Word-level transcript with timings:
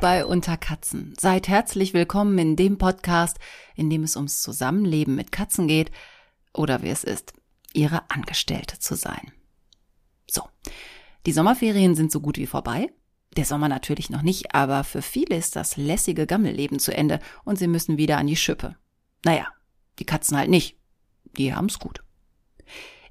Bei 0.00 0.24
Unterkatzen. 0.24 1.14
Seid 1.18 1.48
herzlich 1.48 1.92
willkommen 1.92 2.38
in 2.38 2.54
dem 2.54 2.78
Podcast, 2.78 3.38
in 3.74 3.90
dem 3.90 4.04
es 4.04 4.14
ums 4.14 4.42
Zusammenleben 4.42 5.16
mit 5.16 5.32
Katzen 5.32 5.66
geht 5.66 5.90
oder 6.54 6.82
wie 6.82 6.88
es 6.88 7.02
ist, 7.02 7.32
ihre 7.72 8.08
Angestellte 8.08 8.78
zu 8.78 8.94
sein. 8.94 9.32
So, 10.30 10.42
die 11.26 11.32
Sommerferien 11.32 11.96
sind 11.96 12.12
so 12.12 12.20
gut 12.20 12.38
wie 12.38 12.46
vorbei. 12.46 12.92
Der 13.36 13.44
Sommer 13.44 13.68
natürlich 13.68 14.08
noch 14.08 14.22
nicht, 14.22 14.54
aber 14.54 14.84
für 14.84 15.02
viele 15.02 15.36
ist 15.36 15.56
das 15.56 15.76
lässige 15.76 16.28
Gammelleben 16.28 16.78
zu 16.78 16.96
Ende 16.96 17.18
und 17.44 17.58
sie 17.58 17.66
müssen 17.66 17.98
wieder 17.98 18.18
an 18.18 18.28
die 18.28 18.36
Schippe. 18.36 18.76
Naja, 19.24 19.48
die 19.98 20.04
Katzen 20.04 20.36
halt 20.36 20.48
nicht. 20.48 20.76
Die 21.36 21.52
haben's 21.52 21.80
gut. 21.80 22.04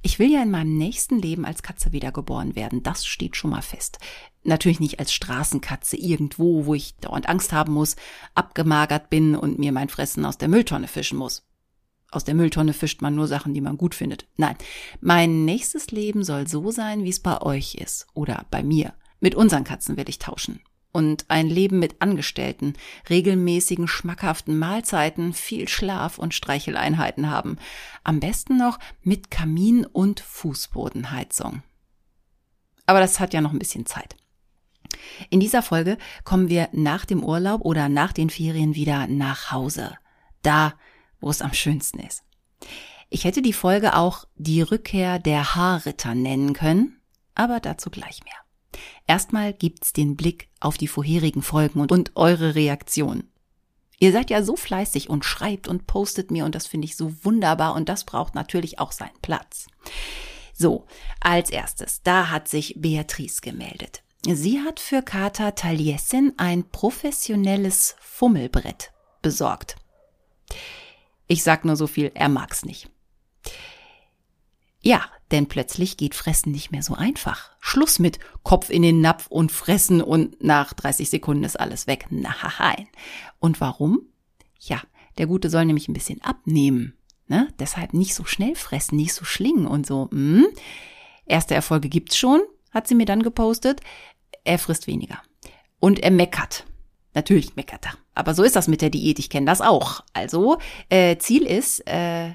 Ich 0.08 0.20
will 0.20 0.32
ja 0.32 0.42
in 0.42 0.52
meinem 0.52 0.78
nächsten 0.78 1.20
Leben 1.20 1.44
als 1.44 1.64
Katze 1.64 1.92
wiedergeboren 1.92 2.56
werden. 2.56 2.82
Das 2.82 3.06
steht 3.06 3.36
schon 3.36 3.50
mal 3.52 3.62
fest. 3.62 4.00
Natürlich 4.46 4.80
nicht 4.80 5.02
als 5.02 5.12
Straßenkatze 5.12 5.98
irgendwo, 5.98 6.66
wo 6.66 6.76
ich 6.76 6.96
dauernd 6.96 7.28
Angst 7.28 7.52
haben 7.52 7.74
muss, 7.74 7.98
abgemagert 8.34 9.10
bin 9.10 9.36
und 9.36 9.60
mir 9.60 9.74
mein 9.74 9.90
Fressen 9.90 10.24
aus 10.24 10.38
der 10.38 10.48
Mülltonne 10.48 10.88
fischen 10.88 11.18
muss. 11.18 11.46
Aus 12.10 12.24
der 12.24 12.36
Mülltonne 12.36 12.72
fischt 12.72 13.02
man 13.02 13.16
nur 13.16 13.28
Sachen, 13.28 13.54
die 13.54 13.60
man 13.60 13.78
gut 13.78 13.94
findet. 13.94 14.30
Nein, 14.38 14.56
mein 15.02 15.44
nächstes 15.44 15.92
Leben 15.92 16.24
soll 16.24 16.48
so 16.48 16.72
sein, 16.72 17.04
wie 17.04 17.10
es 17.10 17.20
bei 17.20 17.42
euch 17.42 17.76
ist 17.76 18.08
oder 18.14 18.46
bei 18.50 18.64
mir. 18.64 18.94
Mit 19.20 19.36
unseren 19.36 19.66
Katzen 19.66 19.98
will 19.98 20.08
ich 20.08 20.20
tauschen 20.20 20.62
und 20.98 21.26
ein 21.28 21.48
Leben 21.48 21.78
mit 21.78 22.02
Angestellten, 22.02 22.74
regelmäßigen, 23.08 23.88
schmackhaften 23.88 24.58
Mahlzeiten, 24.58 25.32
viel 25.32 25.68
Schlaf 25.68 26.18
und 26.18 26.34
Streicheleinheiten 26.34 27.30
haben. 27.30 27.60
Am 28.04 28.20
besten 28.20 28.58
noch 28.58 28.80
mit 29.04 29.30
Kamin 29.30 29.86
und 29.86 30.20
Fußbodenheizung. 30.22 31.62
Aber 32.88 33.00
das 33.00 33.20
hat 33.20 33.36
ja 33.36 33.42
noch 33.42 33.54
ein 33.54 33.60
bisschen 33.60 33.86
Zeit. 33.86 34.16
In 35.30 35.40
dieser 35.40 35.62
Folge 35.62 36.00
kommen 36.24 36.50
wir 36.50 36.68
nach 36.72 37.06
dem 37.06 37.24
Urlaub 37.24 37.62
oder 37.62 37.90
nach 37.90 38.12
den 38.12 38.32
Ferien 38.32 38.74
wieder 38.74 39.06
nach 39.06 39.52
Hause. 39.52 39.96
Da, 40.42 40.74
wo 41.20 41.30
es 41.30 41.44
am 41.44 41.54
schönsten 41.54 42.00
ist. 42.00 42.24
Ich 43.12 43.24
hätte 43.24 43.44
die 43.44 43.54
Folge 43.54 43.96
auch 43.96 44.26
die 44.36 44.64
Rückkehr 44.64 45.20
der 45.20 45.54
Haarritter 45.54 46.16
nennen 46.16 46.54
können, 46.54 47.00
aber 47.36 47.60
dazu 47.60 47.92
gleich 47.92 48.24
mehr. 48.24 48.47
Erstmal 49.08 49.54
gibt's 49.54 49.94
den 49.94 50.16
Blick 50.16 50.50
auf 50.60 50.78
die 50.78 50.88
vorherigen 50.88 51.42
Folgen 51.42 51.80
und, 51.80 51.92
und 51.92 52.12
eure 52.16 52.56
Reaktion. 52.56 53.24
Ihr 54.00 54.12
seid 54.12 54.30
ja 54.30 54.44
so 54.44 54.56
fleißig 54.56 55.10
und 55.10 55.26
schreibt 55.26 55.68
und 55.68 55.88
postet 55.88 56.30
mir 56.30 56.46
und 56.46 56.54
das 56.54 56.68
finde 56.68 56.86
ich 56.86 56.96
so 56.96 57.14
wunderbar 57.24 57.74
und 57.74 57.90
das 57.90 58.04
braucht 58.04 58.36
natürlich 58.36 58.80
auch 58.80 58.92
seinen 58.92 59.20
Platz. 59.22 59.68
So, 60.54 60.86
als 61.20 61.50
erstes, 61.50 62.02
da 62.04 62.30
hat 62.30 62.48
sich 62.48 62.76
Beatrice 62.78 63.42
gemeldet. 63.42 64.04
Sie 64.26 64.62
hat 64.62 64.80
für 64.80 65.02
Kater 65.02 65.56
Taliesin 65.56 66.34
ein 66.38 66.70
professionelles 66.70 67.96
Fummelbrett 68.00 68.92
besorgt. 69.22 69.78
Ich 71.28 71.44
sag 71.44 71.66
nur 71.66 71.76
so 71.76 71.88
viel, 71.88 72.12
er 72.14 72.30
mag's 72.30 72.66
nicht. 72.66 72.90
Ja, 74.82 75.06
denn 75.32 75.48
plötzlich 75.48 75.98
geht 75.98 76.16
Fressen 76.16 76.52
nicht 76.52 76.72
mehr 76.72 76.84
so 76.84 76.94
einfach. 76.94 77.52
Schluss 77.60 78.00
mit 78.00 78.20
Kopf 78.44 78.70
in 78.70 78.82
den 78.82 79.02
Napf 79.02 79.28
und 79.28 79.52
Fressen 79.52 80.02
und 80.02 80.42
nach 80.44 80.74
30 80.74 81.10
Sekunden 81.10 81.44
ist 81.44 81.60
alles 81.60 81.88
weg. 81.88 82.08
Nein. 82.10 82.88
Und 83.40 83.60
warum? 83.60 84.02
Ja, 84.60 84.82
der 85.18 85.28
Gute 85.28 85.50
soll 85.50 85.66
nämlich 85.66 85.88
ein 85.88 85.94
bisschen 85.94 86.22
abnehmen. 86.22 86.94
Ne? 87.28 87.50
Deshalb 87.60 87.94
nicht 87.94 88.16
so 88.16 88.24
schnell 88.24 88.56
fressen, 88.56 88.96
nicht 88.96 89.14
so 89.14 89.26
schlingen 89.26 89.68
und 89.68 89.86
so. 89.86 90.10
Hm. 90.12 90.48
Erste 91.26 91.56
Erfolge 91.56 91.90
gibt's 91.90 92.18
schon, 92.18 92.42
hat 92.72 92.88
sie 92.88 92.96
mir 92.96 93.06
dann 93.06 93.22
gepostet. 93.22 93.82
Er 94.46 94.60
frisst 94.60 94.88
weniger. 94.88 95.22
Und 95.80 96.00
er 96.00 96.12
meckert. 96.12 96.66
Natürlich 97.14 97.56
meckert 97.56 97.86
er. 97.86 97.98
Aber 98.14 98.34
so 98.34 98.44
ist 98.44 98.56
das 98.56 98.68
mit 98.68 98.82
der 98.82 98.90
Diät. 98.90 99.20
Ich 99.20 99.30
kenne 99.30 99.46
das 99.46 99.60
auch. 99.60 100.04
Also, 100.14 100.58
äh, 100.90 101.18
Ziel 101.18 101.44
ist, 101.46 101.86
äh, 101.88 102.32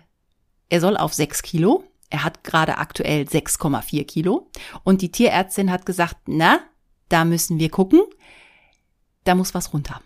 er 0.68 0.80
soll 0.80 0.96
auf 0.96 1.14
sechs 1.14 1.42
Kilo 1.42 1.84
er 2.12 2.24
hat 2.24 2.44
gerade 2.44 2.76
aktuell 2.76 3.22
6,4 3.22 4.04
Kilo 4.04 4.50
und 4.84 5.00
die 5.00 5.10
Tierärztin 5.10 5.70
hat 5.70 5.86
gesagt, 5.86 6.16
na, 6.26 6.60
da 7.08 7.24
müssen 7.24 7.58
wir 7.58 7.70
gucken, 7.70 8.02
da 9.24 9.34
muss 9.34 9.54
was 9.54 9.72
runter. 9.72 10.00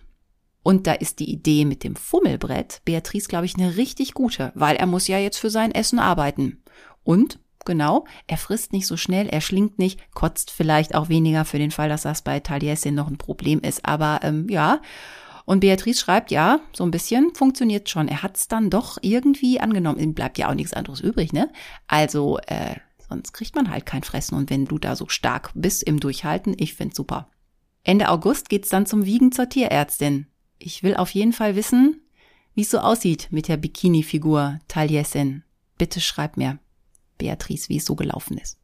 Und 0.63 0.87
da 0.87 0.93
ist 0.93 1.19
die 1.19 1.31
Idee 1.31 1.65
mit 1.65 1.85
dem 1.85 1.97
Fummelbrett, 1.97 2.81
Beatrice, 2.85 3.29
glaube 3.29 3.47
ich, 3.47 3.57
eine 3.57 3.77
richtig 3.77 4.15
gute, 4.15 4.53
weil 4.55 4.77
er 4.77 4.87
muss 4.87 5.09
ja 5.09 5.19
jetzt 5.19 5.39
für 5.39 5.51
sein 5.51 5.73
Essen 5.73 5.99
arbeiten. 5.99 6.63
Und 7.03 7.41
genau, 7.65 8.05
er 8.29 8.37
frisst 8.37 8.73
nicht 8.73 8.87
so 8.87 8.97
schnell, 8.97 9.29
er 9.29 9.41
schlingt 9.41 9.79
nicht, 9.79 10.01
kotzt 10.15 10.53
vielleicht 10.53 10.95
auch 10.95 11.09
weniger 11.09 11.45
für 11.45 11.59
den 11.59 11.73
Fall, 11.73 11.89
dass 11.89 12.03
das 12.03 12.23
bei 12.23 12.39
Taliesin 12.39 12.95
noch 12.95 13.09
ein 13.09 13.19
Problem 13.19 13.61
ist. 13.61 13.85
Aber 13.85 14.21
ähm, 14.23 14.49
ja, 14.49 14.81
und 15.47 15.61
Beatrice 15.61 16.01
schreibt, 16.01 16.33
ja, 16.33 16.61
so 16.73 16.85
ein 16.85 16.91
bisschen 16.91 17.33
funktioniert 17.35 17.89
schon. 17.89 18.09
Er 18.09 18.23
hat 18.23 18.37
es 18.37 18.49
dann 18.49 18.69
doch 18.69 18.99
irgendwie 19.01 19.61
angenommen. 19.61 20.01
Ihm 20.01 20.13
bleibt 20.13 20.39
ja 20.39 20.51
auch 20.51 20.55
nichts 20.55 20.73
anderes 20.73 21.01
übrig, 21.01 21.33
ne? 21.33 21.51
Also, 21.87 22.39
äh, 22.49 22.75
sonst 23.09 23.33
kriegt 23.33 23.55
man 23.55 23.71
halt 23.71 23.87
kein 23.87 24.03
Fressen. 24.03 24.37
Und 24.37 24.51
wenn 24.51 24.65
du 24.65 24.79
da 24.79 24.97
so 24.97 25.09
stark 25.09 25.53
bist 25.55 25.85
im 25.85 26.01
Durchhalten, 26.01 26.57
ich 26.59 26.75
find's 26.75 26.97
super. 26.97 27.31
Ende 27.85 28.09
August 28.09 28.49
geht's 28.49 28.71
dann 28.71 28.87
zum 28.87 29.07
Wiegen 29.07 29.31
zur 29.31 29.49
Tierärztin. 29.49 30.27
Ich 30.59 30.83
will 30.83 30.97
auf 30.97 31.11
jeden 31.11 31.33
Fall 31.33 31.55
wissen, 31.55 32.03
wie 32.55 32.63
es 32.63 32.71
so 32.71 32.79
aussieht 32.79 33.29
mit 33.31 33.47
der 33.47 33.57
Bikini-Figur 33.57 34.59
Taliesin. 34.67 35.45
Bitte 35.79 36.01
schreib 36.01 36.37
mir, 36.37 36.59
Beatrice, 37.19 37.69
wie 37.69 37.77
es 37.77 37.85
so 37.85 37.95
gelaufen 37.95 38.37
ist. 38.39 38.59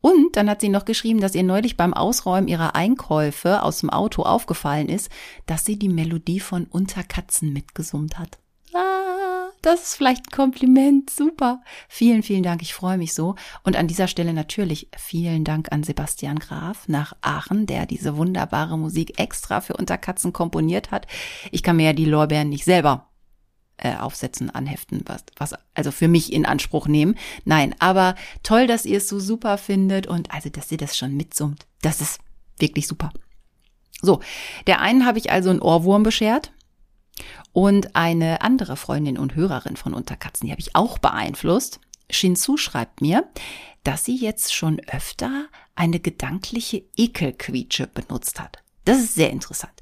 Und 0.00 0.36
dann 0.36 0.48
hat 0.48 0.60
sie 0.60 0.68
noch 0.68 0.84
geschrieben, 0.84 1.20
dass 1.20 1.34
ihr 1.34 1.42
neulich 1.42 1.76
beim 1.76 1.92
Ausräumen 1.92 2.48
ihrer 2.48 2.74
Einkäufe 2.76 3.62
aus 3.62 3.80
dem 3.80 3.90
Auto 3.90 4.22
aufgefallen 4.22 4.88
ist, 4.88 5.10
dass 5.46 5.64
sie 5.64 5.78
die 5.78 5.88
Melodie 5.88 6.40
von 6.40 6.64
Unterkatzen 6.64 7.52
mitgesummt 7.52 8.18
hat. 8.18 8.38
Ah, 8.74 9.48
das 9.62 9.82
ist 9.82 9.94
vielleicht 9.96 10.28
ein 10.28 10.36
Kompliment. 10.36 11.10
Super. 11.10 11.62
Vielen, 11.88 12.22
vielen 12.22 12.44
Dank. 12.44 12.62
Ich 12.62 12.74
freue 12.74 12.98
mich 12.98 13.12
so. 13.12 13.34
Und 13.64 13.76
an 13.76 13.88
dieser 13.88 14.06
Stelle 14.06 14.32
natürlich 14.32 14.88
vielen 14.96 15.42
Dank 15.42 15.72
an 15.72 15.82
Sebastian 15.82 16.38
Graf 16.38 16.86
nach 16.86 17.14
Aachen, 17.20 17.66
der 17.66 17.86
diese 17.86 18.16
wunderbare 18.16 18.78
Musik 18.78 19.18
extra 19.18 19.60
für 19.60 19.76
Unterkatzen 19.76 20.32
komponiert 20.32 20.92
hat. 20.92 21.08
Ich 21.50 21.64
kann 21.64 21.76
mir 21.76 21.86
ja 21.86 21.92
die 21.92 22.04
Lorbeeren 22.04 22.50
nicht 22.50 22.64
selber 22.64 23.07
äh, 23.78 23.96
aufsetzen, 23.96 24.50
anheften, 24.50 25.02
was, 25.06 25.24
was 25.36 25.54
also 25.74 25.90
für 25.90 26.08
mich 26.08 26.32
in 26.32 26.46
Anspruch 26.46 26.86
nehmen. 26.86 27.16
Nein, 27.44 27.74
aber 27.78 28.14
toll, 28.42 28.66
dass 28.66 28.84
ihr 28.84 28.98
es 28.98 29.08
so 29.08 29.20
super 29.20 29.58
findet 29.58 30.06
und 30.06 30.32
also, 30.32 30.48
dass 30.48 30.70
ihr 30.70 30.78
das 30.78 30.96
schon 30.96 31.16
mitsummt. 31.16 31.66
Das 31.82 32.00
ist 32.00 32.20
wirklich 32.58 32.86
super. 32.86 33.12
So, 34.00 34.20
der 34.66 34.80
einen 34.80 35.06
habe 35.06 35.18
ich 35.18 35.30
also 35.30 35.50
einen 35.50 35.62
Ohrwurm 35.62 36.02
beschert 36.02 36.52
und 37.52 37.96
eine 37.96 38.42
andere 38.42 38.76
Freundin 38.76 39.18
und 39.18 39.34
Hörerin 39.34 39.76
von 39.76 39.94
Unterkatzen, 39.94 40.46
die 40.46 40.52
habe 40.52 40.60
ich 40.60 40.76
auch 40.76 40.98
beeinflusst. 40.98 41.80
Shinsu 42.10 42.56
schreibt 42.56 43.00
mir, 43.00 43.28
dass 43.84 44.04
sie 44.04 44.16
jetzt 44.16 44.54
schon 44.54 44.80
öfter 44.88 45.46
eine 45.74 46.00
gedankliche 46.00 46.84
Ekelquietsche 46.96 47.86
benutzt 47.86 48.40
hat. 48.40 48.58
Das 48.84 48.98
ist 48.98 49.14
sehr 49.14 49.30
interessant 49.30 49.72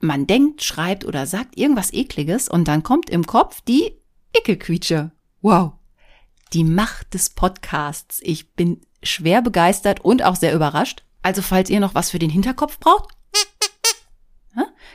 man 0.00 0.26
denkt, 0.26 0.62
schreibt 0.62 1.04
oder 1.04 1.26
sagt 1.26 1.58
irgendwas 1.58 1.92
Ekliges 1.92 2.48
und 2.48 2.68
dann 2.68 2.82
kommt 2.82 3.10
im 3.10 3.26
Kopf 3.26 3.60
die 3.62 3.96
Ekelquietsche. 4.34 5.12
Wow. 5.40 5.72
Die 6.52 6.64
Macht 6.64 7.14
des 7.14 7.30
Podcasts. 7.30 8.20
Ich 8.22 8.52
bin 8.52 8.80
schwer 9.02 9.42
begeistert 9.42 10.00
und 10.00 10.22
auch 10.22 10.36
sehr 10.36 10.54
überrascht. 10.54 11.04
Also 11.22 11.42
falls 11.42 11.70
ihr 11.70 11.80
noch 11.80 11.94
was 11.94 12.10
für 12.10 12.18
den 12.18 12.30
Hinterkopf 12.30 12.78
braucht, 12.78 13.16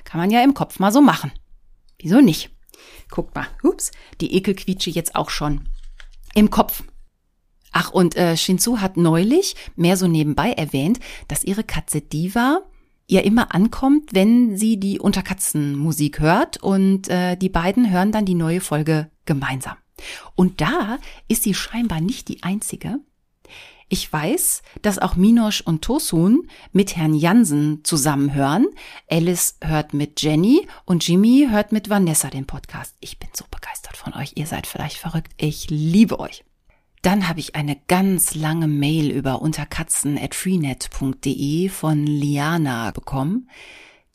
kann 0.04 0.20
man 0.20 0.30
ja 0.30 0.44
im 0.44 0.54
Kopf 0.54 0.80
mal 0.80 0.92
so 0.92 1.02
machen. 1.02 1.32
Wieso 2.00 2.20
nicht? 2.20 2.50
Guckt 3.10 3.36
mal, 3.36 3.48
ups, 3.64 3.92
die 4.20 4.36
Ekelquietsche 4.36 4.90
jetzt 4.90 5.16
auch 5.16 5.30
schon 5.30 5.70
im 6.34 6.50
Kopf. 6.50 6.84
Ach, 7.72 7.92
und 7.92 8.18
äh, 8.18 8.36
Shinzu 8.36 8.82
hat 8.82 8.98
neulich 8.98 9.56
mehr 9.76 9.96
so 9.96 10.08
nebenbei 10.08 10.52
erwähnt, 10.52 11.00
dass 11.28 11.44
ihre 11.46 11.64
Katze 11.64 12.02
Diva 12.02 12.62
ihr 13.12 13.24
immer 13.24 13.54
ankommt, 13.54 14.14
wenn 14.14 14.58
sie 14.58 14.80
die 14.80 15.00
Unterkatzenmusik 15.00 16.20
hört 16.20 16.64
und 16.64 17.10
äh, 17.10 17.36
die 17.36 17.50
beiden 17.50 17.92
hören 17.92 18.12
dann 18.12 18.26
die 18.26 18.36
neue 18.36 18.62
Folge 18.62 19.12
gemeinsam. 19.26 19.76
Und 20.36 20.62
da 20.62 20.98
ist 21.28 21.44
sie 21.44 21.54
scheinbar 21.54 22.00
nicht 22.00 22.30
die 22.30 22.42
einzige. 22.42 23.00
Ich 23.90 24.12
weiß, 24.12 24.62
dass 24.82 25.00
auch 25.00 25.18
Minosch 25.18 25.60
und 25.60 25.82
Tosun 25.82 26.48
mit 26.72 26.96
Herrn 26.96 27.14
Jansen 27.14 27.84
zusammenhören. 27.84 28.68
Alice 29.10 29.58
hört 29.62 29.94
mit 29.94 30.22
Jenny 30.22 30.66
und 30.86 31.06
Jimmy 31.06 31.48
hört 31.50 31.74
mit 31.74 31.90
Vanessa 31.90 32.30
den 32.30 32.48
Podcast. 32.48 32.96
Ich 33.02 33.20
bin 33.20 33.28
so 33.34 33.44
begeistert 33.52 33.98
von 33.98 34.14
euch. 34.14 34.32
Ihr 34.36 34.48
seid 34.48 34.66
vielleicht 34.66 34.96
verrückt. 34.96 35.34
Ich 35.36 35.70
liebe 35.70 36.22
euch. 36.22 36.46
Dann 37.02 37.28
habe 37.28 37.40
ich 37.40 37.56
eine 37.56 37.78
ganz 37.88 38.36
lange 38.36 38.68
Mail 38.68 39.10
über 39.10 39.42
unterkatzen.freenet.de 39.42 41.70
von 41.70 42.06
Liana 42.06 42.92
bekommen. 42.92 43.50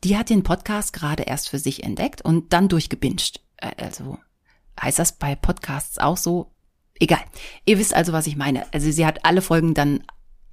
Die 0.03 0.17
hat 0.17 0.29
den 0.29 0.43
Podcast 0.43 0.93
gerade 0.93 1.23
erst 1.23 1.49
für 1.49 1.59
sich 1.59 1.83
entdeckt 1.83 2.21
und 2.21 2.53
dann 2.53 2.69
durchgebinged. 2.69 3.41
Äh, 3.57 3.71
also 3.77 4.17
heißt 4.81 4.99
das 4.99 5.17
bei 5.17 5.35
Podcasts 5.35 5.97
auch 5.97 6.17
so? 6.17 6.53
Egal. 6.99 7.23
Ihr 7.65 7.77
wisst 7.77 7.93
also, 7.93 8.13
was 8.13 8.27
ich 8.27 8.37
meine. 8.37 8.71
Also 8.73 8.89
sie 8.89 9.05
hat 9.05 9.25
alle 9.25 9.41
Folgen 9.41 9.73
dann 9.73 10.03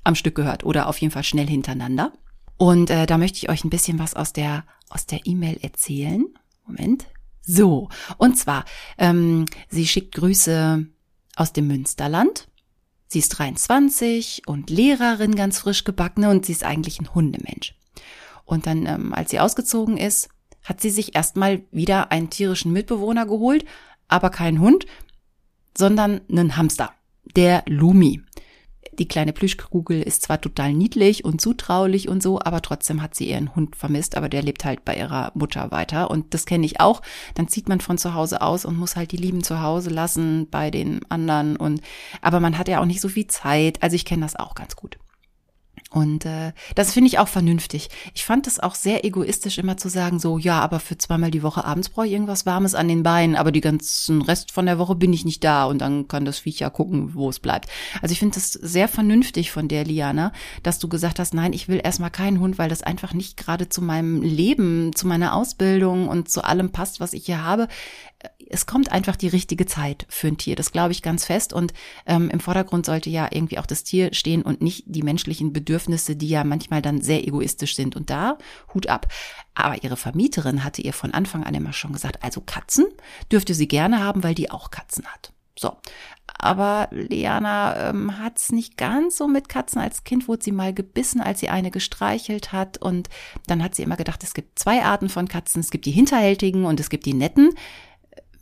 am 0.02 0.16
Stück 0.16 0.34
gehört 0.34 0.64
oder 0.64 0.88
auf 0.88 0.98
jeden 0.98 1.12
Fall 1.12 1.24
schnell 1.24 1.46
hintereinander. 1.46 2.12
Und 2.56 2.90
äh, 2.90 3.06
da 3.06 3.16
möchte 3.16 3.38
ich 3.38 3.48
euch 3.48 3.64
ein 3.64 3.70
bisschen 3.70 3.98
was 3.98 4.14
aus 4.14 4.32
der 4.32 4.64
aus 4.90 5.06
der 5.06 5.26
E-Mail 5.26 5.58
erzählen. 5.62 6.26
Moment. 6.66 7.06
So, 7.42 7.90
und 8.16 8.38
zwar, 8.38 8.64
ähm, 8.96 9.44
sie 9.68 9.86
schickt 9.86 10.14
Grüße 10.14 10.86
aus 11.36 11.52
dem 11.52 11.66
Münsterland. 11.66 12.48
Sie 13.08 13.18
ist 13.18 13.30
23 13.30 14.42
und 14.46 14.70
Lehrerin, 14.70 15.36
ganz 15.36 15.58
frisch 15.58 15.84
gebackene 15.84 16.30
und 16.30 16.46
sie 16.46 16.52
ist 16.52 16.64
eigentlich 16.64 17.00
ein 17.00 17.14
Hundemensch. 17.14 17.74
Und 18.44 18.66
dann, 18.66 18.86
ähm, 18.86 19.14
als 19.14 19.30
sie 19.30 19.40
ausgezogen 19.40 19.96
ist, 19.96 20.28
hat 20.62 20.80
sie 20.80 20.90
sich 20.90 21.14
erstmal 21.14 21.62
wieder 21.70 22.10
einen 22.10 22.30
tierischen 22.30 22.72
Mitbewohner 22.72 23.26
geholt, 23.26 23.64
aber 24.08 24.30
keinen 24.30 24.60
Hund, 24.60 24.86
sondern 25.76 26.22
einen 26.30 26.56
Hamster, 26.56 26.92
der 27.36 27.62
Lumi. 27.66 28.22
Die 28.98 29.08
kleine 29.08 29.32
Plüschkugel 29.32 30.02
ist 30.02 30.22
zwar 30.22 30.40
total 30.40 30.72
niedlich 30.72 31.24
und 31.24 31.40
zutraulich 31.40 32.08
und 32.08 32.22
so, 32.22 32.40
aber 32.40 32.62
trotzdem 32.62 33.02
hat 33.02 33.14
sie 33.14 33.28
ihren 33.30 33.54
Hund 33.56 33.76
vermisst, 33.76 34.16
aber 34.16 34.28
der 34.28 34.42
lebt 34.42 34.64
halt 34.64 34.84
bei 34.84 34.96
ihrer 34.96 35.32
Mutter 35.34 35.70
weiter 35.70 36.10
und 36.10 36.34
das 36.34 36.46
kenne 36.46 36.66
ich 36.66 36.80
auch. 36.80 37.02
Dann 37.34 37.48
zieht 37.48 37.68
man 37.68 37.80
von 37.80 37.98
zu 37.98 38.14
Hause 38.14 38.42
aus 38.42 38.64
und 38.64 38.76
muss 38.76 38.96
halt 38.96 39.12
die 39.12 39.16
Lieben 39.16 39.42
zu 39.42 39.60
Hause 39.62 39.90
lassen 39.90 40.48
bei 40.50 40.70
den 40.70 41.00
anderen 41.10 41.56
und 41.56 41.80
aber 42.22 42.40
man 42.40 42.58
hat 42.58 42.68
ja 42.68 42.80
auch 42.80 42.86
nicht 42.86 43.00
so 43.00 43.08
viel 43.08 43.26
Zeit. 43.26 43.82
Also 43.82 43.96
ich 43.96 44.04
kenne 44.04 44.22
das 44.22 44.36
auch 44.36 44.54
ganz 44.54 44.76
gut. 44.76 44.98
Und 45.94 46.26
äh, 46.26 46.52
das 46.74 46.92
finde 46.92 47.06
ich 47.06 47.20
auch 47.20 47.28
vernünftig. 47.28 47.88
Ich 48.14 48.24
fand 48.24 48.48
es 48.48 48.58
auch 48.58 48.74
sehr 48.74 49.04
egoistisch, 49.04 49.58
immer 49.58 49.76
zu 49.76 49.88
sagen, 49.88 50.18
so, 50.18 50.38
ja, 50.38 50.58
aber 50.58 50.80
für 50.80 50.98
zweimal 50.98 51.30
die 51.30 51.44
Woche 51.44 51.64
abends 51.64 51.88
brauche 51.88 52.08
ich 52.08 52.12
irgendwas 52.12 52.46
Warmes 52.46 52.74
an 52.74 52.88
den 52.88 53.04
Beinen, 53.04 53.36
aber 53.36 53.52
die 53.52 53.60
ganzen 53.60 54.20
Rest 54.20 54.50
von 54.50 54.66
der 54.66 54.80
Woche 54.80 54.96
bin 54.96 55.12
ich 55.12 55.24
nicht 55.24 55.44
da 55.44 55.66
und 55.66 55.78
dann 55.78 56.08
kann 56.08 56.24
das 56.24 56.40
Viech 56.40 56.58
ja 56.58 56.68
gucken, 56.68 57.14
wo 57.14 57.30
es 57.30 57.38
bleibt. 57.38 57.68
Also 58.02 58.12
ich 58.12 58.18
finde 58.18 58.34
das 58.34 58.50
sehr 58.50 58.88
vernünftig 58.88 59.52
von 59.52 59.68
der 59.68 59.84
Liana, 59.84 60.32
dass 60.64 60.80
du 60.80 60.88
gesagt 60.88 61.20
hast, 61.20 61.32
nein, 61.32 61.52
ich 61.52 61.68
will 61.68 61.80
erstmal 61.82 62.10
keinen 62.10 62.40
Hund, 62.40 62.58
weil 62.58 62.68
das 62.68 62.82
einfach 62.82 63.14
nicht 63.14 63.36
gerade 63.36 63.68
zu 63.68 63.80
meinem 63.80 64.20
Leben, 64.20 64.96
zu 64.96 65.06
meiner 65.06 65.36
Ausbildung 65.36 66.08
und 66.08 66.28
zu 66.28 66.42
allem 66.42 66.72
passt, 66.72 66.98
was 66.98 67.12
ich 67.12 67.26
hier 67.26 67.44
habe 67.44 67.68
es 68.50 68.66
kommt 68.66 68.92
einfach 68.92 69.16
die 69.16 69.28
richtige 69.28 69.66
Zeit 69.66 70.06
für 70.08 70.28
ein 70.28 70.36
Tier. 70.36 70.56
Das 70.56 70.72
glaube 70.72 70.92
ich 70.92 71.02
ganz 71.02 71.24
fest. 71.24 71.52
Und 71.52 71.72
ähm, 72.06 72.30
im 72.30 72.40
Vordergrund 72.40 72.86
sollte 72.86 73.10
ja 73.10 73.28
irgendwie 73.30 73.58
auch 73.58 73.66
das 73.66 73.84
Tier 73.84 74.12
stehen 74.12 74.42
und 74.42 74.62
nicht 74.62 74.84
die 74.86 75.02
menschlichen 75.02 75.52
Bedürfnisse, 75.52 75.83
die 76.16 76.28
ja 76.28 76.44
manchmal 76.44 76.82
dann 76.82 77.00
sehr 77.00 77.26
egoistisch 77.26 77.76
sind. 77.76 77.96
Und 77.96 78.10
da 78.10 78.38
Hut 78.72 78.88
ab. 78.88 79.08
Aber 79.54 79.82
ihre 79.82 79.96
Vermieterin 79.96 80.64
hatte 80.64 80.82
ihr 80.82 80.92
von 80.92 81.12
Anfang 81.12 81.44
an 81.44 81.54
immer 81.54 81.72
schon 81.72 81.92
gesagt, 81.92 82.22
also 82.22 82.40
Katzen 82.40 82.86
dürfte 83.30 83.54
sie 83.54 83.68
gerne 83.68 84.02
haben, 84.02 84.22
weil 84.22 84.34
die 84.34 84.50
auch 84.50 84.70
Katzen 84.70 85.06
hat. 85.06 85.32
So. 85.56 85.76
Aber 86.38 86.88
Leana 86.90 87.90
ähm, 87.90 88.18
hat 88.18 88.38
es 88.38 88.50
nicht 88.50 88.76
ganz 88.76 89.16
so 89.16 89.28
mit 89.28 89.48
Katzen. 89.48 89.80
Als 89.80 90.04
Kind 90.04 90.26
wurde 90.26 90.42
sie 90.42 90.52
mal 90.52 90.74
gebissen, 90.74 91.20
als 91.20 91.40
sie 91.40 91.48
eine 91.48 91.70
gestreichelt 91.70 92.52
hat. 92.52 92.78
Und 92.78 93.08
dann 93.46 93.62
hat 93.62 93.74
sie 93.74 93.82
immer 93.82 93.96
gedacht, 93.96 94.22
es 94.24 94.34
gibt 94.34 94.58
zwei 94.58 94.82
Arten 94.82 95.08
von 95.08 95.28
Katzen. 95.28 95.60
Es 95.60 95.70
gibt 95.70 95.86
die 95.86 95.92
hinterhältigen 95.92 96.64
und 96.64 96.80
es 96.80 96.90
gibt 96.90 97.06
die 97.06 97.14
netten 97.14 97.50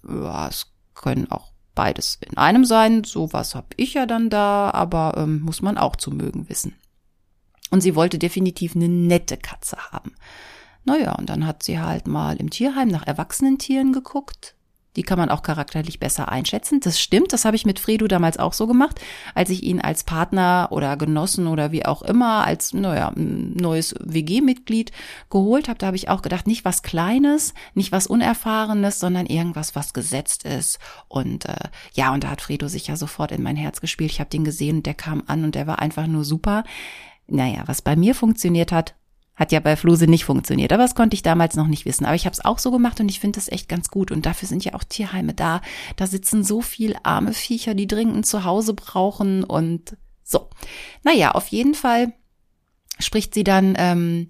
ja, 0.09 0.49
es 0.49 0.67
können 0.95 1.31
auch 1.31 1.53
beides 1.75 2.19
in 2.29 2.37
einem 2.37 2.65
sein. 2.65 3.05
Sowas 3.05 3.55
habe 3.55 3.69
ich 3.77 3.95
ja 3.95 4.07
dann 4.07 4.31
da, 4.31 4.71
aber 4.73 5.15
ähm, 5.17 5.41
muss 5.41 5.63
man 5.63 5.79
auch 5.79 5.97
zu 5.97 6.11
mögen 6.11 6.49
wissen. 6.49 6.77
Und 7.73 7.81
sie 7.81 7.97
wollte 7.97 8.19
definitiv 8.19 8.77
eine 8.77 8.89
nette 8.89 9.37
Katze 9.37 9.77
haben. 9.91 10.13
Naja, 10.85 11.15
und 11.15 11.29
dann 11.29 11.47
hat 11.47 11.63
sie 11.63 11.81
halt 11.81 12.07
mal 12.07 12.37
im 12.37 12.51
Tierheim 12.51 12.89
nach 12.89 13.07
erwachsenen 13.07 13.59
Tieren 13.59 13.93
geguckt, 13.93 14.55
die 14.97 15.03
kann 15.03 15.19
man 15.19 15.31
auch 15.31 15.43
charakterlich 15.43 15.99
besser 15.99 16.29
einschätzen. 16.31 16.81
Das 16.81 17.01
stimmt, 17.01 17.33
das 17.33 17.47
habe 17.47 17.57
ich 17.57 17.65
mit 17.65 17.79
Fredo 17.79 18.09
damals 18.09 18.39
auch 18.39 18.53
so 18.53 18.67
gemacht, 18.67 19.01
als 19.35 19.49
ich 19.49 19.63
ihn 19.63 19.81
als 19.81 20.05
Partner 20.05 20.69
oder 20.71 20.97
Genossen 20.99 21.47
oder 21.47 21.73
wie 21.73 21.87
auch 21.87 22.03
immer, 22.03 22.45
als 22.45 22.75
naja, 22.75 23.11
neues 23.17 23.95
WG-Mitglied 24.01 24.93
geholt 25.31 25.69
habe. 25.69 25.79
Da 25.79 25.87
habe 25.87 25.97
ich 25.97 26.11
auch 26.11 26.21
gedacht, 26.21 26.47
nicht 26.47 26.67
was 26.67 26.83
Kleines, 26.83 27.55
nicht 27.73 27.91
was 27.91 28.07
Unerfahrenes, 28.07 28.99
sondern 28.99 29.25
irgendwas, 29.25 29.75
was 29.75 29.95
gesetzt 29.95 30.45
ist. 30.45 30.79
Und 31.09 31.47
äh, 31.47 31.71
ja, 31.95 32.13
und 32.13 32.25
da 32.25 32.29
hat 32.29 32.43
Fredo 32.43 32.69
sich 32.69 32.89
ja 32.89 32.97
sofort 32.97 33.33
in 33.33 33.43
mein 33.43 33.57
Herz 33.57 33.81
gespielt. 33.81 34.11
Ich 34.11 34.21
habe 34.21 34.31
den 34.31 34.45
gesehen 34.45 34.79
und 34.79 34.87
der 34.87 34.95
kam 34.95 35.23
an 35.27 35.45
und 35.45 35.55
der 35.55 35.67
war 35.67 35.79
einfach 35.79 36.07
nur 36.07 36.25
super. 36.25 36.65
Naja, 37.33 37.63
was 37.67 37.83
bei 37.83 37.97
mir 37.97 38.15
funktioniert 38.15 38.73
hat, 38.73 38.95
hat 39.35 39.53
ja 39.53 39.61
bei 39.61 39.77
Fluse 39.77 40.07
nicht 40.07 40.25
funktioniert, 40.25 40.73
aber 40.73 40.83
das 40.83 40.95
konnte 40.95 41.15
ich 41.15 41.23
damals 41.23 41.57
noch 41.57 41.67
nicht 41.67 41.87
wissen. 41.87 42.05
Aber 42.05 42.15
ich 42.15 42.27
habe 42.27 42.35
es 42.35 42.45
auch 42.45 42.59
so 42.59 42.71
gemacht 42.71 43.01
und 43.01 43.09
ich 43.09 43.21
finde 43.21 43.39
das 43.39 43.51
echt 43.51 43.69
ganz 43.69 43.89
gut. 43.89 44.11
Und 44.11 44.27
dafür 44.27 44.47
sind 44.47 44.65
ja 44.65 44.75
auch 44.75 44.85
Tierheime 44.85 45.33
da. 45.33 45.63
Da 45.97 46.07
sitzen 46.07 46.45
so 46.45 46.61
viel 46.61 46.95
arme 47.03 47.33
Viecher, 47.33 47.75
die 47.75 47.87
dringend 47.87 48.27
zu 48.27 48.45
Hause 48.45 48.75
brauchen 48.75 49.45
und 49.45 49.97
so. 50.23 50.51
Naja, 51.03 51.31
auf 51.33 51.49
jeden 51.49 51.75
Fall 51.75 52.13
spricht 52.99 53.33
sie 53.33 53.45
dann 53.45 53.75
ähm, 53.79 54.29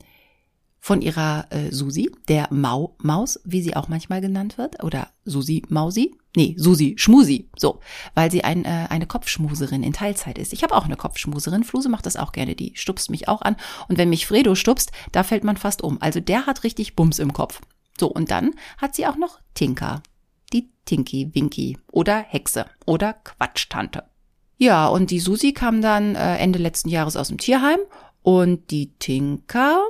von 0.78 1.02
ihrer 1.02 1.46
äh, 1.50 1.72
Susi, 1.72 2.10
der 2.28 2.48
Mau 2.52 2.96
Maus, 3.02 3.40
wie 3.44 3.62
sie 3.62 3.74
auch 3.74 3.88
manchmal 3.88 4.20
genannt 4.20 4.58
wird, 4.58 4.82
oder 4.84 5.08
Susi 5.24 5.64
Mausi, 5.68 6.14
Nee, 6.34 6.54
Susi 6.56 6.94
Schmusi, 6.96 7.50
so, 7.56 7.80
weil 8.14 8.30
sie 8.30 8.42
ein, 8.42 8.64
äh, 8.64 8.86
eine 8.88 9.06
Kopfschmuserin 9.06 9.82
in 9.82 9.92
Teilzeit 9.92 10.38
ist. 10.38 10.54
Ich 10.54 10.62
habe 10.62 10.74
auch 10.74 10.86
eine 10.86 10.96
Kopfschmuserin, 10.96 11.62
Fluse 11.62 11.90
macht 11.90 12.06
das 12.06 12.16
auch 12.16 12.32
gerne, 12.32 12.54
die 12.54 12.72
stupst 12.74 13.10
mich 13.10 13.28
auch 13.28 13.42
an. 13.42 13.56
Und 13.88 13.98
wenn 13.98 14.08
mich 14.08 14.26
Fredo 14.26 14.54
stupst, 14.54 14.92
da 15.12 15.24
fällt 15.24 15.44
man 15.44 15.58
fast 15.58 15.82
um. 15.82 16.00
Also 16.00 16.20
der 16.20 16.46
hat 16.46 16.64
richtig 16.64 16.96
Bums 16.96 17.18
im 17.18 17.34
Kopf. 17.34 17.60
So, 18.00 18.08
und 18.08 18.30
dann 18.30 18.52
hat 18.78 18.94
sie 18.94 19.06
auch 19.06 19.16
noch 19.16 19.40
Tinka, 19.52 20.02
die 20.54 20.70
Tinky 20.86 21.30
Winky 21.34 21.78
oder 21.90 22.18
Hexe 22.18 22.64
oder 22.86 23.12
Quatschtante. 23.12 24.04
Ja, 24.56 24.86
und 24.86 25.10
die 25.10 25.20
Susi 25.20 25.52
kam 25.52 25.82
dann 25.82 26.14
äh, 26.14 26.36
Ende 26.38 26.58
letzten 26.58 26.88
Jahres 26.88 27.16
aus 27.16 27.28
dem 27.28 27.38
Tierheim 27.38 27.80
und 28.22 28.70
die 28.70 28.94
Tinka 28.98 29.80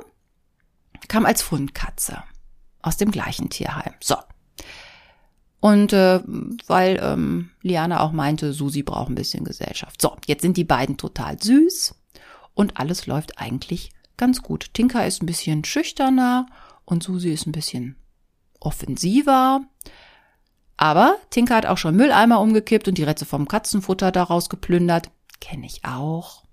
kam 1.07 1.25
als 1.25 1.41
Fundkatze 1.41 2.23
aus 2.81 2.97
dem 2.97 3.11
gleichen 3.11 3.49
Tierheim. 3.49 3.93
So, 4.01 4.15
und 5.63 5.93
äh, 5.93 6.19
weil 6.67 6.99
ähm, 7.01 7.51
Liana 7.61 8.01
auch 8.01 8.11
meinte, 8.11 8.51
Susi 8.51 8.83
braucht 8.83 9.09
ein 9.09 9.15
bisschen 9.15 9.45
Gesellschaft. 9.45 10.01
So, 10.01 10.17
jetzt 10.25 10.41
sind 10.41 10.57
die 10.57 10.65
beiden 10.65 10.97
total 10.97 11.41
süß 11.41 11.95
und 12.53 12.75
alles 12.75 13.07
läuft 13.07 13.39
eigentlich 13.39 13.91
ganz 14.17 14.41
gut. 14.41 14.73
Tinka 14.73 15.05
ist 15.05 15.23
ein 15.23 15.25
bisschen 15.25 15.63
schüchterner 15.63 16.47
und 16.83 17.01
Susi 17.01 17.31
ist 17.31 17.47
ein 17.47 17.53
bisschen 17.53 17.95
offensiver. 18.59 19.61
Aber 20.75 21.15
Tinka 21.29 21.55
hat 21.55 21.65
auch 21.65 21.77
schon 21.77 21.95
Mülleimer 21.95 22.41
umgekippt 22.41 22.89
und 22.89 22.97
die 22.97 23.03
Rätze 23.03 23.23
vom 23.23 23.47
Katzenfutter 23.47 24.11
daraus 24.11 24.49
geplündert. 24.49 25.11
Kenne 25.39 25.65
ich 25.65 25.85
auch. 25.85 26.43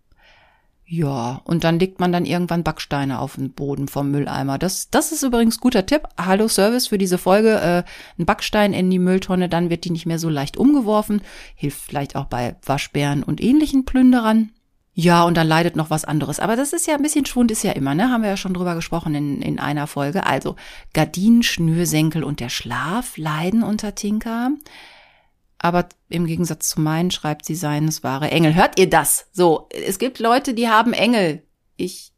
Ja, 0.92 1.40
und 1.44 1.62
dann 1.62 1.78
legt 1.78 2.00
man 2.00 2.10
dann 2.10 2.24
irgendwann 2.24 2.64
Backsteine 2.64 3.20
auf 3.20 3.36
den 3.36 3.52
Boden 3.52 3.86
vom 3.86 4.10
Mülleimer. 4.10 4.58
Das, 4.58 4.90
das 4.90 5.12
ist 5.12 5.22
übrigens 5.22 5.60
guter 5.60 5.86
Tipp. 5.86 6.02
Hallo 6.18 6.48
Service 6.48 6.88
für 6.88 6.98
diese 6.98 7.16
Folge. 7.16 7.60
Äh, 7.60 7.84
ein 8.20 8.26
Backstein 8.26 8.72
in 8.72 8.90
die 8.90 8.98
Mülltonne, 8.98 9.48
dann 9.48 9.70
wird 9.70 9.84
die 9.84 9.92
nicht 9.92 10.06
mehr 10.06 10.18
so 10.18 10.28
leicht 10.28 10.56
umgeworfen. 10.56 11.22
Hilft 11.54 11.80
vielleicht 11.80 12.16
auch 12.16 12.24
bei 12.24 12.56
Waschbären 12.66 13.22
und 13.22 13.40
ähnlichen 13.40 13.84
Plünderern. 13.84 14.50
Ja, 14.92 15.22
und 15.22 15.36
dann 15.36 15.46
leidet 15.46 15.76
noch 15.76 15.90
was 15.90 16.04
anderes. 16.04 16.40
Aber 16.40 16.56
das 16.56 16.72
ist 16.72 16.88
ja 16.88 16.96
ein 16.96 17.02
bisschen 17.02 17.24
Schwund 17.24 17.52
ist 17.52 17.62
ja 17.62 17.70
immer, 17.70 17.94
ne? 17.94 18.10
Haben 18.10 18.24
wir 18.24 18.30
ja 18.30 18.36
schon 18.36 18.54
drüber 18.54 18.74
gesprochen 18.74 19.14
in, 19.14 19.42
in 19.42 19.60
einer 19.60 19.86
Folge. 19.86 20.26
Also 20.26 20.56
Gardinen, 20.92 21.44
Schnürsenkel 21.44 22.24
und 22.24 22.40
der 22.40 22.48
Schlaf 22.48 23.16
leiden 23.16 23.62
unter 23.62 23.94
Tinker 23.94 24.50
aber 25.62 25.88
im 26.08 26.26
Gegensatz 26.26 26.70
zu 26.70 26.80
meinen 26.80 27.10
schreibt 27.10 27.44
sie 27.44 27.54
seines 27.54 28.02
wahre 28.02 28.30
Engel. 28.30 28.54
Hört 28.54 28.78
ihr 28.78 28.88
das? 28.88 29.26
So, 29.30 29.68
es 29.70 29.98
gibt 29.98 30.18
Leute, 30.18 30.54
die 30.54 30.68
haben 30.68 30.94
Engel. 30.94 31.42
Ich 31.76 32.12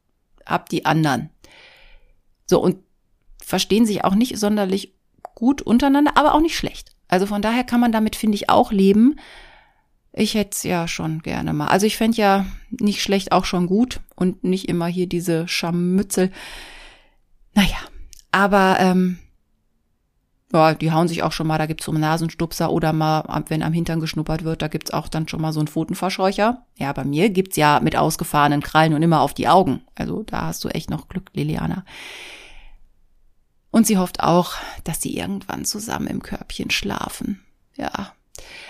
hab 0.46 0.68
die 0.68 0.86
anderen. 0.86 1.28
So, 2.46 2.62
und 2.62 2.78
verstehen 3.44 3.84
sich 3.84 4.04
auch 4.04 4.14
nicht 4.14 4.38
sonderlich 4.38 4.94
gut 5.34 5.60
untereinander, 5.60 6.12
aber 6.14 6.34
auch 6.34 6.40
nicht 6.40 6.56
schlecht. 6.56 6.94
Also 7.08 7.26
von 7.26 7.42
daher 7.42 7.64
kann 7.64 7.80
man 7.80 7.90
damit, 7.90 8.14
finde 8.14 8.36
ich, 8.36 8.48
auch 8.48 8.70
leben. 8.70 9.18
Ich 10.12 10.34
hätte 10.34 10.50
es 10.52 10.62
ja 10.62 10.86
schon 10.86 11.20
gerne 11.20 11.52
mal. 11.52 11.66
Also 11.66 11.84
ich 11.84 11.96
fände 11.96 12.18
ja 12.18 12.46
nicht 12.70 13.02
schlecht 13.02 13.32
auch 13.32 13.44
schon 13.44 13.66
gut 13.66 14.00
und 14.14 14.44
nicht 14.44 14.68
immer 14.68 14.86
hier 14.86 15.08
diese 15.08 15.48
Scharmützel. 15.48 16.30
Naja, 17.54 17.78
aber 18.30 18.76
ähm, 18.78 19.18
ja, 20.52 20.74
die 20.74 20.92
hauen 20.92 21.08
sich 21.08 21.22
auch 21.22 21.32
schon 21.32 21.46
mal, 21.46 21.58
da 21.58 21.66
gibt's 21.66 21.86
so 21.86 21.92
einen 21.92 22.00
Nasenstupser 22.00 22.70
oder 22.70 22.92
mal, 22.92 23.24
wenn 23.48 23.62
am 23.62 23.72
Hintern 23.72 24.00
geschnuppert 24.00 24.44
wird, 24.44 24.62
da 24.62 24.68
gibt's 24.68 24.90
auch 24.90 25.08
dann 25.08 25.26
schon 25.26 25.40
mal 25.40 25.52
so 25.52 25.60
einen 25.60 25.68
Pfotenverscheucher. 25.68 26.66
Ja, 26.76 26.92
bei 26.92 27.04
mir 27.04 27.30
gibt's 27.30 27.56
ja 27.56 27.80
mit 27.80 27.96
ausgefahrenen 27.96 28.62
Krallen 28.62 28.92
und 28.92 29.02
immer 29.02 29.22
auf 29.22 29.32
die 29.32 29.48
Augen. 29.48 29.82
Also 29.94 30.22
da 30.24 30.42
hast 30.42 30.62
du 30.64 30.68
echt 30.68 30.90
noch 30.90 31.08
Glück, 31.08 31.30
Liliana. 31.32 31.84
Und 33.70 33.86
sie 33.86 33.96
hofft 33.96 34.20
auch, 34.20 34.52
dass 34.84 35.00
sie 35.00 35.16
irgendwann 35.16 35.64
zusammen 35.64 36.06
im 36.06 36.22
Körbchen 36.22 36.70
schlafen. 36.70 37.40
Ja. 37.76 38.12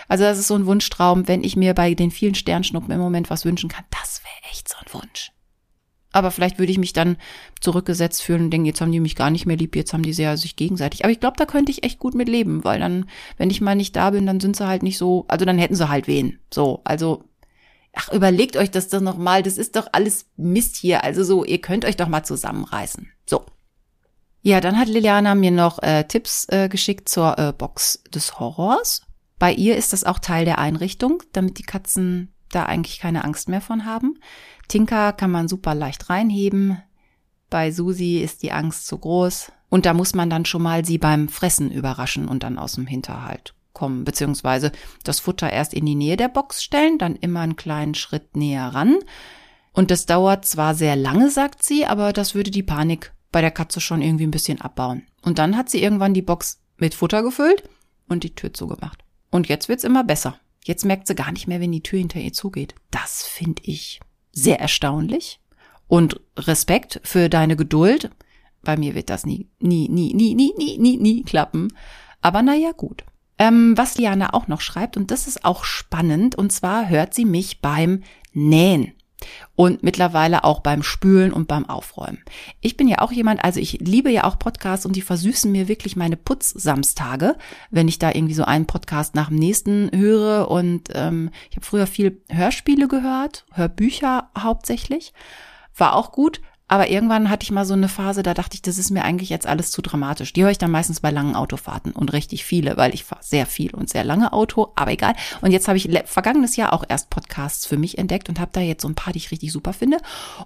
Also 0.07 0.23
das 0.23 0.39
ist 0.39 0.47
so 0.47 0.55
ein 0.55 0.65
Wunschtraum, 0.65 1.27
wenn 1.27 1.43
ich 1.43 1.57
mir 1.57 1.73
bei 1.73 1.93
den 1.93 2.11
vielen 2.11 2.35
Sternschnuppen 2.35 2.91
im 2.91 3.01
Moment 3.01 3.29
was 3.29 3.43
wünschen 3.43 3.69
kann. 3.69 3.83
Das 3.89 4.21
wäre 4.23 4.51
echt 4.51 4.69
so 4.69 4.77
ein 4.77 4.93
Wunsch. 4.93 5.32
Aber 6.13 6.31
vielleicht 6.31 6.59
würde 6.59 6.71
ich 6.71 6.77
mich 6.77 6.93
dann 6.93 7.17
zurückgesetzt 7.59 8.21
fühlen 8.21 8.43
und 8.43 8.51
denken, 8.51 8.65
jetzt 8.65 8.79
haben 8.79 8.91
die 8.91 9.01
mich 9.01 9.15
gar 9.15 9.29
nicht 9.29 9.45
mehr 9.45 9.57
lieb, 9.57 9.75
jetzt 9.75 9.91
haben 9.91 10.03
die 10.03 10.13
sehr 10.13 10.37
sich 10.37 10.55
gegenseitig. 10.55 11.03
Aber 11.03 11.11
ich 11.11 11.19
glaube, 11.19 11.35
da 11.37 11.45
könnte 11.45 11.71
ich 11.71 11.83
echt 11.83 11.99
gut 11.99 12.15
mit 12.15 12.29
leben, 12.29 12.63
weil 12.63 12.79
dann, 12.79 13.09
wenn 13.37 13.49
ich 13.49 13.59
mal 13.59 13.75
nicht 13.75 13.95
da 13.95 14.11
bin, 14.11 14.25
dann 14.25 14.39
sind 14.39 14.55
sie 14.55 14.67
halt 14.67 14.83
nicht 14.83 14.97
so, 14.97 15.25
also 15.27 15.43
dann 15.43 15.57
hätten 15.57 15.75
sie 15.75 15.89
halt 15.89 16.07
wen. 16.07 16.39
So, 16.51 16.81
also 16.85 17.25
Ach, 17.95 18.11
überlegt 18.11 18.57
euch 18.57 18.71
das 18.71 18.89
doch 18.89 19.01
nochmal. 19.01 19.43
Das 19.43 19.57
ist 19.57 19.75
doch 19.75 19.87
alles 19.91 20.25
Mist 20.35 20.75
hier. 20.77 21.03
Also 21.03 21.23
so, 21.23 21.45
ihr 21.45 21.61
könnt 21.61 21.85
euch 21.85 21.95
doch 21.95 22.07
mal 22.07 22.23
zusammenreißen. 22.23 23.07
So. 23.27 23.45
Ja, 24.41 24.59
dann 24.59 24.77
hat 24.77 24.87
Liliana 24.87 25.35
mir 25.35 25.51
noch 25.51 25.81
äh, 25.83 26.03
Tipps 26.03 26.47
äh, 26.49 26.67
geschickt 26.69 27.07
zur 27.07 27.37
äh, 27.37 27.53
Box 27.53 28.03
des 28.13 28.39
Horrors. 28.39 29.03
Bei 29.39 29.53
ihr 29.53 29.77
ist 29.77 29.93
das 29.93 30.03
auch 30.03 30.19
Teil 30.19 30.43
der 30.43 30.57
Einrichtung, 30.57 31.21
damit 31.33 31.59
die 31.59 31.63
Katzen 31.63 32.33
da 32.55 32.65
eigentlich 32.65 32.99
keine 32.99 33.23
Angst 33.23 33.49
mehr 33.49 33.61
von 33.61 33.85
haben. 33.85 34.19
Tinka 34.67 35.11
kann 35.11 35.31
man 35.31 35.47
super 35.47 35.75
leicht 35.75 36.09
reinheben. 36.09 36.81
Bei 37.49 37.71
Susi 37.71 38.19
ist 38.19 38.43
die 38.43 38.51
Angst 38.51 38.87
zu 38.87 38.97
groß. 38.97 39.51
Und 39.69 39.85
da 39.85 39.93
muss 39.93 40.13
man 40.13 40.29
dann 40.29 40.45
schon 40.45 40.61
mal 40.61 40.85
sie 40.85 40.97
beim 40.97 41.29
Fressen 41.29 41.71
überraschen 41.71 42.27
und 42.27 42.43
dann 42.43 42.59
aus 42.59 42.73
dem 42.73 42.85
Hinterhalt 42.85 43.55
kommen, 43.73 44.05
beziehungsweise 44.05 44.71
das 45.03 45.19
Futter 45.19 45.51
erst 45.51 45.73
in 45.73 45.85
die 45.85 45.95
Nähe 45.95 46.15
der 46.15 46.27
Box 46.27 46.63
stellen, 46.63 46.97
dann 46.99 47.15
immer 47.15 47.41
einen 47.41 47.55
kleinen 47.55 47.95
Schritt 47.95 48.37
näher 48.37 48.67
ran. 48.67 48.97
Und 49.71 49.89
das 49.89 50.05
dauert 50.05 50.45
zwar 50.45 50.75
sehr 50.75 50.95
lange, 50.95 51.31
sagt 51.31 51.63
sie, 51.63 51.85
aber 51.85 52.13
das 52.13 52.35
würde 52.35 52.51
die 52.51 52.63
Panik 52.63 53.13
bei 53.31 53.41
der 53.41 53.51
Katze 53.51 53.81
schon 53.81 54.01
irgendwie 54.01 54.27
ein 54.27 54.31
bisschen 54.31 54.61
abbauen. 54.61 55.07
Und 55.23 55.39
dann 55.39 55.57
hat 55.57 55.69
sie 55.69 55.81
irgendwann 55.81 56.13
die 56.13 56.21
Box 56.21 56.61
mit 56.77 56.93
Futter 56.93 57.23
gefüllt 57.23 57.63
und 58.07 58.23
die 58.23 58.35
Tür 58.35 58.53
zugemacht. 58.53 59.03
Und 59.31 59.49
jetzt 59.49 59.67
wird's 59.67 59.83
immer 59.83 60.03
besser. 60.03 60.37
Jetzt 60.65 60.85
merkt 60.85 61.07
sie 61.07 61.15
gar 61.15 61.31
nicht 61.31 61.47
mehr, 61.47 61.59
wenn 61.59 61.71
die 61.71 61.83
Tür 61.83 61.99
hinter 61.99 62.19
ihr 62.19 62.33
zugeht. 62.33 62.75
Das 62.91 63.23
finde 63.23 63.61
ich 63.65 63.99
sehr 64.31 64.59
erstaunlich. 64.59 65.39
Und 65.87 66.19
Respekt 66.37 67.01
für 67.03 67.29
deine 67.29 67.55
Geduld. 67.55 68.09
Bei 68.61 68.77
mir 68.77 68.95
wird 68.95 69.09
das 69.09 69.25
nie, 69.25 69.49
nie, 69.59 69.89
nie, 69.89 70.13
nie, 70.13 70.33
nie, 70.35 70.53
nie, 70.57 70.77
nie, 70.77 70.97
nie 70.97 71.23
klappen. 71.23 71.73
Aber 72.21 72.41
naja, 72.41 72.71
gut. 72.71 73.03
Ähm, 73.37 73.73
was 73.75 73.97
Liana 73.97 74.33
auch 74.33 74.47
noch 74.47 74.61
schreibt, 74.61 74.95
und 74.95 75.11
das 75.11 75.27
ist 75.27 75.43
auch 75.43 75.65
spannend, 75.65 76.35
und 76.35 76.51
zwar 76.51 76.87
hört 76.87 77.13
sie 77.13 77.25
mich 77.25 77.61
beim 77.61 78.03
Nähen 78.31 78.93
und 79.55 79.83
mittlerweile 79.83 80.43
auch 80.43 80.61
beim 80.61 80.83
Spülen 80.83 81.31
und 81.31 81.47
beim 81.47 81.69
Aufräumen. 81.69 82.19
Ich 82.61 82.77
bin 82.77 82.87
ja 82.87 82.99
auch 82.99 83.11
jemand, 83.11 83.43
also 83.43 83.59
ich 83.59 83.73
liebe 83.79 84.09
ja 84.09 84.23
auch 84.23 84.39
Podcasts 84.39 84.85
und 84.85 84.95
die 84.95 85.01
versüßen 85.01 85.51
mir 85.51 85.67
wirklich 85.67 85.95
meine 85.95 86.17
Putzsamstage, 86.17 87.35
wenn 87.69 87.87
ich 87.87 87.99
da 87.99 88.11
irgendwie 88.11 88.33
so 88.33 88.43
einen 88.43 88.65
Podcast 88.65 89.15
nach 89.15 89.29
dem 89.29 89.37
nächsten 89.37 89.91
höre. 89.93 90.49
Und 90.49 90.89
ähm, 90.93 91.29
ich 91.49 91.57
habe 91.57 91.65
früher 91.65 91.87
viel 91.87 92.21
Hörspiele 92.29 92.87
gehört, 92.87 93.45
Hörbücher 93.53 94.29
hauptsächlich. 94.37 95.13
War 95.75 95.95
auch 95.95 96.11
gut, 96.11 96.41
aber 96.67 96.89
irgendwann 96.89 97.29
hatte 97.29 97.43
ich 97.43 97.51
mal 97.51 97.65
so 97.65 97.73
eine 97.73 97.89
Phase, 97.89 98.23
da 98.23 98.33
dachte 98.33 98.55
ich, 98.55 98.61
das 98.61 98.77
ist 98.77 98.89
mir 98.89 99.03
eigentlich 99.03 99.29
jetzt 99.29 99.45
alles 99.45 99.71
zu 99.71 99.81
dramatisch. 99.81 100.33
Die 100.33 100.43
höre 100.43 100.51
ich 100.51 100.57
dann 100.57 100.71
meistens 100.71 101.01
bei 101.01 101.11
langen 101.11 101.35
Autofahrten 101.35 101.91
und 101.91 102.13
richtig 102.13 102.45
viele, 102.45 102.77
weil 102.77 102.93
ich 102.93 103.03
fahre 103.03 103.21
sehr 103.23 103.45
viel 103.45 103.75
und 103.75 103.89
sehr 103.89 104.03
lange 104.03 104.33
Auto, 104.33 104.71
aber 104.75 104.91
egal. 104.91 105.13
Und 105.41 105.51
jetzt 105.51 105.67
habe 105.67 105.77
ich 105.77 105.89
vergangenes 106.05 106.55
Jahr 106.55 106.73
auch 106.73 106.83
erst 106.87 107.09
Podcasts 107.09 107.65
für 107.65 107.77
mich 107.77 107.97
entdeckt 107.97 108.29
und 108.29 108.39
habe 108.39 108.51
da 108.53 108.61
jetzt 108.61 108.81
so 108.81 108.87
ein 108.87 108.95
paar, 108.95 109.13
die 109.13 109.19
ich 109.19 109.31
richtig 109.31 109.51
super 109.51 109.73
finde. 109.73 109.97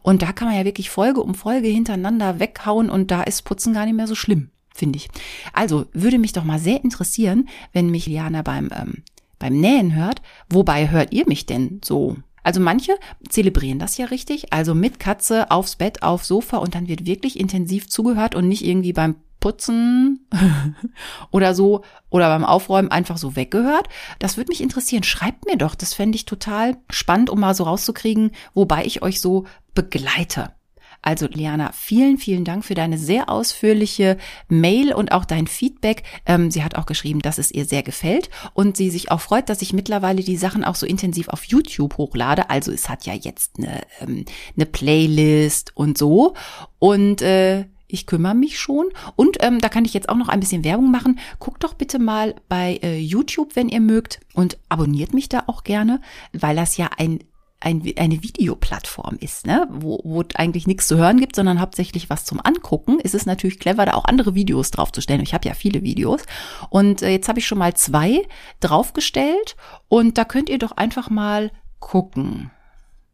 Und 0.01 0.21
da 0.21 0.33
kann 0.33 0.47
man 0.47 0.57
ja 0.57 0.65
wirklich 0.65 0.89
Folge 0.89 1.21
um 1.21 1.35
Folge 1.35 1.67
hintereinander 1.67 2.39
weghauen 2.39 2.89
und 2.89 3.11
da 3.11 3.23
ist 3.23 3.43
Putzen 3.43 3.73
gar 3.73 3.85
nicht 3.85 3.95
mehr 3.95 4.07
so 4.07 4.15
schlimm, 4.15 4.49
finde 4.73 4.97
ich. 4.97 5.09
Also 5.53 5.85
würde 5.93 6.19
mich 6.19 6.33
doch 6.33 6.43
mal 6.43 6.59
sehr 6.59 6.83
interessieren, 6.83 7.47
wenn 7.73 7.89
mich 7.89 8.07
Liana 8.07 8.41
beim, 8.41 8.69
ähm, 8.75 9.03
beim 9.39 9.53
Nähen 9.59 9.95
hört. 9.95 10.21
Wobei 10.49 10.89
hört 10.89 11.13
ihr 11.13 11.27
mich 11.27 11.45
denn 11.45 11.79
so? 11.85 12.17
Also 12.47 12.61
manche 12.61 12.93
zelebrieren 13.27 13.77
das 13.77 13.97
ja 13.97 14.05
richtig, 14.05 14.53
also 14.53 14.73
mit 14.73 15.01
Katze 15.01 15.51
aufs 15.51 15.75
Bett, 15.75 16.01
aufs 16.01 16.29
Sofa 16.29 16.55
und 16.55 16.75
dann 16.75 16.87
wird 16.87 17.05
wirklich 17.05 17.37
intensiv 17.37 17.89
zugehört 17.89 18.35
und 18.35 18.47
nicht 18.47 18.63
irgendwie 18.63 18.93
beim 18.93 19.15
Putzen 19.41 20.25
oder 21.31 21.53
so 21.53 21.83
oder 22.09 22.29
beim 22.29 22.45
Aufräumen 22.45 22.89
einfach 22.89 23.17
so 23.17 23.35
weggehört. 23.35 23.89
Das 24.19 24.37
würde 24.37 24.47
mich 24.47 24.61
interessieren. 24.61 25.03
Schreibt 25.03 25.45
mir 25.45 25.57
doch, 25.57 25.75
das 25.75 25.93
fände 25.93 26.15
ich 26.15 26.23
total 26.23 26.77
spannend, 26.89 27.29
um 27.29 27.41
mal 27.41 27.53
so 27.53 27.65
rauszukriegen, 27.65 28.31
wobei 28.53 28.85
ich 28.85 29.01
euch 29.01 29.19
so 29.19 29.45
begleite. 29.73 30.53
Also 31.01 31.27
Liana, 31.27 31.71
vielen, 31.73 32.17
vielen 32.17 32.43
Dank 32.43 32.65
für 32.65 32.75
deine 32.75 32.97
sehr 32.97 33.29
ausführliche 33.29 34.17
Mail 34.49 34.93
und 34.93 35.11
auch 35.11 35.25
dein 35.25 35.47
Feedback. 35.47 36.03
Ähm, 36.25 36.51
sie 36.51 36.63
hat 36.63 36.75
auch 36.75 36.85
geschrieben, 36.85 37.21
dass 37.21 37.37
es 37.37 37.51
ihr 37.51 37.65
sehr 37.65 37.83
gefällt 37.83 38.29
und 38.53 38.77
sie 38.77 38.89
sich 38.89 39.11
auch 39.11 39.21
freut, 39.21 39.49
dass 39.49 39.61
ich 39.61 39.73
mittlerweile 39.73 40.23
die 40.23 40.37
Sachen 40.37 40.63
auch 40.63 40.75
so 40.75 40.85
intensiv 40.85 41.29
auf 41.29 41.45
YouTube 41.45 41.97
hochlade. 41.97 42.49
Also 42.49 42.71
es 42.71 42.89
hat 42.89 43.05
ja 43.05 43.13
jetzt 43.13 43.57
eine, 43.57 43.81
ähm, 44.01 44.25
eine 44.55 44.65
Playlist 44.65 45.75
und 45.75 45.97
so. 45.97 46.33
Und 46.79 47.21
äh, 47.21 47.65
ich 47.87 48.05
kümmere 48.05 48.35
mich 48.35 48.59
schon. 48.59 48.87
Und 49.15 49.37
ähm, 49.41 49.59
da 49.59 49.69
kann 49.69 49.85
ich 49.85 49.93
jetzt 49.93 50.09
auch 50.09 50.15
noch 50.15 50.27
ein 50.27 50.39
bisschen 50.39 50.63
Werbung 50.63 50.91
machen. 50.91 51.19
Guckt 51.39 51.63
doch 51.63 51.73
bitte 51.73 51.99
mal 51.99 52.35
bei 52.49 52.79
äh, 52.83 52.99
YouTube, 52.99 53.55
wenn 53.55 53.69
ihr 53.69 53.79
mögt, 53.79 54.19
und 54.33 54.57
abonniert 54.69 55.13
mich 55.13 55.29
da 55.29 55.45
auch 55.47 55.63
gerne, 55.63 56.01
weil 56.33 56.55
das 56.55 56.77
ja 56.77 56.89
ein 56.97 57.19
ein, 57.59 57.81
eine 57.97 58.21
Videoplattform 58.21 59.17
ist, 59.19 59.47
ne? 59.47 59.67
wo, 59.71 59.99
wo 60.03 60.23
eigentlich 60.35 60.67
nichts 60.67 60.87
zu 60.87 60.97
hören 60.97 61.19
gibt, 61.19 61.35
sondern 61.35 61.59
hauptsächlich 61.59 62.09
was 62.09 62.23
zum 62.23 62.39
Angucken, 62.43 62.99
ist 62.99 63.15
es 63.15 63.25
natürlich 63.25 63.59
clever, 63.59 63.85
da 63.85 63.93
auch 63.93 64.05
andere 64.05 64.35
Videos 64.35 64.69
draufzustellen. 64.69 65.23
Ich 65.23 65.33
habe 65.33 65.47
ja 65.47 65.55
viele 65.55 65.81
Videos 65.81 66.21
und 66.69 67.01
äh, 67.01 67.09
jetzt 67.09 67.29
habe 67.29 67.39
ich 67.39 67.47
schon 67.47 67.57
mal 67.57 67.73
zwei 67.73 68.27
draufgestellt 68.59 69.55
und 69.87 70.17
da 70.17 70.25
könnt 70.25 70.49
ihr 70.49 70.59
doch 70.59 70.73
einfach 70.73 71.09
mal 71.09 71.51
gucken. 71.79 72.51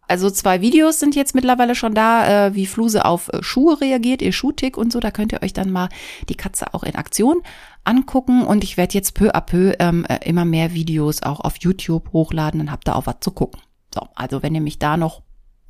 Also 0.07 0.29
zwei 0.29 0.59
Videos 0.59 0.99
sind 0.99 1.15
jetzt 1.15 1.33
mittlerweile 1.33 1.75
schon 1.75 1.93
da, 1.93 2.47
äh, 2.47 2.55
wie 2.55 2.65
Fluse 2.65 3.05
auf 3.05 3.29
äh, 3.29 3.41
Schuhe 3.41 3.79
reagiert, 3.79 4.21
ihr 4.21 4.33
Schuhtick 4.33 4.77
und 4.77 4.91
so. 4.91 4.99
Da 4.99 5.11
könnt 5.11 5.31
ihr 5.31 5.41
euch 5.41 5.53
dann 5.53 5.71
mal 5.71 5.87
die 6.27 6.35
Katze 6.35 6.73
auch 6.73 6.83
in 6.83 6.95
Aktion 6.95 7.41
angucken 7.85 8.43
und 8.43 8.65
ich 8.65 8.75
werde 8.75 8.93
jetzt 8.93 9.13
peu 9.13 9.33
à 9.33 9.41
peu 9.41 9.73
ähm, 9.79 10.05
äh, 10.05 10.19
immer 10.27 10.43
mehr 10.43 10.73
Videos 10.73 11.23
auch 11.23 11.39
auf 11.39 11.55
YouTube 11.57 12.11
hochladen, 12.11 12.59
dann 12.59 12.71
habt 12.71 12.89
ihr 12.89 12.95
auch 12.97 13.05
was 13.05 13.21
zu 13.21 13.31
gucken. 13.31 13.61
So, 13.93 14.07
also 14.15 14.43
wenn 14.43 14.55
ihr 14.55 14.61
mich 14.61 14.79
da 14.79 14.97
noch 14.97 15.21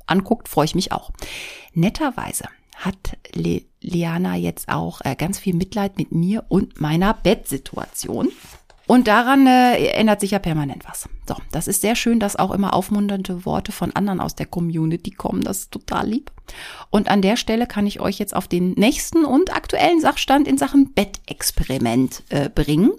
anguckt, 0.06 0.48
freue 0.48 0.66
ich 0.66 0.74
mich 0.74 0.92
auch. 0.92 1.10
Netterweise 1.72 2.44
hat 2.76 3.16
Le 3.34 3.62
Liana 3.80 4.36
jetzt 4.36 4.68
auch 4.68 5.02
äh, 5.04 5.14
ganz 5.14 5.38
viel 5.38 5.54
Mitleid 5.54 5.98
mit 5.98 6.10
mir 6.12 6.44
und 6.48 6.80
meiner 6.80 7.12
Bettsituation. 7.14 8.30
Und 8.86 9.08
daran 9.08 9.46
äh, 9.46 9.76
ändert 9.92 10.20
sich 10.20 10.32
ja 10.32 10.38
permanent 10.38 10.84
was. 10.86 11.08
So, 11.26 11.36
das 11.52 11.68
ist 11.68 11.80
sehr 11.80 11.96
schön, 11.96 12.20
dass 12.20 12.36
auch 12.36 12.50
immer 12.50 12.74
aufmunternde 12.74 13.46
Worte 13.46 13.72
von 13.72 13.94
anderen 13.96 14.20
aus 14.20 14.34
der 14.34 14.46
Community 14.46 15.10
kommen. 15.10 15.42
Das 15.42 15.60
ist 15.60 15.70
total 15.70 16.08
lieb. 16.08 16.32
Und 16.90 17.10
an 17.10 17.22
der 17.22 17.36
Stelle 17.36 17.66
kann 17.66 17.86
ich 17.86 18.00
euch 18.00 18.18
jetzt 18.18 18.36
auf 18.36 18.46
den 18.46 18.72
nächsten 18.72 19.24
und 19.24 19.54
aktuellen 19.54 20.00
Sachstand 20.00 20.46
in 20.46 20.58
Sachen 20.58 20.92
Bettexperiment 20.92 22.24
äh, 22.28 22.50
bringen. 22.50 22.92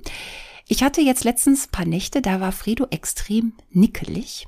Ich 0.67 0.81
hatte 0.81 1.01
jetzt 1.01 1.23
letztens 1.23 1.67
paar 1.67 1.85
Nächte, 1.85 2.21
da 2.21 2.39
war 2.39 2.51
Fredo 2.51 2.87
extrem 2.89 3.53
nickelig 3.69 4.47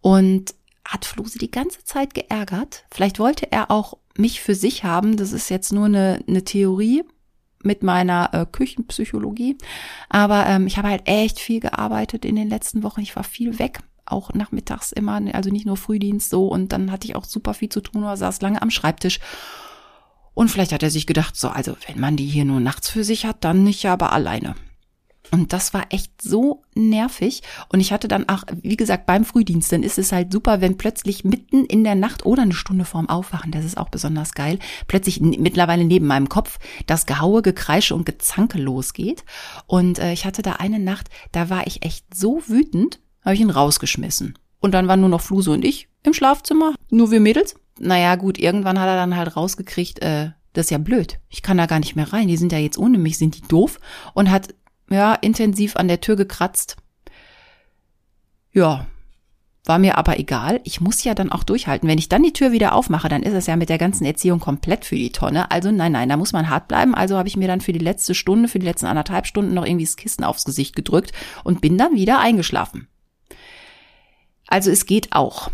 und 0.00 0.54
hat 0.84 1.04
Fluse 1.04 1.38
die 1.38 1.50
ganze 1.50 1.84
Zeit 1.84 2.14
geärgert. 2.14 2.84
Vielleicht 2.90 3.18
wollte 3.18 3.50
er 3.52 3.70
auch 3.70 3.96
mich 4.16 4.40
für 4.40 4.54
sich 4.54 4.84
haben. 4.84 5.16
Das 5.16 5.32
ist 5.32 5.48
jetzt 5.50 5.72
nur 5.72 5.86
eine, 5.86 6.22
eine 6.26 6.44
Theorie 6.44 7.04
mit 7.62 7.82
meiner 7.82 8.30
äh, 8.32 8.46
Küchenpsychologie. 8.50 9.56
Aber 10.08 10.46
ähm, 10.46 10.66
ich 10.66 10.78
habe 10.78 10.88
halt 10.88 11.02
echt 11.06 11.38
viel 11.38 11.60
gearbeitet 11.60 12.24
in 12.24 12.36
den 12.36 12.48
letzten 12.48 12.82
Wochen. 12.82 13.00
Ich 13.00 13.14
war 13.16 13.24
viel 13.24 13.58
weg, 13.58 13.80
auch 14.06 14.32
nachmittags 14.32 14.92
immer, 14.92 15.20
also 15.32 15.50
nicht 15.50 15.66
nur 15.66 15.76
Frühdienst 15.76 16.30
so. 16.30 16.48
Und 16.48 16.72
dann 16.72 16.90
hatte 16.90 17.06
ich 17.06 17.16
auch 17.16 17.24
super 17.24 17.54
viel 17.54 17.68
zu 17.68 17.80
tun 17.80 18.02
oder 18.02 18.16
saß 18.16 18.40
lange 18.40 18.62
am 18.62 18.70
Schreibtisch. 18.70 19.20
Und 20.34 20.50
vielleicht 20.50 20.72
hat 20.72 20.82
er 20.82 20.90
sich 20.90 21.06
gedacht, 21.06 21.36
so, 21.36 21.48
also 21.48 21.76
wenn 21.86 22.00
man 22.00 22.16
die 22.16 22.26
hier 22.26 22.44
nur 22.44 22.60
nachts 22.60 22.88
für 22.88 23.04
sich 23.04 23.26
hat, 23.26 23.44
dann 23.44 23.62
nicht 23.62 23.84
aber 23.86 24.12
alleine. 24.12 24.54
Und 25.30 25.52
das 25.52 25.72
war 25.74 25.86
echt 25.90 26.22
so 26.22 26.62
nervig. 26.74 27.42
Und 27.68 27.80
ich 27.80 27.92
hatte 27.92 28.08
dann 28.08 28.28
auch, 28.28 28.42
wie 28.62 28.76
gesagt, 28.76 29.06
beim 29.06 29.24
Frühdienst, 29.24 29.70
dann 29.72 29.82
ist 29.82 29.98
es 29.98 30.12
halt 30.12 30.32
super, 30.32 30.60
wenn 30.60 30.76
plötzlich 30.76 31.24
mitten 31.24 31.64
in 31.66 31.84
der 31.84 31.94
Nacht 31.94 32.26
oder 32.26 32.42
eine 32.42 32.54
Stunde 32.54 32.84
vorm 32.84 33.08
Aufwachen, 33.08 33.52
das 33.52 33.64
ist 33.64 33.76
auch 33.76 33.88
besonders 33.88 34.32
geil, 34.32 34.58
plötzlich 34.88 35.20
mittlerweile 35.20 35.84
neben 35.84 36.06
meinem 36.06 36.28
Kopf 36.28 36.58
das 36.86 37.06
Gehaue, 37.06 37.42
Gekreische 37.42 37.94
und 37.94 38.06
Gezanke 38.06 38.58
losgeht. 38.58 39.24
Und 39.66 39.98
äh, 39.98 40.12
ich 40.12 40.24
hatte 40.24 40.42
da 40.42 40.54
eine 40.54 40.78
Nacht, 40.78 41.08
da 41.32 41.48
war 41.48 41.66
ich 41.66 41.84
echt 41.84 42.14
so 42.14 42.42
wütend, 42.46 43.00
habe 43.24 43.34
ich 43.34 43.40
ihn 43.40 43.50
rausgeschmissen. 43.50 44.38
Und 44.60 44.72
dann 44.72 44.88
waren 44.88 45.00
nur 45.00 45.08
noch 45.08 45.20
Fluse 45.20 45.52
und 45.52 45.64
ich 45.64 45.88
im 46.02 46.12
Schlafzimmer, 46.12 46.74
nur 46.90 47.10
wir 47.10 47.20
Mädels. 47.20 47.54
Naja, 47.78 48.16
gut, 48.16 48.38
irgendwann 48.38 48.78
hat 48.78 48.88
er 48.88 48.96
dann 48.96 49.16
halt 49.16 49.36
rausgekriegt, 49.36 50.02
äh, 50.02 50.30
das 50.52 50.66
ist 50.66 50.70
ja 50.70 50.78
blöd. 50.78 51.18
Ich 51.28 51.42
kann 51.42 51.58
da 51.58 51.66
gar 51.66 51.78
nicht 51.78 51.94
mehr 51.94 52.12
rein. 52.12 52.28
Die 52.28 52.36
sind 52.36 52.52
ja 52.52 52.58
jetzt 52.58 52.78
ohne 52.78 52.98
mich, 52.98 53.18
sind 53.18 53.36
die 53.36 53.46
doof. 53.46 53.78
Und 54.14 54.30
hat 54.30 54.54
ja, 54.90 55.14
intensiv 55.14 55.76
an 55.76 55.88
der 55.88 56.00
Tür 56.00 56.16
gekratzt. 56.16 56.76
Ja, 58.52 58.86
war 59.64 59.78
mir 59.78 59.98
aber 59.98 60.18
egal. 60.18 60.60
Ich 60.64 60.80
muss 60.80 61.04
ja 61.04 61.14
dann 61.14 61.30
auch 61.30 61.44
durchhalten. 61.44 61.88
Wenn 61.88 61.98
ich 61.98 62.08
dann 62.08 62.22
die 62.22 62.32
Tür 62.32 62.50
wieder 62.50 62.74
aufmache, 62.74 63.08
dann 63.08 63.22
ist 63.22 63.34
es 63.34 63.46
ja 63.46 63.56
mit 63.56 63.68
der 63.68 63.78
ganzen 63.78 64.04
Erziehung 64.04 64.40
komplett 64.40 64.84
für 64.84 64.96
die 64.96 65.12
Tonne. 65.12 65.50
Also 65.50 65.70
nein, 65.70 65.92
nein, 65.92 66.08
da 66.08 66.16
muss 66.16 66.32
man 66.32 66.48
hart 66.48 66.66
bleiben. 66.66 66.94
Also 66.94 67.16
habe 67.16 67.28
ich 67.28 67.36
mir 67.36 67.46
dann 67.46 67.60
für 67.60 67.72
die 67.72 67.78
letzte 67.78 68.14
Stunde, 68.14 68.48
für 68.48 68.58
die 68.58 68.66
letzten 68.66 68.86
anderthalb 68.86 69.26
Stunden 69.26 69.54
noch 69.54 69.66
irgendwie 69.66 69.84
das 69.84 69.96
Kissen 69.96 70.24
aufs 70.24 70.44
Gesicht 70.44 70.74
gedrückt 70.74 71.12
und 71.44 71.60
bin 71.60 71.76
dann 71.76 71.94
wieder 71.94 72.18
eingeschlafen. 72.18 72.88
Also 74.46 74.70
es 74.70 74.86
geht 74.86 75.12
auch. 75.12 75.50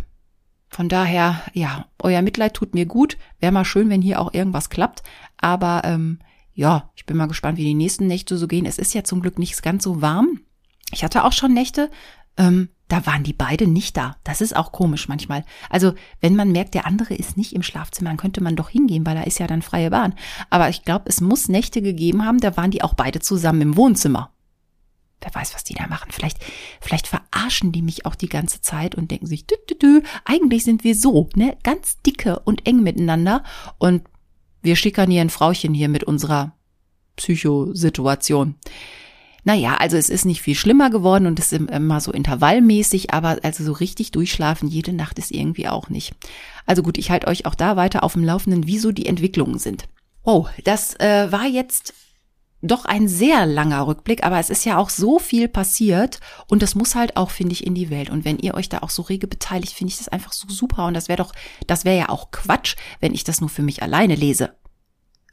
Von 0.68 0.88
daher, 0.88 1.42
ja, 1.52 1.86
euer 1.98 2.22
Mitleid 2.22 2.54
tut 2.54 2.74
mir 2.74 2.86
gut. 2.86 3.18
Wäre 3.40 3.52
mal 3.52 3.64
schön, 3.64 3.90
wenn 3.90 4.02
hier 4.02 4.20
auch 4.20 4.32
irgendwas 4.32 4.70
klappt. 4.70 5.02
Aber 5.36 5.82
ähm, 5.84 6.20
ja, 6.56 6.90
ich 6.96 7.04
bin 7.04 7.18
mal 7.18 7.28
gespannt, 7.28 7.58
wie 7.58 7.64
die 7.64 7.74
nächsten 7.74 8.06
Nächte 8.06 8.36
so 8.38 8.48
gehen. 8.48 8.64
Es 8.64 8.78
ist 8.78 8.94
ja 8.94 9.04
zum 9.04 9.20
Glück 9.20 9.38
nicht 9.38 9.62
ganz 9.62 9.84
so 9.84 10.00
warm. 10.00 10.40
Ich 10.90 11.04
hatte 11.04 11.24
auch 11.24 11.32
schon 11.32 11.52
Nächte, 11.52 11.90
ähm, 12.38 12.70
da 12.88 13.04
waren 13.04 13.24
die 13.24 13.34
beide 13.34 13.66
nicht 13.66 13.96
da. 13.96 14.16
Das 14.24 14.40
ist 14.40 14.56
auch 14.56 14.72
komisch 14.72 15.06
manchmal. 15.06 15.44
Also, 15.68 15.92
wenn 16.20 16.34
man 16.34 16.52
merkt, 16.52 16.72
der 16.74 16.86
andere 16.86 17.14
ist 17.14 17.36
nicht 17.36 17.52
im 17.52 17.62
Schlafzimmer, 17.62 18.08
dann 18.08 18.16
könnte 18.16 18.42
man 18.42 18.56
doch 18.56 18.70
hingehen, 18.70 19.04
weil 19.04 19.16
da 19.16 19.22
ist 19.22 19.38
ja 19.38 19.46
dann 19.46 19.60
freie 19.60 19.90
Bahn. 19.90 20.14
Aber 20.48 20.70
ich 20.70 20.82
glaube, 20.82 21.04
es 21.08 21.20
muss 21.20 21.48
Nächte 21.48 21.82
gegeben 21.82 22.24
haben, 22.24 22.40
da 22.40 22.56
waren 22.56 22.70
die 22.70 22.82
auch 22.82 22.94
beide 22.94 23.20
zusammen 23.20 23.60
im 23.60 23.76
Wohnzimmer. 23.76 24.32
Wer 25.20 25.34
weiß, 25.34 25.54
was 25.54 25.64
die 25.64 25.74
da 25.74 25.88
machen. 25.88 26.10
Vielleicht, 26.10 26.38
vielleicht 26.80 27.06
verarschen 27.06 27.72
die 27.72 27.82
mich 27.82 28.06
auch 28.06 28.14
die 28.14 28.28
ganze 28.28 28.62
Zeit 28.62 28.94
und 28.94 29.10
denken 29.10 29.26
sich, 29.26 29.46
dü, 29.46 29.56
dü, 29.68 29.74
dü, 29.74 30.02
eigentlich 30.24 30.64
sind 30.64 30.84
wir 30.84 30.94
so, 30.94 31.28
ne, 31.34 31.58
ganz 31.64 32.00
dicke 32.02 32.38
und 32.40 32.66
eng 32.66 32.82
miteinander 32.82 33.42
und 33.78 34.02
wir 34.66 34.76
schikanieren 34.76 35.30
Frauchen 35.30 35.72
hier 35.72 35.88
mit 35.88 36.04
unserer 36.04 36.52
Psychosituation. 37.16 38.56
Naja, 39.44 39.76
also 39.76 39.96
es 39.96 40.10
ist 40.10 40.24
nicht 40.24 40.42
viel 40.42 40.56
schlimmer 40.56 40.90
geworden 40.90 41.26
und 41.26 41.38
es 41.38 41.52
ist 41.52 41.60
immer 41.70 42.00
so 42.00 42.10
intervallmäßig, 42.10 43.14
aber 43.14 43.38
also 43.42 43.64
so 43.64 43.72
richtig 43.72 44.10
durchschlafen 44.10 44.68
jede 44.68 44.92
Nacht 44.92 45.20
ist 45.20 45.30
irgendwie 45.30 45.68
auch 45.68 45.88
nicht. 45.88 46.14
Also 46.66 46.82
gut, 46.82 46.98
ich 46.98 47.10
halte 47.12 47.28
euch 47.28 47.46
auch 47.46 47.54
da 47.54 47.76
weiter 47.76 48.02
auf 48.02 48.14
dem 48.14 48.24
Laufenden, 48.24 48.66
wieso 48.66 48.90
die 48.90 49.06
Entwicklungen 49.06 49.60
sind. 49.60 49.84
Oh, 50.24 50.46
das 50.64 50.98
äh, 50.98 51.30
war 51.30 51.46
jetzt 51.46 51.94
doch 52.68 52.84
ein 52.84 53.08
sehr 53.08 53.46
langer 53.46 53.86
Rückblick, 53.86 54.24
aber 54.24 54.38
es 54.38 54.50
ist 54.50 54.64
ja 54.64 54.78
auch 54.78 54.90
so 54.90 55.18
viel 55.18 55.48
passiert 55.48 56.20
und 56.46 56.62
das 56.62 56.74
muss 56.74 56.94
halt 56.94 57.16
auch, 57.16 57.30
finde 57.30 57.52
ich, 57.52 57.66
in 57.66 57.74
die 57.74 57.90
Welt. 57.90 58.10
Und 58.10 58.24
wenn 58.24 58.38
ihr 58.38 58.54
euch 58.54 58.68
da 58.68 58.78
auch 58.78 58.90
so 58.90 59.02
rege 59.02 59.26
beteiligt, 59.26 59.72
finde 59.72 59.92
ich 59.92 59.98
das 59.98 60.08
einfach 60.08 60.32
so 60.32 60.48
super 60.48 60.86
und 60.86 60.94
das 60.94 61.08
wäre 61.08 61.18
doch, 61.18 61.32
das 61.66 61.84
wäre 61.84 61.98
ja 61.98 62.08
auch 62.08 62.30
Quatsch, 62.30 62.76
wenn 63.00 63.14
ich 63.14 63.24
das 63.24 63.40
nur 63.40 63.50
für 63.50 63.62
mich 63.62 63.82
alleine 63.82 64.14
lese. 64.14 64.54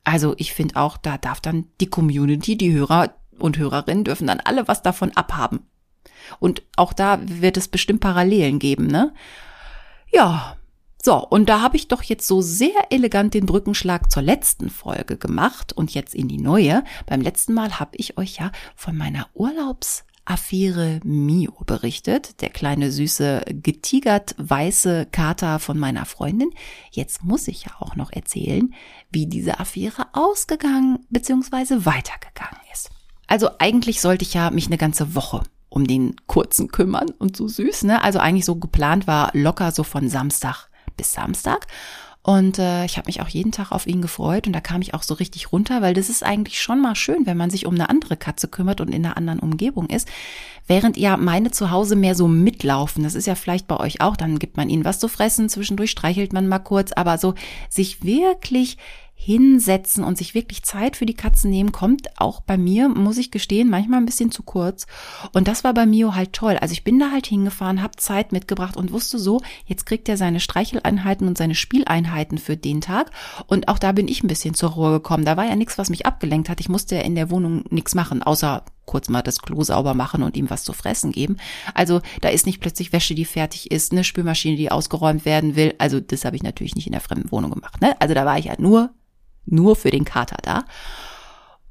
Also 0.03 0.35
ich 0.37 0.53
finde 0.53 0.75
auch, 0.75 0.97
da 0.97 1.17
darf 1.17 1.39
dann 1.39 1.67
die 1.79 1.87
Community, 1.87 2.57
die 2.57 2.73
Hörer 2.73 3.15
und 3.39 3.57
Hörerinnen 3.57 4.03
dürfen 4.03 4.27
dann 4.27 4.39
alle 4.39 4.67
was 4.67 4.81
davon 4.81 5.11
abhaben. 5.15 5.61
Und 6.39 6.63
auch 6.75 6.93
da 6.93 7.19
wird 7.21 7.57
es 7.57 7.67
bestimmt 7.67 8.01
Parallelen 8.01 8.59
geben, 8.59 8.87
ne? 8.87 9.13
Ja. 10.11 10.57
So, 11.05 11.17
und 11.17 11.49
da 11.49 11.59
habe 11.59 11.75
ich 11.75 11.89
doch 11.89 12.01
jetzt 12.01 12.25
so 12.25 12.41
sehr 12.41 12.89
elegant 12.89 13.33
den 13.33 13.45
Brückenschlag 13.45 14.09
zur 14.09 14.23
letzten 14.23 14.69
Folge 14.69 15.17
gemacht 15.17 15.73
und 15.73 15.93
jetzt 15.93 16.15
in 16.15 16.29
die 16.29 16.37
neue. 16.37 16.85
Beim 17.05 17.19
letzten 17.19 17.53
Mal 17.53 17.77
habe 17.77 17.91
ich 17.95 18.17
euch 18.17 18.37
ja 18.37 18.53
von 18.77 18.95
meiner 18.95 19.27
Urlaubs 19.33 20.05
Affäre 20.23 21.01
Mio 21.03 21.51
berichtet, 21.65 22.39
der 22.41 22.49
kleine 22.49 22.89
süße 22.89 23.43
getigert 23.47 24.33
weiße 24.37 25.07
Kater 25.11 25.59
von 25.59 25.77
meiner 25.77 26.05
Freundin. 26.05 26.51
Jetzt 26.91 27.25
muss 27.25 27.49
ich 27.49 27.65
ja 27.65 27.71
auch 27.79 27.97
noch 27.97 28.13
erzählen, 28.13 28.73
wie 29.11 29.25
diese 29.25 29.59
Affäre 29.59 30.07
ausgegangen 30.13 30.99
bzw. 31.09 31.85
weitergegangen 31.85 32.61
ist. 32.71 32.91
Also 33.27 33.49
eigentlich 33.59 33.99
sollte 33.99 34.23
ich 34.23 34.35
ja 34.35 34.51
mich 34.51 34.67
eine 34.67 34.77
ganze 34.77 35.15
Woche 35.15 35.43
um 35.67 35.85
den 35.85 36.15
kurzen 36.27 36.69
kümmern 36.69 37.09
und 37.19 37.35
so 37.35 37.49
süß, 37.49 37.83
ne? 37.83 38.01
Also 38.03 38.19
eigentlich 38.19 38.45
so 38.45 38.55
geplant 38.55 39.05
war 39.05 39.31
locker 39.33 39.73
so 39.73 39.83
von 39.83 40.07
Samstag 40.07 40.69
bis 40.97 41.13
Samstag. 41.13 41.67
Und 42.25 42.57
äh, 42.57 42.85
ich 42.85 42.95
habe 42.95 43.07
mich 43.07 43.21
auch 43.21 43.27
jeden 43.27 43.51
Tag 43.51 43.73
auf 43.73 43.85
ihn 43.85 44.01
gefreut 44.01 44.47
und 44.47 44.53
da 44.53 44.61
kam 44.61 44.81
ich 44.81 44.93
auch 44.93 45.03
so 45.03 45.13
richtig 45.13 45.51
runter, 45.51 45.81
weil 45.81 45.93
das 45.93 46.07
ist 46.07 46.23
eigentlich 46.23 46.61
schon 46.61 46.81
mal 46.81 46.95
schön, 46.95 47.25
wenn 47.25 47.35
man 47.35 47.49
sich 47.49 47.65
um 47.65 47.73
eine 47.73 47.89
andere 47.89 48.15
Katze 48.15 48.47
kümmert 48.47 48.79
und 48.79 48.95
in 48.95 49.05
einer 49.05 49.17
anderen 49.17 49.39
Umgebung 49.39 49.87
ist. 49.87 50.07
Während 50.65 50.95
ja 50.95 51.17
meine 51.17 51.51
zu 51.51 51.69
Hause 51.69 51.97
mehr 51.97 52.15
so 52.15 52.29
mitlaufen, 52.29 53.03
das 53.03 53.15
ist 53.15 53.27
ja 53.27 53.35
vielleicht 53.35 53.67
bei 53.67 53.75
euch 53.77 53.99
auch, 53.99 54.15
dann 54.15 54.39
gibt 54.39 54.55
man 54.55 54.69
ihnen 54.69 54.85
was 54.85 54.99
zu 54.99 55.09
fressen, 55.09 55.49
zwischendurch 55.49 55.91
streichelt 55.91 56.31
man 56.31 56.47
mal 56.47 56.59
kurz, 56.59 56.93
aber 56.93 57.17
so 57.17 57.33
sich 57.69 58.05
wirklich 58.05 58.77
hinsetzen 59.23 60.03
und 60.03 60.17
sich 60.17 60.35
wirklich 60.35 60.63
Zeit 60.63 60.97
für 60.97 61.05
die 61.05 61.13
Katzen 61.13 61.49
nehmen, 61.49 61.71
kommt 61.71 62.09
auch 62.19 62.41
bei 62.41 62.57
mir, 62.57 62.89
muss 62.89 63.17
ich 63.17 63.31
gestehen, 63.31 63.69
manchmal 63.69 63.99
ein 63.99 64.05
bisschen 64.05 64.31
zu 64.31 64.43
kurz. 64.43 64.85
Und 65.31 65.47
das 65.47 65.63
war 65.63 65.73
bei 65.73 65.85
Mio 65.85 66.13
halt 66.13 66.33
toll. 66.33 66.57
Also 66.59 66.73
ich 66.73 66.83
bin 66.83 66.99
da 66.99 67.09
halt 67.11 67.25
hingefahren, 67.27 67.81
habe 67.81 67.95
Zeit 67.95 68.33
mitgebracht 68.33 68.75
und 68.75 68.91
wusste 68.91 69.17
so, 69.17 69.41
jetzt 69.65 69.85
kriegt 69.85 70.09
er 70.09 70.17
seine 70.17 70.41
Streicheleinheiten 70.41 71.25
und 71.25 71.37
seine 71.37 71.55
Spieleinheiten 71.55 72.37
für 72.37 72.57
den 72.57 72.81
Tag. 72.81 73.11
Und 73.47 73.69
auch 73.69 73.79
da 73.79 73.93
bin 73.93 74.09
ich 74.09 74.23
ein 74.23 74.27
bisschen 74.27 74.55
zur 74.55 74.71
Ruhe 74.71 74.91
gekommen. 74.91 75.23
Da 75.23 75.37
war 75.37 75.45
ja 75.45 75.55
nichts, 75.55 75.77
was 75.77 75.89
mich 75.89 76.05
abgelenkt 76.05 76.49
hat. 76.49 76.59
Ich 76.59 76.67
musste 76.67 76.95
ja 76.95 77.01
in 77.01 77.15
der 77.15 77.29
Wohnung 77.29 77.63
nichts 77.69 77.95
machen, 77.95 78.23
außer 78.23 78.65
kurz 78.85 79.07
mal 79.07 79.21
das 79.21 79.41
Klo 79.41 79.63
sauber 79.63 79.93
machen 79.93 80.21
und 80.21 80.35
ihm 80.35 80.49
was 80.49 80.65
zu 80.65 80.73
fressen 80.73 81.13
geben. 81.13 81.37
Also 81.73 82.01
da 82.19 82.27
ist 82.27 82.45
nicht 82.45 82.59
plötzlich 82.59 82.91
Wäsche, 82.91 83.15
die 83.15 83.23
fertig 83.23 83.71
ist, 83.71 83.93
eine 83.93 84.03
Spülmaschine, 84.03 84.57
die 84.57 84.69
ausgeräumt 84.69 85.23
werden 85.23 85.55
will. 85.55 85.75
Also 85.77 86.01
das 86.01 86.25
habe 86.25 86.35
ich 86.35 86.43
natürlich 86.43 86.75
nicht 86.75 86.87
in 86.87 86.91
der 86.91 86.99
fremden 86.99 87.31
Wohnung 87.31 87.51
gemacht. 87.51 87.79
Ne? 87.79 87.95
Also 88.01 88.13
da 88.13 88.25
war 88.25 88.37
ich 88.37 88.49
halt 88.49 88.59
nur 88.59 88.93
nur 89.45 89.75
für 89.75 89.91
den 89.91 90.05
Kater 90.05 90.37
da. 90.41 90.65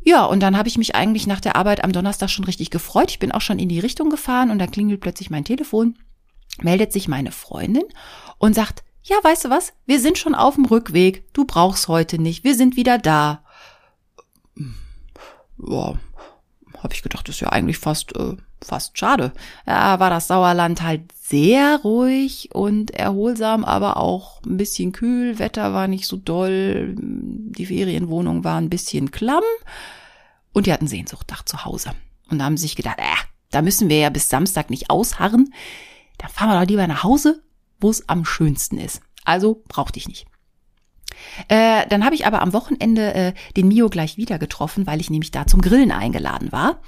Ja, 0.04 0.24
und 0.24 0.40
dann 0.40 0.56
habe 0.56 0.68
ich 0.68 0.78
mich 0.78 0.94
eigentlich 0.94 1.26
nach 1.26 1.40
der 1.40 1.56
Arbeit 1.56 1.84
am 1.84 1.92
Donnerstag 1.92 2.28
schon 2.28 2.44
richtig 2.44 2.70
gefreut. 2.70 3.10
Ich 3.10 3.18
bin 3.18 3.32
auch 3.32 3.40
schon 3.40 3.58
in 3.58 3.68
die 3.68 3.78
Richtung 3.80 4.10
gefahren 4.10 4.50
und 4.50 4.58
da 4.58 4.66
klingelt 4.66 5.00
plötzlich 5.00 5.30
mein 5.30 5.44
Telefon, 5.44 5.96
meldet 6.60 6.92
sich 6.92 7.06
meine 7.06 7.30
Freundin 7.30 7.84
und 8.38 8.54
sagt, 8.54 8.82
ja, 9.04 9.16
weißt 9.22 9.46
du 9.46 9.50
was, 9.50 9.72
wir 9.86 10.00
sind 10.00 10.18
schon 10.18 10.34
auf 10.34 10.54
dem 10.54 10.64
Rückweg, 10.64 11.32
du 11.32 11.44
brauchst 11.44 11.88
heute 11.88 12.20
nicht, 12.20 12.44
wir 12.44 12.54
sind 12.54 12.76
wieder 12.76 12.98
da. 12.98 13.44
Ja, 15.58 15.94
habe 16.78 16.94
ich 16.94 17.02
gedacht, 17.02 17.28
das 17.28 17.36
ist 17.36 17.40
ja 17.40 17.48
eigentlich 17.50 17.78
fast, 17.78 18.16
äh, 18.16 18.36
fast 18.64 18.98
schade. 18.98 19.32
Ja, 19.66 20.00
war 20.00 20.10
das 20.10 20.28
Sauerland 20.28 20.82
halt 20.82 21.12
sehr 21.12 21.80
ruhig 21.82 22.50
und 22.52 22.90
erholsam, 22.92 23.64
aber 23.64 23.96
auch 23.96 24.42
ein 24.42 24.56
bisschen 24.56 24.92
kühl. 24.92 25.38
Wetter 25.38 25.72
war 25.72 25.88
nicht 25.88 26.06
so 26.06 26.16
doll. 26.16 26.94
Die 26.96 27.66
Ferienwohnung 27.66 28.44
war 28.44 28.60
ein 28.60 28.70
bisschen 28.70 29.10
klamm. 29.10 29.44
Und 30.52 30.66
die 30.66 30.72
hatten 30.72 30.88
Sehnsucht 30.88 31.30
nach 31.30 31.44
zu 31.44 31.64
Hause. 31.64 31.92
Und 32.30 32.38
da 32.38 32.44
haben 32.44 32.56
sich 32.56 32.76
gedacht, 32.76 32.98
äh, 32.98 33.02
da 33.50 33.62
müssen 33.62 33.88
wir 33.88 33.98
ja 33.98 34.10
bis 34.10 34.28
Samstag 34.28 34.70
nicht 34.70 34.90
ausharren. 34.90 35.52
Dann 36.18 36.30
fahren 36.30 36.50
wir 36.50 36.60
doch 36.60 36.68
lieber 36.68 36.86
nach 36.86 37.02
Hause, 37.02 37.42
wo 37.80 37.90
es 37.90 38.08
am 38.08 38.24
schönsten 38.24 38.78
ist. 38.78 39.00
Also 39.24 39.62
brauchte 39.68 39.98
ich 39.98 40.08
nicht. 40.08 40.26
Äh, 41.48 41.86
dann 41.88 42.04
habe 42.04 42.14
ich 42.14 42.26
aber 42.26 42.42
am 42.42 42.52
Wochenende 42.52 43.14
äh, 43.14 43.32
den 43.56 43.68
Mio 43.68 43.88
gleich 43.88 44.16
wieder 44.16 44.38
getroffen, 44.38 44.86
weil 44.86 45.00
ich 45.00 45.10
nämlich 45.10 45.30
da 45.30 45.46
zum 45.46 45.60
Grillen 45.60 45.92
eingeladen 45.92 46.52
war. 46.52 46.80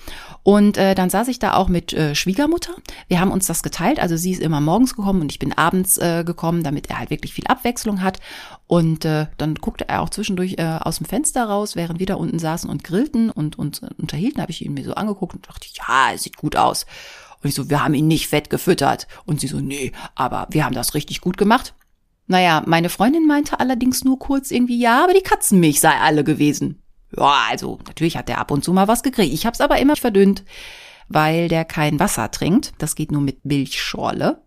Und 0.42 0.76
äh, 0.76 0.94
dann 0.94 1.10
saß 1.10 1.28
ich 1.28 1.38
da 1.38 1.54
auch 1.54 1.68
mit 1.68 1.92
äh, 1.92 2.14
Schwiegermutter. 2.14 2.72
Wir 3.08 3.20
haben 3.20 3.30
uns 3.30 3.46
das 3.46 3.62
geteilt. 3.62 4.00
Also 4.00 4.16
sie 4.16 4.32
ist 4.32 4.42
immer 4.42 4.60
morgens 4.60 4.94
gekommen 4.94 5.22
und 5.22 5.32
ich 5.32 5.38
bin 5.38 5.52
abends 5.52 5.98
äh, 5.98 6.24
gekommen, 6.24 6.62
damit 6.62 6.90
er 6.90 6.98
halt 6.98 7.10
wirklich 7.10 7.32
viel 7.32 7.46
Abwechslung 7.46 8.02
hat. 8.02 8.20
Und 8.66 9.04
äh, 9.04 9.26
dann 9.36 9.54
guckte 9.56 9.88
er 9.88 10.02
auch 10.02 10.10
zwischendurch 10.10 10.56
äh, 10.58 10.78
aus 10.80 10.98
dem 10.98 11.06
Fenster 11.06 11.44
raus, 11.44 11.76
während 11.76 11.98
wir 11.98 12.06
da 12.06 12.14
unten 12.14 12.38
saßen 12.38 12.68
und 12.68 12.84
grillten 12.84 13.30
und 13.30 13.58
uns 13.58 13.80
unterhielten, 13.98 14.40
habe 14.40 14.52
ich 14.52 14.64
ihn 14.64 14.74
mir 14.74 14.84
so 14.84 14.94
angeguckt 14.94 15.34
und 15.34 15.48
dachte, 15.48 15.68
ja, 15.76 16.12
es 16.14 16.22
sieht 16.22 16.36
gut 16.36 16.56
aus. 16.56 16.86
Und 17.42 17.48
ich 17.48 17.54
so, 17.54 17.68
wir 17.68 17.84
haben 17.84 17.94
ihn 17.94 18.08
nicht 18.08 18.28
fett 18.28 18.48
gefüttert. 18.48 19.06
Und 19.26 19.40
sie 19.40 19.48
so, 19.48 19.60
nee, 19.60 19.92
aber 20.14 20.46
wir 20.50 20.64
haben 20.64 20.74
das 20.74 20.94
richtig 20.94 21.20
gut 21.20 21.36
gemacht. 21.36 21.74
Naja, 22.26 22.62
meine 22.66 22.88
Freundin 22.88 23.26
meinte 23.26 23.60
allerdings 23.60 24.04
nur 24.04 24.18
kurz 24.18 24.50
irgendwie, 24.50 24.78
ja, 24.78 25.04
aber 25.04 25.12
die 25.12 25.20
Katzenmilch 25.20 25.80
sei 25.80 25.92
alle 26.00 26.24
gewesen. 26.24 26.82
Ja, 27.16 27.46
also 27.50 27.78
natürlich 27.86 28.16
hat 28.16 28.28
der 28.28 28.38
ab 28.38 28.50
und 28.50 28.64
zu 28.64 28.72
mal 28.72 28.88
was 28.88 29.02
gekriegt. 29.02 29.32
Ich 29.32 29.46
hab's 29.46 29.60
aber 29.60 29.78
immer 29.78 29.96
verdünnt, 29.96 30.44
weil 31.08 31.48
der 31.48 31.64
kein 31.64 32.00
Wasser 32.00 32.30
trinkt. 32.30 32.72
Das 32.78 32.94
geht 32.94 33.12
nur 33.12 33.20
mit 33.20 33.44
Milchschorle. 33.44 34.42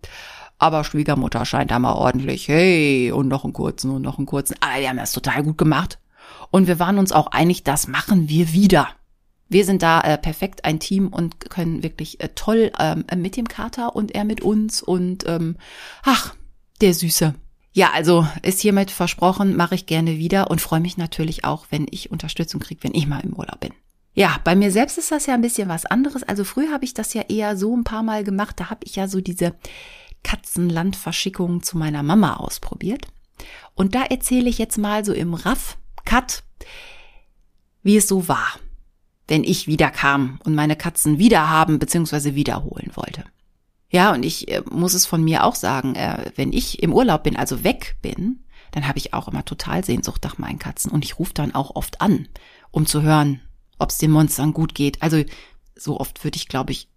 Aber 0.59 0.83
Schwiegermutter 0.83 1.45
scheint 1.45 1.69
da 1.69 1.77
mal 1.77 1.93
ordentlich, 1.93 2.47
hey, 2.47 3.11
und 3.11 3.27
noch 3.27 3.43
einen 3.43 3.53
kurzen 3.53 3.91
und 3.91 4.01
noch 4.01 4.17
einen 4.17 4.25
kurzen. 4.25 4.55
Aber 4.59 4.79
die 4.81 4.89
haben 4.89 4.97
das 4.97 5.11
total 5.11 5.43
gut 5.43 5.59
gemacht. 5.59 5.99
Und 6.49 6.67
wir 6.67 6.79
waren 6.79 6.97
uns 6.97 7.11
auch 7.11 7.27
einig, 7.27 7.63
das 7.63 7.87
machen 7.87 8.27
wir 8.27 8.53
wieder. 8.53 8.89
Wir 9.49 9.65
sind 9.65 9.83
da 9.83 10.01
äh, 10.01 10.17
perfekt 10.17 10.65
ein 10.65 10.79
Team 10.79 11.07
und 11.09 11.49
können 11.49 11.83
wirklich 11.83 12.19
äh, 12.21 12.29
toll 12.29 12.71
ähm, 12.79 13.05
mit 13.15 13.37
dem 13.37 13.47
Kater 13.47 13.95
und 13.95 14.13
er 14.13 14.25
mit 14.25 14.41
uns 14.41 14.81
und 14.81 15.25
ähm, 15.27 15.57
ach, 16.03 16.35
der 16.81 16.93
Süße. 16.93 17.35
Ja, 17.77 17.91
also 17.91 18.27
ist 18.41 18.59
hiermit 18.59 18.89
versprochen, 18.89 19.55
mache 19.55 19.75
ich 19.75 19.85
gerne 19.85 20.17
wieder 20.17 20.49
und 20.49 20.61
freue 20.61 20.79
mich 20.79 20.97
natürlich 20.97 21.45
auch, 21.45 21.67
wenn 21.69 21.85
ich 21.91 22.09
Unterstützung 22.09 22.59
kriege, 22.59 22.83
wenn 22.83 22.95
ich 22.95 23.05
mal 23.05 23.19
im 23.19 23.33
Urlaub 23.33 23.59
bin. 23.59 23.71
Ja, 24.15 24.39
bei 24.43 24.55
mir 24.55 24.71
selbst 24.71 24.97
ist 24.97 25.11
das 25.11 25.27
ja 25.27 25.35
ein 25.35 25.43
bisschen 25.43 25.69
was 25.69 25.85
anderes. 25.85 26.23
Also 26.23 26.43
früher 26.43 26.71
habe 26.71 26.85
ich 26.85 26.95
das 26.95 27.13
ja 27.13 27.21
eher 27.29 27.55
so 27.55 27.77
ein 27.77 27.83
paar 27.83 28.01
Mal 28.01 28.23
gemacht. 28.23 28.59
Da 28.59 28.71
habe 28.71 28.79
ich 28.83 28.95
ja 28.95 29.07
so 29.07 29.21
diese 29.21 29.53
Katzenlandverschickung 30.23 31.61
zu 31.61 31.77
meiner 31.77 32.01
Mama 32.01 32.37
ausprobiert. 32.37 33.05
Und 33.75 33.93
da 33.93 34.01
erzähle 34.05 34.49
ich 34.49 34.57
jetzt 34.57 34.79
mal 34.79 35.05
so 35.05 35.13
im 35.13 35.35
Raff, 35.35 35.77
Cut, 36.03 36.41
wie 37.83 37.97
es 37.97 38.07
so 38.07 38.27
war, 38.27 38.55
wenn 39.27 39.43
ich 39.43 39.67
wieder 39.67 39.91
kam 39.91 40.39
und 40.43 40.55
meine 40.55 40.77
Katzen 40.77 41.19
wieder 41.19 41.47
haben 41.47 41.77
bzw. 41.77 42.33
wiederholen 42.33 42.89
wollte. 42.95 43.23
Ja, 43.89 44.13
und 44.13 44.23
ich 44.23 44.49
äh, 44.49 44.61
muss 44.69 44.93
es 44.93 45.05
von 45.05 45.23
mir 45.23 45.43
auch 45.43 45.55
sagen, 45.55 45.95
äh, 45.95 46.31
wenn 46.35 46.51
ich 46.51 46.83
im 46.83 46.93
Urlaub 46.93 47.23
bin, 47.23 47.35
also 47.37 47.63
weg 47.63 47.97
bin, 48.01 48.43
dann 48.71 48.87
habe 48.87 48.97
ich 48.97 49.13
auch 49.13 49.27
immer 49.27 49.45
total 49.45 49.83
Sehnsucht 49.83 50.23
nach 50.23 50.37
meinen 50.37 50.59
Katzen. 50.59 50.91
Und 50.91 51.05
ich 51.05 51.19
rufe 51.19 51.33
dann 51.33 51.55
auch 51.55 51.75
oft 51.75 52.01
an, 52.01 52.27
um 52.71 52.85
zu 52.85 53.01
hören, 53.01 53.41
ob 53.79 53.89
es 53.89 53.97
den 53.97 54.11
Monstern 54.11 54.53
gut 54.53 54.75
geht. 54.75 55.01
Also 55.01 55.23
so 55.75 55.99
oft 55.99 56.23
würde 56.23 56.35
ich, 56.35 56.47
glaube 56.47 56.71
ich, 56.71 56.89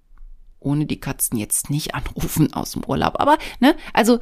ohne 0.59 0.87
die 0.87 1.01
Katzen 1.01 1.39
jetzt 1.39 1.71
nicht 1.71 1.95
anrufen 1.95 2.53
aus 2.53 2.73
dem 2.73 2.85
Urlaub. 2.85 3.21
Aber, 3.21 3.39
ne, 3.61 3.77
also 3.93 4.19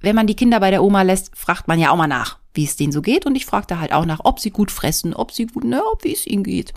wenn 0.00 0.16
man 0.16 0.26
die 0.26 0.36
Kinder 0.36 0.60
bei 0.60 0.70
der 0.70 0.82
Oma 0.82 1.02
lässt, 1.02 1.36
fragt 1.36 1.66
man 1.66 1.78
ja 1.78 1.90
auch 1.90 1.96
mal 1.96 2.06
nach, 2.06 2.38
wie 2.56 2.64
es 2.64 2.76
denen 2.76 2.92
so 2.92 3.02
geht. 3.02 3.26
Und 3.26 3.36
ich 3.36 3.46
fragte 3.46 3.78
halt 3.78 3.92
auch 3.92 4.06
nach, 4.06 4.20
ob 4.24 4.40
sie 4.40 4.50
gut 4.50 4.70
fressen, 4.70 5.14
ob 5.14 5.32
sie 5.32 5.46
gut, 5.46 5.64
ne, 5.64 5.82
ob 5.92 6.04
wie 6.04 6.12
es 6.12 6.26
ihnen 6.26 6.44
geht. 6.44 6.72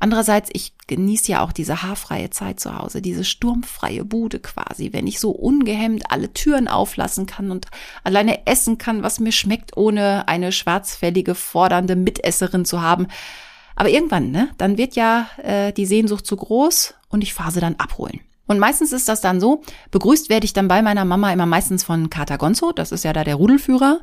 Andererseits, 0.00 0.50
ich 0.52 0.72
genieße 0.86 1.32
ja 1.32 1.42
auch 1.42 1.52
diese 1.52 1.82
haarfreie 1.82 2.30
Zeit 2.30 2.60
zu 2.60 2.76
Hause, 2.76 3.02
diese 3.02 3.24
sturmfreie 3.24 4.04
Bude 4.04 4.38
quasi, 4.38 4.92
wenn 4.92 5.06
ich 5.06 5.18
so 5.20 5.30
ungehemmt 5.30 6.10
alle 6.10 6.32
Türen 6.32 6.68
auflassen 6.68 7.26
kann 7.26 7.50
und 7.50 7.66
alleine 8.04 8.46
essen 8.46 8.78
kann, 8.78 9.02
was 9.02 9.20
mir 9.20 9.32
schmeckt, 9.32 9.76
ohne 9.76 10.28
eine 10.28 10.52
schwarzfällige, 10.52 11.34
fordernde 11.34 11.96
Mitesserin 11.96 12.64
zu 12.64 12.80
haben. 12.80 13.08
Aber 13.74 13.90
irgendwann, 13.90 14.30
ne, 14.30 14.48
dann 14.58 14.78
wird 14.78 14.96
ja 14.96 15.28
äh, 15.42 15.72
die 15.72 15.86
Sehnsucht 15.86 16.26
zu 16.26 16.36
groß 16.36 16.94
und 17.08 17.22
ich 17.22 17.34
fahre 17.34 17.52
sie 17.52 17.60
dann 17.60 17.76
abholen. 17.76 18.20
Und 18.48 18.58
meistens 18.58 18.92
ist 18.92 19.08
das 19.08 19.20
dann 19.20 19.40
so, 19.40 19.62
begrüßt 19.90 20.30
werde 20.30 20.46
ich 20.46 20.54
dann 20.54 20.68
bei 20.68 20.80
meiner 20.80 21.04
Mama 21.04 21.32
immer 21.32 21.46
meistens 21.46 21.84
von 21.84 22.08
Kater 22.08 22.38
Gonzo, 22.38 22.72
das 22.72 22.92
ist 22.92 23.04
ja 23.04 23.12
da 23.12 23.22
der 23.22 23.34
Rudelführer, 23.34 24.00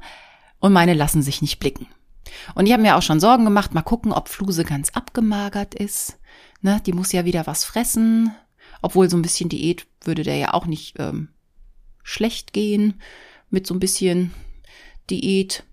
und 0.60 0.74
meine 0.74 0.94
lassen 0.94 1.22
sich 1.22 1.42
nicht 1.42 1.60
blicken. 1.60 1.88
Und 2.56 2.66
ich 2.66 2.74
habe 2.74 2.82
mir 2.82 2.96
auch 2.96 3.02
schon 3.02 3.20
Sorgen 3.20 3.46
gemacht, 3.46 3.74
mal 3.74 3.82
gucken, 3.82 4.12
ob 4.12 4.30
Fluse 4.30 4.64
ganz 4.64 4.90
abgemagert 4.92 5.76
ist. 5.76 6.18
Ne, 6.62 6.82
die 6.86 6.94
muss 6.94 7.12
ja 7.12 7.26
wieder 7.26 7.48
was 7.48 7.64
fressen, 7.64 8.32
obwohl 8.82 9.10
so 9.10 9.18
ein 9.18 9.22
bisschen 9.22 9.50
Diät 9.50 9.86
würde 10.02 10.24
der 10.24 10.38
ja 10.38 10.54
auch 10.54 10.66
nicht 10.66 10.96
ähm, 11.00 11.30
schlecht 12.04 12.54
gehen 12.54 13.02
mit 13.50 13.68
so 13.68 13.74
ein 13.74 13.80
bisschen 13.80 14.32
Diät, 15.10 15.64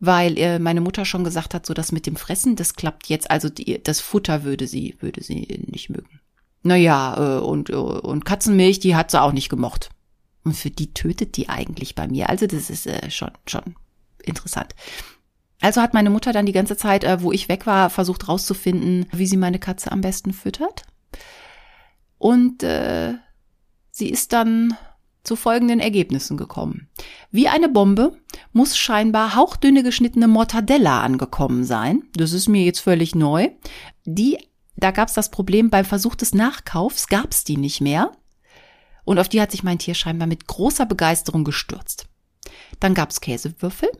weil 0.00 0.36
äh, 0.38 0.58
meine 0.58 0.80
Mutter 0.80 1.04
schon 1.04 1.24
gesagt 1.24 1.54
hat, 1.54 1.66
so 1.66 1.74
das 1.74 1.92
mit 1.92 2.06
dem 2.06 2.16
Fressen, 2.16 2.56
das 2.56 2.74
klappt 2.74 3.08
jetzt, 3.08 3.30
also 3.30 3.48
die, 3.48 3.80
das 3.82 4.00
Futter 4.00 4.42
würde 4.42 4.66
sie 4.66 4.96
würde 5.00 5.22
sie 5.22 5.64
nicht 5.66 5.90
mögen. 5.90 6.20
Naja, 6.62 7.38
äh, 7.38 7.40
und, 7.40 7.70
äh, 7.70 7.74
und 7.74 8.24
Katzenmilch, 8.24 8.80
die 8.80 8.96
hat 8.96 9.10
sie 9.10 9.20
auch 9.20 9.32
nicht 9.32 9.48
gemocht. 9.48 9.90
Und 10.44 10.56
für 10.56 10.70
die 10.70 10.92
tötet 10.92 11.36
die 11.36 11.48
eigentlich 11.48 11.94
bei 11.94 12.08
mir. 12.08 12.28
Also 12.28 12.46
das 12.46 12.70
ist 12.70 12.86
äh, 12.86 13.10
schon, 13.10 13.30
schon 13.46 13.76
interessant. 14.24 14.74
Also 15.60 15.80
hat 15.80 15.94
meine 15.94 16.10
Mutter 16.10 16.32
dann 16.32 16.46
die 16.46 16.52
ganze 16.52 16.76
Zeit, 16.76 17.04
äh, 17.04 17.22
wo 17.22 17.32
ich 17.32 17.48
weg 17.48 17.66
war, 17.66 17.90
versucht 17.90 18.28
rauszufinden, 18.28 19.06
wie 19.12 19.26
sie 19.26 19.36
meine 19.36 19.58
Katze 19.58 19.92
am 19.92 20.00
besten 20.00 20.32
füttert. 20.32 20.82
Und 22.18 22.62
äh, 22.62 23.14
sie 23.90 24.08
ist 24.08 24.32
dann 24.32 24.76
zu 25.22 25.36
folgenden 25.36 25.78
Ergebnissen 25.78 26.36
gekommen. 26.36 26.88
Wie 27.30 27.46
eine 27.46 27.68
Bombe 27.68 28.18
muss 28.52 28.76
scheinbar 28.76 29.36
hauchdünne 29.36 29.84
geschnittene 29.84 30.26
Mortadella 30.26 31.00
angekommen 31.02 31.62
sein. 31.62 32.02
Das 32.14 32.32
ist 32.32 32.48
mir 32.48 32.64
jetzt 32.64 32.80
völlig 32.80 33.14
neu. 33.14 33.50
Die 34.04 34.38
da 34.76 34.90
gab 34.90 35.08
es 35.08 35.14
das 35.14 35.30
Problem, 35.30 35.70
beim 35.70 35.84
Versuch 35.84 36.14
des 36.14 36.34
Nachkaufs 36.34 37.06
gab 37.06 37.30
es 37.30 37.44
die 37.44 37.56
nicht 37.56 37.80
mehr. 37.80 38.12
Und 39.04 39.18
auf 39.18 39.28
die 39.28 39.40
hat 39.40 39.50
sich 39.50 39.62
mein 39.62 39.78
Tier 39.78 39.94
scheinbar 39.94 40.26
mit 40.26 40.46
großer 40.46 40.86
Begeisterung 40.86 41.44
gestürzt. 41.44 42.06
Dann 42.80 42.94
gab 42.94 43.10
es 43.10 43.20
Käsewürfel, 43.20 43.90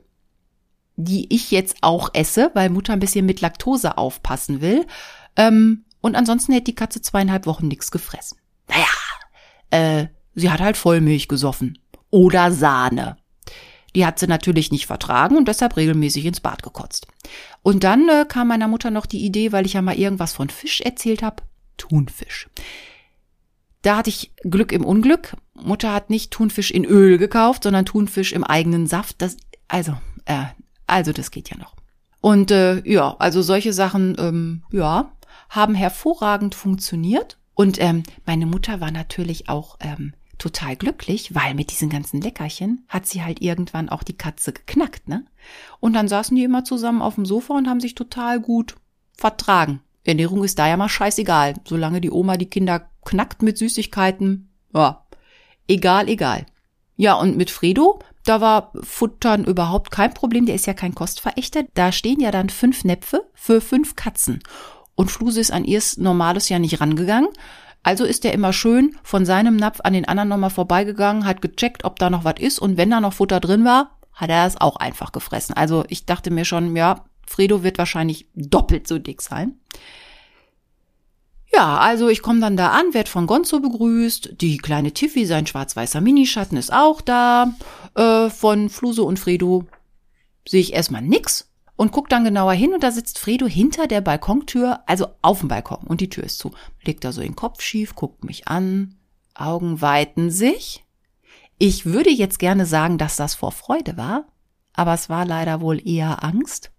die 1.04 1.32
ich 1.34 1.50
jetzt 1.50 1.76
auch 1.80 2.10
esse, 2.12 2.50
weil 2.54 2.70
Mutter 2.70 2.92
ein 2.92 3.00
bisschen 3.00 3.26
mit 3.26 3.40
Laktose 3.40 3.98
aufpassen 3.98 4.60
will. 4.60 4.86
Ähm, 5.36 5.84
und 6.00 6.16
ansonsten 6.16 6.52
hätte 6.52 6.64
die 6.64 6.74
Katze 6.74 7.00
zweieinhalb 7.00 7.46
Wochen 7.46 7.68
nichts 7.68 7.90
gefressen. 7.90 8.38
Naja, 8.68 8.86
äh, 9.70 10.06
sie 10.34 10.50
hat 10.50 10.60
halt 10.60 10.76
Vollmilch 10.76 11.28
gesoffen. 11.28 11.78
Oder 12.10 12.52
Sahne. 12.52 13.16
Die 13.94 14.06
hat 14.06 14.18
sie 14.18 14.26
natürlich 14.26 14.70
nicht 14.70 14.86
vertragen 14.86 15.36
und 15.36 15.48
deshalb 15.48 15.76
regelmäßig 15.76 16.24
ins 16.24 16.40
Bad 16.40 16.62
gekotzt. 16.62 17.06
Und 17.62 17.84
dann 17.84 18.08
äh, 18.08 18.24
kam 18.26 18.48
meiner 18.48 18.68
Mutter 18.68 18.90
noch 18.90 19.06
die 19.06 19.24
Idee, 19.24 19.52
weil 19.52 19.66
ich 19.66 19.74
ja 19.74 19.82
mal 19.82 19.98
irgendwas 19.98 20.32
von 20.32 20.48
Fisch 20.48 20.80
erzählt 20.80 21.22
habe, 21.22 21.42
Thunfisch. 21.76 22.48
Da 23.82 23.96
hatte 23.96 24.10
ich 24.10 24.32
Glück 24.44 24.72
im 24.72 24.84
Unglück. 24.84 25.36
Mutter 25.54 25.92
hat 25.92 26.08
nicht 26.08 26.30
Thunfisch 26.30 26.70
in 26.70 26.84
Öl 26.84 27.18
gekauft, 27.18 27.64
sondern 27.64 27.84
Thunfisch 27.84 28.32
im 28.32 28.44
eigenen 28.44 28.86
Saft. 28.86 29.20
Das, 29.20 29.36
also, 29.68 29.94
äh, 30.24 30.44
also 30.86 31.12
das 31.12 31.30
geht 31.30 31.50
ja 31.50 31.56
noch. 31.56 31.74
Und 32.20 32.50
äh, 32.50 32.82
ja, 32.88 33.16
also 33.18 33.42
solche 33.42 33.72
Sachen, 33.72 34.16
ähm, 34.18 34.62
ja, 34.70 35.12
haben 35.50 35.74
hervorragend 35.74 36.54
funktioniert. 36.54 37.38
Und 37.54 37.80
ähm, 37.80 38.02
meine 38.24 38.46
Mutter 38.46 38.80
war 38.80 38.90
natürlich 38.90 39.48
auch 39.48 39.76
ähm, 39.80 40.14
total 40.38 40.76
glücklich, 40.76 41.34
weil 41.34 41.54
mit 41.54 41.70
diesen 41.70 41.90
ganzen 41.90 42.20
Leckerchen 42.20 42.84
hat 42.88 43.06
sie 43.06 43.22
halt 43.22 43.42
irgendwann 43.42 43.88
auch 43.88 44.02
die 44.02 44.16
Katze 44.16 44.52
geknackt, 44.52 45.08
ne? 45.08 45.24
Und 45.78 45.92
dann 45.92 46.08
saßen 46.08 46.36
die 46.36 46.44
immer 46.44 46.64
zusammen 46.64 47.02
auf 47.02 47.16
dem 47.16 47.26
Sofa 47.26 47.54
und 47.54 47.68
haben 47.68 47.80
sich 47.80 47.94
total 47.94 48.40
gut 48.40 48.76
vertragen. 49.16 49.80
Ernährung 50.04 50.42
ist 50.42 50.58
da 50.58 50.66
ja 50.66 50.76
mal 50.76 50.88
scheißegal, 50.88 51.54
solange 51.64 52.00
die 52.00 52.10
Oma 52.10 52.36
die 52.36 52.50
Kinder 52.50 52.88
knackt 53.04 53.42
mit 53.42 53.58
Süßigkeiten. 53.58 54.48
Ja, 54.74 55.06
egal, 55.68 56.08
egal. 56.08 56.46
Ja, 56.96 57.14
und 57.14 57.36
mit 57.36 57.50
Fredo, 57.50 58.00
da 58.24 58.40
war 58.40 58.72
Futtern 58.82 59.44
überhaupt 59.44 59.90
kein 59.90 60.14
Problem, 60.14 60.46
der 60.46 60.54
ist 60.54 60.66
ja 60.66 60.74
kein 60.74 60.94
Kostverächter. 60.94 61.64
Da 61.74 61.92
stehen 61.92 62.20
ja 62.20 62.30
dann 62.30 62.50
fünf 62.50 62.84
Näpfe 62.84 63.28
für 63.34 63.60
fünf 63.60 63.96
Katzen. 63.96 64.40
Und 64.94 65.10
Fluse 65.10 65.40
ist 65.40 65.52
an 65.52 65.64
ihrs 65.64 65.96
Normales 65.96 66.48
ja 66.48 66.58
nicht 66.58 66.80
rangegangen. 66.80 67.28
Also 67.82 68.04
ist 68.04 68.24
er 68.24 68.32
immer 68.32 68.52
schön 68.52 68.96
von 69.02 69.26
seinem 69.26 69.56
Napf 69.56 69.80
an 69.82 69.92
den 69.92 70.06
anderen 70.06 70.28
nochmal 70.28 70.50
vorbeigegangen, 70.50 71.26
hat 71.26 71.42
gecheckt, 71.42 71.84
ob 71.84 71.98
da 71.98 72.10
noch 72.10 72.24
was 72.24 72.38
ist 72.38 72.60
und 72.60 72.76
wenn 72.76 72.90
da 72.90 73.00
noch 73.00 73.12
Futter 73.12 73.40
drin 73.40 73.64
war, 73.64 73.98
hat 74.12 74.30
er 74.30 74.46
es 74.46 74.60
auch 74.60 74.76
einfach 74.76 75.10
gefressen. 75.10 75.56
Also 75.56 75.84
ich 75.88 76.06
dachte 76.06 76.30
mir 76.30 76.44
schon, 76.44 76.76
ja, 76.76 77.04
Fredo 77.26 77.64
wird 77.64 77.78
wahrscheinlich 77.78 78.28
doppelt 78.34 78.86
so 78.86 78.98
dick 78.98 79.20
sein. 79.20 79.56
Ja, 81.54 81.78
also 81.78 82.08
ich 82.08 82.22
komme 82.22 82.40
dann 82.40 82.56
da 82.56 82.70
an, 82.70 82.94
werd 82.94 83.08
von 83.08 83.26
Gonzo 83.26 83.60
begrüßt. 83.60 84.40
Die 84.40 84.56
kleine 84.56 84.92
Tiffy, 84.92 85.26
sein 85.26 85.46
schwarz-weißer 85.46 86.00
Minischatten, 86.00 86.56
ist 86.56 86.72
auch 86.72 87.02
da. 87.02 87.54
Äh, 87.94 88.30
von 88.30 88.70
Fluse 88.70 89.02
und 89.02 89.18
Fredo 89.18 89.66
sehe 90.48 90.60
ich 90.60 90.72
erstmal 90.72 91.02
nix 91.02 91.52
und 91.76 91.92
guck 91.92 92.08
dann 92.08 92.24
genauer 92.24 92.52
hin 92.52 92.72
und 92.72 92.82
da 92.82 92.90
sitzt 92.90 93.18
Fredo 93.18 93.46
hinter 93.46 93.86
der 93.86 94.00
Balkontür, 94.00 94.80
also 94.86 95.08
auf 95.20 95.40
dem 95.40 95.48
Balkon 95.48 95.86
und 95.86 96.00
die 96.00 96.08
Tür 96.08 96.24
ist 96.24 96.38
zu. 96.38 96.52
Legt 96.84 97.04
da 97.04 97.12
so 97.12 97.20
den 97.20 97.36
Kopf 97.36 97.60
schief, 97.60 97.94
guckt 97.94 98.24
mich 98.24 98.48
an, 98.48 98.96
Augen 99.34 99.80
weiten 99.80 100.30
sich. 100.30 100.84
Ich 101.58 101.84
würde 101.84 102.10
jetzt 102.10 102.38
gerne 102.38 102.66
sagen, 102.66 102.98
dass 102.98 103.16
das 103.16 103.34
vor 103.34 103.52
Freude 103.52 103.96
war, 103.96 104.26
aber 104.72 104.94
es 104.94 105.08
war 105.08 105.24
leider 105.24 105.60
wohl 105.60 105.86
eher 105.86 106.24
Angst. 106.24 106.72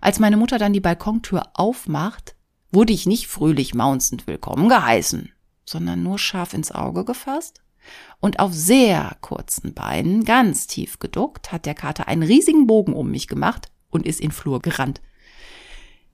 Als 0.00 0.18
meine 0.18 0.36
Mutter 0.36 0.58
dann 0.58 0.72
die 0.72 0.80
Balkontür 0.80 1.42
aufmacht, 1.54 2.34
wurde 2.70 2.92
ich 2.92 3.06
nicht 3.06 3.26
fröhlich 3.26 3.74
maunzend 3.74 4.26
willkommen 4.26 4.68
geheißen, 4.68 5.32
sondern 5.64 6.02
nur 6.02 6.18
scharf 6.18 6.54
ins 6.54 6.72
Auge 6.72 7.04
gefasst. 7.04 7.62
Und 8.20 8.40
auf 8.40 8.52
sehr 8.52 9.16
kurzen 9.20 9.72
Beinen, 9.74 10.24
ganz 10.24 10.66
tief 10.66 10.98
geduckt, 10.98 11.52
hat 11.52 11.66
der 11.66 11.74
Kater 11.74 12.08
einen 12.08 12.22
riesigen 12.22 12.66
Bogen 12.66 12.92
um 12.94 13.10
mich 13.10 13.28
gemacht 13.28 13.70
und 13.90 14.06
ist 14.06 14.20
in 14.20 14.32
Flur 14.32 14.60
gerannt. 14.60 15.00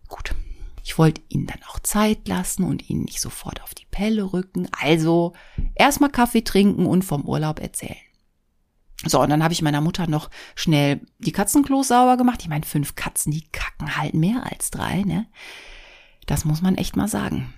Gut. 0.08 0.34
Ich 0.84 0.98
wollte 0.98 1.22
ihnen 1.28 1.46
dann 1.46 1.62
auch 1.68 1.78
Zeit 1.78 2.26
lassen 2.26 2.64
und 2.64 2.90
ihnen 2.90 3.04
nicht 3.04 3.20
sofort 3.20 3.62
auf 3.62 3.72
die 3.72 3.86
Pelle 3.90 4.32
rücken. 4.32 4.68
Also 4.80 5.32
erstmal 5.76 6.10
Kaffee 6.10 6.42
trinken 6.42 6.86
und 6.86 7.04
vom 7.04 7.24
Urlaub 7.24 7.60
erzählen. 7.60 7.96
So, 9.04 9.20
und 9.20 9.30
dann 9.30 9.42
habe 9.42 9.52
ich 9.52 9.62
meiner 9.62 9.80
Mutter 9.80 10.06
noch 10.06 10.30
schnell 10.54 11.00
die 11.18 11.32
Katzenklos 11.32 11.88
sauber 11.88 12.16
gemacht. 12.16 12.40
Ich 12.42 12.48
meine, 12.48 12.64
fünf 12.64 12.94
Katzen, 12.94 13.32
die 13.32 13.48
kacken 13.50 13.96
halt 13.96 14.14
mehr 14.14 14.44
als 14.50 14.70
drei, 14.70 15.02
ne? 15.02 15.26
Das 16.26 16.44
muss 16.44 16.62
man 16.62 16.76
echt 16.76 16.96
mal 16.96 17.08
sagen. 17.08 17.52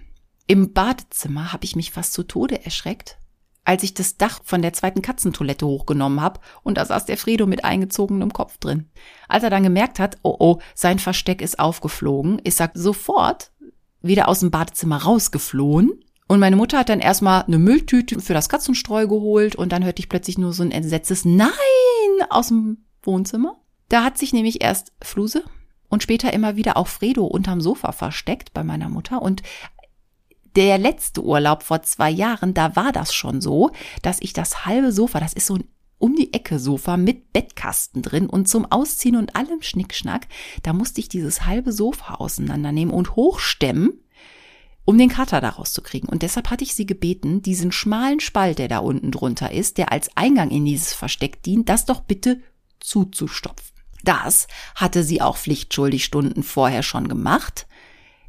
Im 0.46 0.72
Badezimmer 0.72 1.52
habe 1.52 1.64
ich 1.64 1.76
mich 1.76 1.90
fast 1.90 2.12
zu 2.12 2.22
Tode 2.22 2.64
erschreckt, 2.64 3.18
als 3.64 3.82
ich 3.82 3.94
das 3.94 4.18
Dach 4.18 4.40
von 4.44 4.60
der 4.60 4.74
zweiten 4.74 5.00
Katzentoilette 5.00 5.66
hochgenommen 5.66 6.20
habe 6.20 6.40
und 6.62 6.76
da 6.76 6.84
saß 6.84 7.06
der 7.06 7.16
Fredo 7.16 7.46
mit 7.46 7.64
eingezogenem 7.64 8.32
Kopf 8.32 8.58
drin. 8.58 8.90
Als 9.28 9.42
er 9.42 9.50
dann 9.50 9.62
gemerkt 9.62 9.98
hat, 9.98 10.18
oh 10.22 10.36
oh, 10.38 10.58
sein 10.74 10.98
Versteck 10.98 11.40
ist 11.40 11.58
aufgeflogen, 11.58 12.38
ist 12.40 12.60
er 12.60 12.70
sofort 12.74 13.52
wieder 14.02 14.28
aus 14.28 14.40
dem 14.40 14.50
Badezimmer 14.50 14.98
rausgeflohen. 14.98 15.92
Und 16.28 16.40
meine 16.40 16.56
Mutter 16.56 16.78
hat 16.78 16.88
dann 16.88 17.00
erstmal 17.00 17.44
eine 17.44 17.58
Mülltüte 17.58 18.20
für 18.20 18.34
das 18.34 18.48
Katzenstreu 18.48 19.06
geholt 19.06 19.56
und 19.56 19.72
dann 19.72 19.84
hörte 19.84 20.00
ich 20.00 20.08
plötzlich 20.08 20.38
nur 20.38 20.52
so 20.52 20.62
ein 20.62 20.70
entsetztes 20.70 21.24
Nein 21.24 21.50
aus 22.28 22.48
dem 22.48 22.84
Wohnzimmer. 23.02 23.56
Da 23.88 24.04
hat 24.04 24.18
sich 24.18 24.32
nämlich 24.32 24.62
erst 24.62 24.92
Fluse 25.02 25.44
und 25.94 26.02
später 26.02 26.32
immer 26.32 26.56
wieder 26.56 26.76
auch 26.76 26.88
Fredo 26.88 27.24
unterm 27.24 27.60
Sofa 27.60 27.92
versteckt 27.92 28.52
bei 28.52 28.62
meiner 28.62 28.88
Mutter 28.90 29.22
und 29.22 29.42
der 30.56 30.78
letzte 30.78 31.24
Urlaub 31.24 31.62
vor 31.62 31.82
zwei 31.82 32.10
Jahren, 32.10 32.54
da 32.54 32.76
war 32.76 32.92
das 32.92 33.14
schon 33.14 33.40
so, 33.40 33.70
dass 34.02 34.20
ich 34.20 34.32
das 34.32 34.66
halbe 34.66 34.92
Sofa, 34.92 35.18
das 35.20 35.32
ist 35.32 35.46
so 35.46 35.56
ein 35.56 35.64
um 35.98 36.16
die 36.16 36.34
Ecke 36.34 36.58
Sofa 36.58 36.98
mit 36.98 37.32
Bettkasten 37.32 38.02
drin 38.02 38.26
und 38.26 38.46
zum 38.46 38.70
Ausziehen 38.70 39.16
und 39.16 39.36
allem 39.36 39.62
Schnickschnack, 39.62 40.26
da 40.62 40.74
musste 40.74 41.00
ich 41.00 41.08
dieses 41.08 41.46
halbe 41.46 41.72
Sofa 41.72 42.16
auseinandernehmen 42.16 42.92
und 42.92 43.16
hochstemmen, 43.16 44.00
um 44.84 44.98
den 44.98 45.08
Kater 45.08 45.40
daraus 45.40 45.72
zu 45.72 45.80
kriegen. 45.80 46.08
Und 46.08 46.22
deshalb 46.22 46.50
hatte 46.50 46.64
ich 46.64 46.74
sie 46.74 46.84
gebeten, 46.84 47.40
diesen 47.40 47.72
schmalen 47.72 48.20
Spalt, 48.20 48.58
der 48.58 48.68
da 48.68 48.78
unten 48.78 49.12
drunter 49.12 49.52
ist, 49.52 49.78
der 49.78 49.92
als 49.92 50.14
Eingang 50.14 50.50
in 50.50 50.66
dieses 50.66 50.92
Versteck 50.92 51.42
dient, 51.42 51.70
das 51.70 51.86
doch 51.86 52.00
bitte 52.00 52.40
zuzustopfen. 52.80 53.74
Das 54.04 54.46
hatte 54.74 55.02
sie 55.02 55.20
auch 55.20 55.36
pflichtschuldig 55.36 56.04
Stunden 56.04 56.42
vorher 56.42 56.82
schon 56.82 57.08
gemacht. 57.08 57.66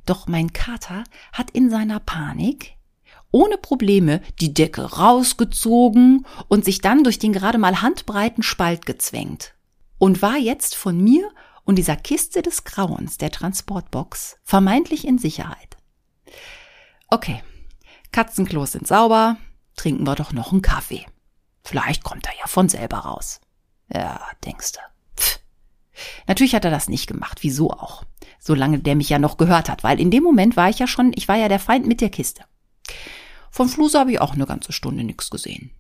Doch 0.06 0.28
mein 0.28 0.54
Kater 0.54 1.04
hat 1.34 1.52
in 1.52 1.70
seiner 1.70 2.00
Panik 2.00 2.76
ohne 3.32 3.58
Probleme 3.58 4.22
die 4.40 4.54
Decke 4.54 4.84
rausgezogen 4.98 6.26
und 6.48 6.64
sich 6.64 6.80
dann 6.80 7.04
durch 7.04 7.20
den 7.20 7.34
gerade 7.34 7.58
mal 7.58 7.82
handbreiten 7.82 8.44
Spalt 8.44 8.86
gezwängt 8.86 9.56
und 9.98 10.22
war 10.22 10.38
jetzt 10.38 10.74
von 10.76 11.04
mir 11.04 11.30
und 11.66 11.76
dieser 11.76 11.98
Kiste 11.98 12.42
des 12.42 12.64
Grauens, 12.64 13.18
der 13.18 13.32
Transportbox, 13.32 14.38
vermeintlich 14.44 15.06
in 15.06 15.18
Sicherheit. 15.18 15.76
Okay, 17.10 17.44
Katzenklos 18.14 18.72
sind 18.72 18.88
sauber, 18.88 19.36
trinken 19.76 20.08
wir 20.08 20.16
doch 20.16 20.32
noch 20.32 20.54
einen 20.54 20.62
Kaffee. 20.62 21.06
Vielleicht 21.64 22.04
kommt 22.04 22.28
er 22.28 22.34
ja 22.40 22.48
von 22.48 22.70
selber 22.70 23.00
raus. 23.00 23.42
Ja, 23.94 24.22
denkste. 24.46 24.80
Natürlich 26.28 26.56
hat 26.56 26.66
er 26.66 26.72
das 26.72 26.90
nicht 26.90 27.08
gemacht. 27.08 27.40
Wieso 27.42 27.72
auch? 27.72 28.04
Solange 28.40 28.80
der 28.80 28.96
mich 28.96 29.10
ja 29.10 29.20
noch 29.20 29.38
gehört 29.38 29.70
hat, 29.70 29.84
weil 29.84 30.00
in 30.00 30.12
dem 30.12 30.24
Moment 30.24 30.58
war 30.58 30.70
ich 30.70 30.80
ja 30.80 30.88
schon, 30.88 31.12
ich 31.16 31.28
war 31.28 31.36
ja 31.36 31.48
der 31.48 31.60
Feind 31.60 31.88
mit 31.88 32.02
der 32.02 32.10
Kiste. 32.10 32.44
Von 33.52 33.70
Fluse 33.70 34.00
habe 34.00 34.12
ich 34.12 34.22
auch 34.22 34.34
eine 34.34 34.46
ganze 34.46 34.72
Stunde 34.72 35.04
nichts 35.04 35.30
gesehen. 35.30 35.72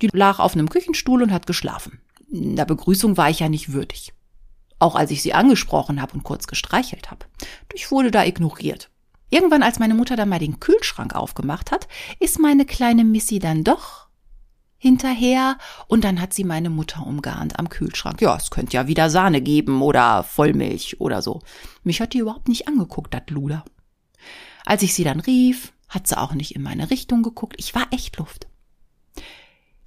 Die 0.00 0.08
lag 0.12 0.38
auf 0.38 0.54
einem 0.54 0.68
Küchenstuhl 0.68 1.22
und 1.22 1.32
hat 1.32 1.46
geschlafen. 1.46 2.00
In 2.30 2.56
der 2.56 2.64
Begrüßung 2.64 3.16
war 3.16 3.30
ich 3.30 3.40
ja 3.40 3.48
nicht 3.48 3.72
würdig. 3.72 4.14
Auch 4.78 4.94
als 4.94 5.10
ich 5.10 5.22
sie 5.22 5.34
angesprochen 5.34 6.00
habe 6.00 6.14
und 6.14 6.22
kurz 6.22 6.46
gestreichelt 6.46 7.10
habe. 7.10 7.26
Ich 7.72 7.90
wurde 7.90 8.10
da 8.10 8.24
ignoriert. 8.24 8.90
Irgendwann, 9.28 9.62
als 9.62 9.78
meine 9.78 9.94
Mutter 9.94 10.16
dann 10.16 10.28
mal 10.28 10.38
den 10.38 10.60
Kühlschrank 10.60 11.14
aufgemacht 11.14 11.72
hat, 11.72 11.88
ist 12.20 12.38
meine 12.38 12.64
kleine 12.64 13.04
Missy 13.04 13.38
dann 13.38 13.64
doch 13.64 14.05
hinterher 14.78 15.58
und 15.88 16.04
dann 16.04 16.20
hat 16.20 16.34
sie 16.34 16.44
meine 16.44 16.70
Mutter 16.70 17.06
umgarnt 17.06 17.58
am 17.58 17.68
Kühlschrank. 17.68 18.20
Ja, 18.20 18.36
es 18.36 18.50
könnte 18.50 18.74
ja 18.74 18.86
wieder 18.86 19.10
Sahne 19.10 19.40
geben 19.40 19.82
oder 19.82 20.22
Vollmilch 20.22 21.00
oder 21.00 21.22
so. 21.22 21.42
Mich 21.82 22.00
hat 22.00 22.12
die 22.12 22.18
überhaupt 22.18 22.48
nicht 22.48 22.68
angeguckt, 22.68 23.14
dat 23.14 23.30
Luder. 23.30 23.64
Als 24.64 24.82
ich 24.82 24.94
sie 24.94 25.04
dann 25.04 25.20
rief, 25.20 25.72
hat 25.88 26.06
sie 26.06 26.18
auch 26.18 26.34
nicht 26.34 26.54
in 26.54 26.62
meine 26.62 26.90
Richtung 26.90 27.22
geguckt. 27.22 27.56
Ich 27.58 27.74
war 27.74 27.86
echt 27.90 28.18
Luft. 28.18 28.48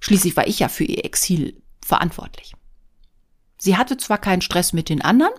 Schließlich 0.00 0.36
war 0.36 0.46
ich 0.46 0.58
ja 0.58 0.68
für 0.68 0.84
ihr 0.84 1.04
Exil 1.04 1.62
verantwortlich. 1.84 2.54
Sie 3.58 3.76
hatte 3.76 3.98
zwar 3.98 4.18
keinen 4.18 4.40
Stress 4.40 4.72
mit 4.72 4.88
den 4.88 5.02
anderen, 5.02 5.32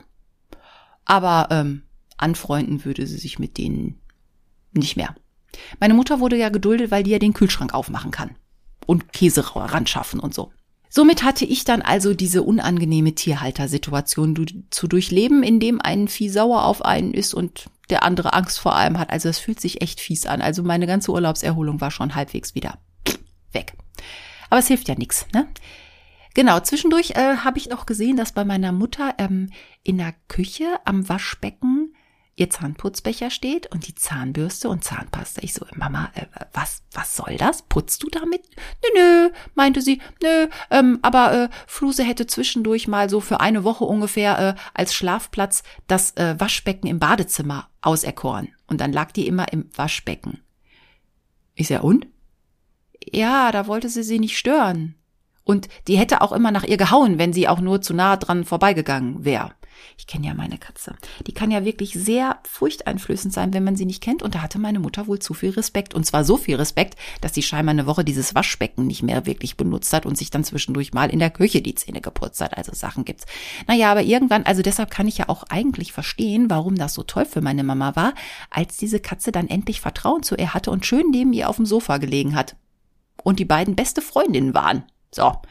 aber 1.06 1.48
ähm, 1.50 1.82
anfreunden 2.18 2.86
würde 2.86 3.08
sie 3.08 3.18
sich 3.18 3.40
mit 3.40 3.58
denen 3.58 4.00
nicht 4.72 4.96
mehr. 4.96 5.16
Meine 5.80 5.96
Mutter 5.96 6.20
wurde 6.20 6.38
ja 6.38 6.50
geduldet, 6.50 6.92
weil 6.92 7.04
die 7.04 7.12
ja 7.12 7.20
den 7.20 7.34
Kühlschrank 7.34 7.74
aufmachen 7.74 8.12
kann 8.12 8.36
und 8.92 9.14
Käse 9.14 9.56
ran 9.56 9.88
schaffen 9.88 10.20
und 10.20 10.34
so. 10.34 10.52
Somit 10.90 11.24
hatte 11.24 11.46
ich 11.46 11.64
dann 11.64 11.82
also 11.82 12.14
diese 12.14 12.44
unangenehme 12.44 13.16
Tierhaltersituation 13.16 14.66
zu 14.70 14.88
durchleben, 14.90 15.42
in 15.44 15.62
dem 15.62 15.80
ein 15.80 16.10
Vieh 16.10 16.28
sauer 16.28 16.66
auf 16.66 16.84
einen 16.84 17.14
ist 17.14 17.34
und 17.34 17.70
der 17.90 18.04
andere 18.04 18.34
Angst 18.34 18.60
vor 18.60 18.76
allem 18.76 19.00
hat. 19.00 19.10
Also 19.10 19.30
es 19.30 19.40
fühlt 19.40 19.62
sich 19.62 19.82
echt 19.82 20.02
fies 20.02 20.26
an. 20.26 20.42
Also 20.42 20.64
meine 20.64 20.88
ganze 20.88 21.14
Urlaubserholung 21.14 21.80
war 21.80 21.92
schon 21.92 22.16
halbwegs 22.16 22.54
wieder 22.54 22.80
weg. 23.54 23.78
Aber 24.50 24.60
es 24.60 24.68
hilft 24.68 24.90
ja 24.90 24.96
nichts, 24.96 25.26
ne? 25.34 25.48
Genau, 26.34 26.60
zwischendurch 26.60 27.12
äh, 27.12 27.38
habe 27.38 27.58
ich 27.58 27.70
noch 27.70 27.86
gesehen, 27.86 28.18
dass 28.18 28.34
bei 28.34 28.44
meiner 28.44 28.74
Mutter 28.74 29.16
ähm, 29.18 29.50
in 29.84 29.98
der 29.98 30.14
Küche 30.28 30.66
am 30.84 31.08
Waschbecken 31.08 31.81
ihr 32.36 32.50
Zahnputzbecher 32.50 33.30
steht 33.30 33.72
und 33.72 33.88
die 33.88 33.96
Zahnbürste 33.96 34.70
und 34.70 34.84
Zahnpasta. 34.84 35.42
Ich 35.44 35.54
so, 35.54 35.66
Mama, 35.76 36.10
äh, 36.16 36.26
was, 36.54 36.84
was 36.94 37.16
soll 37.16 37.38
das? 37.38 37.64
Putzt 37.64 38.02
du 38.04 38.10
damit? 38.10 38.42
Nö, 38.84 39.02
nö, 39.02 39.30
meinte 39.54 39.82
sie, 39.82 40.02
nö, 40.24 40.48
ähm, 40.70 41.00
aber 41.02 41.34
äh, 41.34 41.50
Fluse 41.68 42.04
hätte 42.04 42.28
zwischendurch 42.28 42.88
mal 42.88 43.10
so 43.10 43.20
für 43.20 43.42
eine 43.42 43.64
Woche 43.64 43.84
ungefähr 43.84 44.40
äh, 44.40 44.56
als 44.74 44.94
Schlafplatz 44.94 45.64
das 45.88 46.16
äh, 46.18 46.40
Waschbecken 46.40 46.88
im 46.88 47.00
Badezimmer 47.00 47.70
auserkoren. 47.82 48.50
Und 48.68 48.82
dann 48.82 48.94
lag 48.94 49.12
die 49.12 49.28
immer 49.28 49.52
im 49.52 49.70
Waschbecken. 49.76 50.42
Ist 51.56 51.70
ja 51.70 51.82
und? 51.82 52.08
Ja, 53.04 53.52
da 53.52 53.68
wollte 53.68 53.90
sie 53.90 54.04
sie 54.04 54.20
nicht 54.20 54.38
stören. 54.38 54.96
Und 55.44 55.68
die 55.88 55.98
hätte 55.98 56.22
auch 56.22 56.32
immer 56.32 56.52
nach 56.52 56.64
ihr 56.64 56.78
gehauen, 56.78 57.18
wenn 57.18 57.34
sie 57.34 57.48
auch 57.48 57.60
nur 57.60 57.82
zu 57.82 57.94
nah 57.94 58.16
dran 58.16 58.46
vorbeigegangen 58.46 59.26
wäre. 59.26 59.54
Ich 59.98 60.08
kenne 60.08 60.28
ja 60.28 60.34
meine 60.34 60.58
Katze. 60.58 60.96
Die 61.28 61.34
kann 61.34 61.52
ja 61.52 61.66
wirklich 61.66 61.94
sehr 61.94 62.40
furchteinflößend 62.44 63.34
sein, 63.34 63.54
wenn 63.54 63.64
man 63.64 63.76
sie 63.76 63.86
nicht 63.86 64.02
kennt. 64.02 64.24
Und 64.24 64.36
da 64.36 64.42
hatte 64.42 64.60
meine 64.60 64.80
Mutter 64.80 65.08
wohl 65.08 65.20
zu 65.20 65.34
viel 65.34 65.52
Respekt. 65.52 65.94
Und 65.94 66.06
zwar 66.06 66.24
so 66.24 66.38
viel 66.38 66.56
Respekt, 66.56 66.98
dass 67.22 67.34
sie 67.34 67.44
scheinbar 67.44 67.72
eine 67.72 67.86
Woche 67.86 68.04
dieses 68.04 68.36
Waschbecken 68.36 68.88
nicht 68.88 69.04
mehr 69.04 69.26
wirklich 69.26 69.58
benutzt 69.58 69.94
hat 69.94 70.06
und 70.06 70.18
sich 70.18 70.30
dann 70.30 70.44
zwischendurch 70.44 70.94
mal 70.94 71.10
in 71.10 71.20
der 71.20 71.30
Küche 71.30 71.62
die 71.62 71.76
Zähne 71.76 72.02
geputzt 72.02 72.42
hat. 72.42 72.58
Also 72.58 72.74
Sachen 72.74 73.06
gibt's. 73.06 73.26
Naja, 73.68 73.92
aber 73.92 74.04
irgendwann, 74.04 74.44
also 74.44 74.62
deshalb 74.62 74.92
kann 74.92 75.08
ich 75.08 75.18
ja 75.18 75.30
auch 75.30 75.44
eigentlich 75.50 75.92
verstehen, 75.94 76.50
warum 76.50 76.76
das 76.76 76.94
so 76.94 77.04
toll 77.04 77.26
für 77.26 77.42
meine 77.42 77.64
Mama 77.64 77.96
war, 77.96 78.14
als 78.50 78.78
diese 78.78 79.00
Katze 79.00 79.32
dann 79.32 79.48
endlich 79.48 79.82
Vertrauen 79.82 80.24
zu 80.24 80.36
ihr 80.36 80.54
hatte 80.54 80.72
und 80.72 80.86
schön 80.86 81.10
neben 81.12 81.34
ihr 81.34 81.50
auf 81.50 81.58
dem 81.58 81.66
Sofa 81.66 81.98
gelegen 81.98 82.36
hat. 82.36 82.56
Und 83.24 83.40
die 83.40 83.46
beiden 83.46 83.76
beste 83.76 84.02
Freundinnen 84.02 84.54
waren. 84.54 84.84
So. 85.14 85.42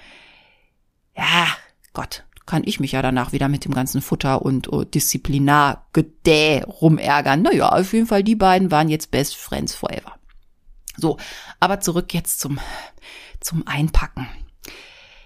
Ja, 1.16 1.46
Gott, 1.92 2.24
kann 2.50 2.64
ich 2.64 2.80
mich 2.80 2.92
ja 2.92 3.00
danach 3.00 3.30
wieder 3.30 3.48
mit 3.48 3.64
dem 3.64 3.72
ganzen 3.72 4.02
Futter 4.02 4.42
und 4.42 4.72
uh, 4.72 4.82
Disziplinargedäh 4.82 6.64
rumärgern. 6.64 7.42
Naja, 7.42 7.68
auf 7.68 7.92
jeden 7.92 8.08
Fall, 8.08 8.24
die 8.24 8.34
beiden 8.34 8.72
waren 8.72 8.88
jetzt 8.88 9.12
Best 9.12 9.36
Friends 9.36 9.72
forever. 9.72 10.16
So, 10.96 11.16
aber 11.60 11.78
zurück 11.78 12.12
jetzt 12.12 12.40
zum, 12.40 12.58
zum 13.38 13.64
Einpacken. 13.68 14.26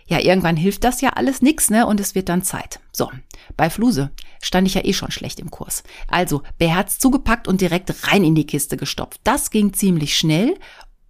Ja, 0.06 0.20
irgendwann 0.20 0.58
hilft 0.58 0.84
das 0.84 1.00
ja 1.00 1.14
alles 1.14 1.40
nix, 1.40 1.70
ne? 1.70 1.86
Und 1.86 1.98
es 1.98 2.14
wird 2.14 2.28
dann 2.28 2.42
Zeit. 2.42 2.78
So, 2.92 3.10
bei 3.56 3.70
Fluse 3.70 4.10
stand 4.42 4.66
ich 4.68 4.74
ja 4.74 4.84
eh 4.84 4.92
schon 4.92 5.10
schlecht 5.10 5.40
im 5.40 5.50
Kurs. 5.50 5.82
Also, 6.08 6.42
beherzt 6.58 7.00
zugepackt 7.00 7.48
und 7.48 7.62
direkt 7.62 8.06
rein 8.06 8.22
in 8.22 8.34
die 8.34 8.46
Kiste 8.46 8.76
gestopft. 8.76 9.22
Das 9.24 9.50
ging 9.50 9.72
ziemlich 9.72 10.18
schnell 10.18 10.58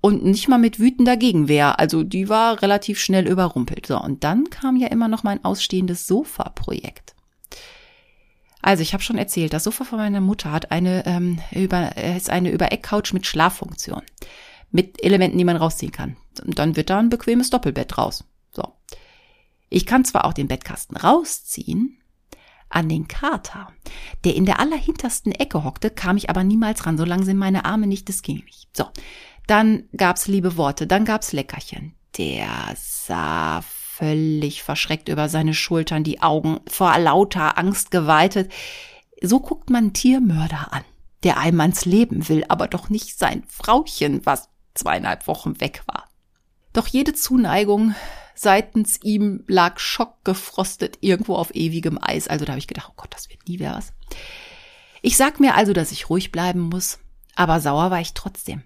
und 0.04 0.22
nicht 0.22 0.48
mal 0.48 0.58
mit 0.58 0.78
wütender 0.78 1.16
Gegenwehr. 1.16 1.80
Also 1.80 2.02
die 2.02 2.28
war 2.28 2.60
relativ 2.60 3.00
schnell 3.00 3.26
überrumpelt. 3.26 3.86
So, 3.86 3.98
und 3.98 4.22
dann 4.22 4.50
kam 4.50 4.76
ja 4.76 4.88
immer 4.88 5.08
noch 5.08 5.22
mein 5.22 5.42
ausstehendes 5.46 6.06
Sofa-Projekt. 6.06 7.14
Also 8.60 8.82
ich 8.82 8.92
habe 8.92 9.02
schon 9.02 9.16
erzählt, 9.16 9.54
das 9.54 9.64
Sofa 9.64 9.84
von 9.84 9.96
meiner 9.96 10.20
Mutter 10.20 10.52
hat 10.52 10.70
eine 10.70 11.06
ähm, 11.06 11.40
über 11.52 11.96
ist 11.96 12.28
eine 12.28 12.50
über 12.50 12.70
Eckcouch 12.70 13.14
mit 13.14 13.26
Schlaffunktion, 13.26 14.02
mit 14.70 15.02
Elementen, 15.02 15.38
die 15.38 15.44
man 15.44 15.56
rausziehen 15.56 15.92
kann. 15.92 16.18
Und 16.44 16.58
dann 16.58 16.76
wird 16.76 16.90
da 16.90 16.98
ein 16.98 17.08
bequemes 17.08 17.48
Doppelbett 17.48 17.96
raus. 17.96 18.24
So, 18.52 18.74
ich 19.70 19.86
kann 19.86 20.04
zwar 20.04 20.26
auch 20.26 20.34
den 20.34 20.48
Bettkasten 20.48 20.98
rausziehen, 20.98 21.98
an 22.68 22.88
den 22.88 23.08
Kater, 23.08 23.68
der 24.24 24.34
in 24.34 24.44
der 24.44 24.58
allerhintersten 24.58 25.32
Ecke 25.32 25.64
hockte, 25.64 25.90
kam 25.90 26.16
ich 26.16 26.28
aber 26.28 26.44
niemals 26.44 26.84
ran, 26.84 26.98
solange 26.98 27.24
sind 27.24 27.38
meine 27.38 27.64
Arme 27.64 27.86
nicht, 27.86 28.08
das 28.08 28.22
ging 28.22 28.42
nicht. 28.44 28.76
So, 28.76 28.86
dann 29.46 29.88
gab's 29.96 30.26
liebe 30.26 30.56
Worte, 30.56 30.86
dann 30.86 31.04
gab's 31.04 31.32
Leckerchen. 31.32 31.94
Der 32.16 32.48
sah 32.76 33.62
völlig 33.62 34.62
verschreckt 34.62 35.08
über 35.08 35.28
seine 35.28 35.54
Schultern, 35.54 36.04
die 36.04 36.22
Augen 36.22 36.60
vor 36.66 36.96
lauter 36.98 37.58
Angst 37.58 37.90
geweitet. 37.90 38.50
So 39.20 39.40
guckt 39.40 39.70
man 39.70 39.92
Tiermörder 39.92 40.72
an, 40.72 40.84
der 41.22 41.38
einem 41.38 41.60
ans 41.60 41.84
Leben 41.84 42.28
will, 42.28 42.44
aber 42.48 42.68
doch 42.68 42.88
nicht 42.88 43.18
sein 43.18 43.44
Frauchen, 43.48 44.24
was 44.24 44.48
zweieinhalb 44.74 45.26
Wochen 45.26 45.60
weg 45.60 45.82
war. 45.86 46.08
Doch 46.72 46.86
jede 46.86 47.12
Zuneigung 47.12 47.94
seitens 48.34 49.00
ihm 49.02 49.44
lag 49.46 49.78
schockgefrostet 49.78 50.98
irgendwo 51.00 51.36
auf 51.36 51.54
ewigem 51.54 51.98
Eis. 52.02 52.26
Also 52.26 52.44
da 52.44 52.52
habe 52.52 52.58
ich 52.58 52.66
gedacht, 52.66 52.88
oh 52.90 52.94
Gott, 52.96 53.14
das 53.14 53.30
wird 53.30 53.46
nie 53.48 53.58
mehr 53.58 53.74
was. 53.74 53.92
Ich 55.02 55.16
sag 55.16 55.38
mir 55.38 55.54
also, 55.54 55.72
dass 55.72 55.92
ich 55.92 56.10
ruhig 56.10 56.32
bleiben 56.32 56.60
muss, 56.60 56.98
aber 57.36 57.60
sauer 57.60 57.90
war 57.90 58.00
ich 58.00 58.14
trotzdem 58.14 58.64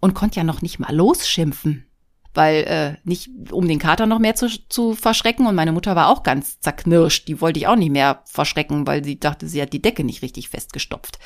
und 0.00 0.14
konnte 0.14 0.36
ja 0.36 0.44
noch 0.44 0.62
nicht 0.62 0.78
mal 0.78 0.94
losschimpfen, 0.94 1.86
weil 2.34 2.64
äh, 2.64 2.96
nicht 3.04 3.30
um 3.50 3.66
den 3.66 3.78
Kater 3.78 4.06
noch 4.06 4.18
mehr 4.18 4.34
zu, 4.34 4.48
zu 4.68 4.94
verschrecken 4.94 5.46
und 5.46 5.54
meine 5.54 5.72
Mutter 5.72 5.96
war 5.96 6.08
auch 6.08 6.22
ganz 6.22 6.60
zerknirscht, 6.60 7.28
die 7.28 7.40
wollte 7.40 7.58
ich 7.58 7.66
auch 7.66 7.76
nicht 7.76 7.92
mehr 7.92 8.22
verschrecken, 8.26 8.86
weil 8.86 9.04
sie 9.04 9.18
dachte, 9.18 9.48
sie 9.48 9.62
hat 9.62 9.72
die 9.72 9.82
Decke 9.82 10.04
nicht 10.04 10.22
richtig 10.22 10.48
festgestopft. 10.48 11.18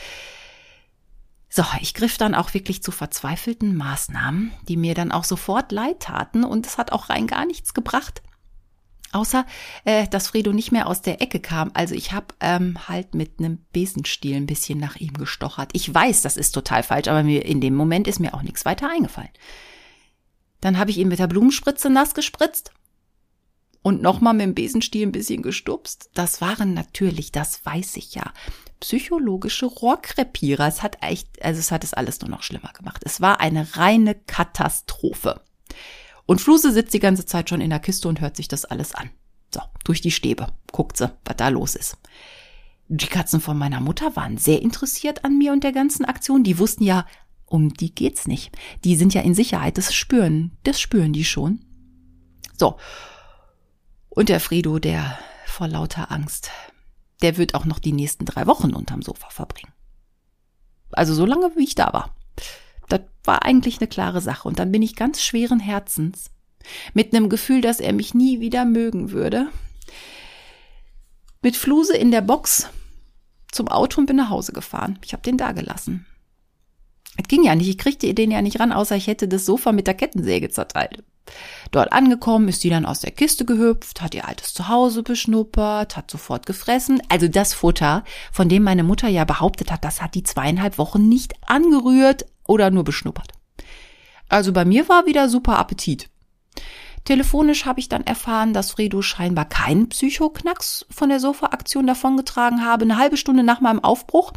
So, 1.53 1.65
ich 1.81 1.95
griff 1.95 2.17
dann 2.17 2.37
auch 2.37 2.55
wirklich 2.55 2.81
zu 2.81 2.93
verzweifelten 2.93 3.75
Maßnahmen, 3.75 4.53
die 4.69 4.77
mir 4.77 4.95
dann 4.95 5.11
auch 5.11 5.25
sofort 5.25 5.73
leid 5.73 5.99
taten 6.01 6.45
und 6.45 6.65
es 6.65 6.79
hat 6.79 6.93
auch 6.93 7.09
rein 7.09 7.27
gar 7.27 7.45
nichts 7.45 7.75
gebracht. 7.75 8.23
Außer, 9.13 9.45
äh, 9.85 10.07
dass 10.07 10.29
Fredo 10.29 10.53
nicht 10.53 10.71
mehr 10.71 10.87
aus 10.87 11.03
der 11.03 11.21
Ecke 11.21 11.41
kam. 11.41 11.71
Also 11.75 11.95
ich 11.95 12.13
habe 12.13 12.27
ähm, 12.41 12.89
halt 12.89 13.15
mit 13.15 13.39
einem 13.39 13.59
Besenstiel 13.73 14.37
ein 14.37 14.47
bisschen 14.47 14.79
nach 14.79 14.97
ihm 14.97 15.15
gestochert. 15.15 15.71
Ich 15.73 15.93
weiß, 15.93 16.23
das 16.23 16.37
ist 16.37 16.53
total 16.53 16.83
falsch, 16.83 17.09
aber 17.09 17.25
mir 17.25 17.45
in 17.45 17.61
dem 17.61 17.75
Moment 17.75 18.07
ist 18.07 18.21
mir 18.21 18.35
auch 18.35 18.43
nichts 18.43 18.65
weiter 18.65 18.89
eingefallen. 18.89 19.31
Dann 20.61 20.79
habe 20.79 20.91
ich 20.91 20.99
ihn 20.99 21.09
mit 21.09 21.19
der 21.19 21.27
Blumenspritze 21.27 21.91
nass 21.91 22.15
gespritzt 22.15 22.73
und 23.83 24.03
nochmal 24.03 24.35
mit 24.35 24.43
dem 24.43 24.55
Besenstiel 24.55 25.07
ein 25.07 25.13
bisschen 25.13 25.43
gestupst. 25.43 26.11
Das 26.15 26.41
waren 26.41 26.75
natürlich, 26.75 27.33
das 27.33 27.65
weiß 27.65 27.97
ich 27.97 28.15
ja, 28.15 28.33
psychologische 28.79 29.67
Rohrkrepierer. 29.67 30.67
Es 30.67 30.83
hat 30.83 30.99
echt, 31.03 31.43
also 31.43 31.59
es 31.59 31.73
hat 31.73 31.83
es 31.83 31.95
alles 31.95 32.21
nur 32.21 32.31
noch 32.31 32.43
schlimmer 32.43 32.73
gemacht. 32.73 33.03
Es 33.05 33.21
war 33.21 33.41
eine 33.41 33.77
reine 33.77 34.15
Katastrophe. 34.15 35.41
Und 36.27 36.41
Fluse 36.41 36.73
sitzt 36.73 36.95
die 36.95 37.01
ganze 37.01 37.27
Zeit 37.27 37.49
schon 37.49 37.61
in 37.61 37.71
der 37.71 37.81
Kiste 37.81 38.09
und 38.09 38.21
hört 38.21 38.37
sich 38.37 38.49
das 38.49 38.65
alles 38.65 38.95
an. 38.95 39.11
So, 39.53 39.61
durch 39.85 40.01
die 40.01 40.11
Stäbe 40.11 40.49
guckt 40.73 40.97
sie, 40.97 41.11
was 41.25 41.37
da 41.37 41.49
los 41.49 41.75
ist. 41.75 41.97
Die 42.89 43.07
Katzen 43.07 43.41
von 43.41 43.57
meiner 43.57 43.81
Mutter 43.81 44.17
waren 44.17 44.37
sehr 44.37 44.63
interessiert 44.63 45.25
an 45.25 45.39
mir 45.39 45.53
und 45.53 45.65
der 45.65 45.73
ganzen 45.73 46.05
Aktion. 46.05 46.43
Die 46.43 46.59
wussten 46.59 46.85
ja, 46.85 47.07
um 47.47 47.75
die 47.75 47.95
geht's 47.95 48.27
nicht. 48.27 48.57
Die 48.85 48.97
sind 48.97 49.15
ja 49.15 49.23
in 49.23 49.35
Sicherheit, 49.35 49.79
das 49.79 49.95
spüren, 49.95 50.57
das 50.65 50.81
spüren 50.81 51.13
die 51.13 51.25
schon. 51.25 51.65
So. 52.57 52.77
Und 54.09 54.29
der 54.29 54.41
Fredo, 54.41 54.79
der 54.79 55.19
vor 55.47 55.69
lauter 55.69 56.11
Angst 56.11 56.51
der 57.23 57.37
wird 57.37 57.55
auch 57.55 57.65
noch 57.65 57.79
die 57.79 57.93
nächsten 57.93 58.25
drei 58.25 58.47
Wochen 58.47 58.75
unterm 58.75 59.03
Sofa 59.03 59.29
verbringen. 59.31 59.73
Also 60.93 61.15
so 61.15 61.27
lange, 61.27 61.53
wie 61.57 61.65
ich 61.65 61.75
da 61.75 61.93
war. 61.93 62.15
Das 62.91 63.01
war 63.25 63.45
eigentlich 63.45 63.79
eine 63.79 63.89
klare 63.89 64.21
Sache. 64.21 64.47
Und 64.47 64.59
dann 64.59 64.71
bin 64.71 64.83
ich 64.83 64.97
ganz 64.97 65.23
schweren 65.23 65.61
Herzens, 65.61 66.31
mit 66.93 67.15
einem 67.15 67.31
Gefühl, 67.31 67.63
dass 67.63 67.81
er 67.81 67.95
mich 67.95 68.13
nie 68.13 68.41
wieder 68.41 68.67
mögen 68.67 69.13
würde, 69.13 69.49
mit 71.43 71.57
Fluse 71.57 71.97
in 71.97 72.11
der 72.11 72.21
Box 72.21 72.69
zum 73.51 73.69
Auto 73.69 74.01
und 74.01 74.07
bin 74.07 74.17
nach 74.17 74.29
Hause 74.29 74.53
gefahren. 74.53 74.99
Ich 75.05 75.15
habe 75.15 75.23
den 75.23 75.39
da 75.39 75.53
gelassen. 75.53 76.05
Es 77.17 77.29
ging 77.29 77.43
ja 77.43 77.55
nicht, 77.55 77.69
ich 77.69 77.79
kriegte 77.79 78.13
den 78.15 78.31
ja 78.31 78.43
nicht 78.43 78.61
ran, 78.61 78.73
außer 78.73 78.97
ich 78.97 79.07
hätte 79.07 79.27
das 79.27 79.47
Sofa 79.47 79.73
mit 79.73 79.87
der 79.87 79.95
Kettensäge 79.95 80.51
zerteilt. 80.51 81.03
Dort 81.71 81.93
angekommen 81.93 82.49
ist 82.49 82.65
die 82.65 82.71
dann 82.71 82.87
aus 82.87 83.01
der 83.01 83.11
Kiste 83.13 83.45
gehüpft, 83.45 84.01
hat 84.01 84.15
ihr 84.15 84.27
altes 84.27 84.55
Zuhause 84.55 85.03
beschnuppert, 85.03 85.97
hat 85.97 86.11
sofort 86.11 86.47
gefressen. 86.47 87.01
Also 87.09 87.29
das 87.29 87.55
Futter, 87.55 88.05
von 88.33 88.49
dem 88.49 88.63
meine 88.63 88.83
Mutter 88.83 89.09
ja 89.09 89.25
behauptet 89.25 89.71
hat, 89.71 89.85
das 89.85 90.03
hat 90.03 90.15
die 90.15 90.25
zweieinhalb 90.25 90.79
Wochen 90.79 91.09
nicht 91.09 91.35
angerührt 91.47 92.27
oder 92.51 92.71
nur 92.71 92.83
beschnuppert. 92.83 93.33
Also 94.29 94.53
bei 94.53 94.65
mir 94.65 94.89
war 94.89 95.07
wieder 95.07 95.29
super 95.29 95.57
Appetit. 95.59 96.11
Telefonisch 97.05 97.65
habe 97.65 97.79
ich 97.79 97.89
dann 97.89 98.05
erfahren, 98.05 98.53
dass 98.53 98.73
Fredo 98.73 99.03
scheinbar 99.03 99.45
keinen 99.45 99.89
Psychoknacks 99.89 100.85
von 100.91 101.09
der 101.09 101.21
Sofa-Aktion 101.21 101.87
davongetragen 101.87 102.65
habe. 102.65 102.85
Eine 102.85 102.99
halbe 102.99 103.17
Stunde 103.17 103.45
nach 103.45 103.61
meinem 103.61 103.83
Aufbruch 103.83 104.33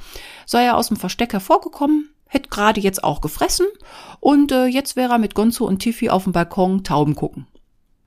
sei 0.46 0.64
er 0.64 0.78
aus 0.78 0.88
dem 0.88 0.98
Versteck 0.98 1.34
hervorgekommen, 1.34 2.10
hätte 2.28 2.50
gerade 2.50 2.80
jetzt 2.80 3.04
auch 3.04 3.20
gefressen 3.20 3.66
und 4.20 4.52
äh, 4.52 4.66
jetzt 4.66 4.96
wäre 4.96 5.14
er 5.14 5.20
mit 5.20 5.34
Gonzo 5.34 5.66
und 5.66 5.80
Tiffy 5.80 6.10
auf 6.10 6.24
dem 6.24 6.34
Balkon 6.34 6.84
Tauben 6.84 7.16
gucken. 7.16 7.48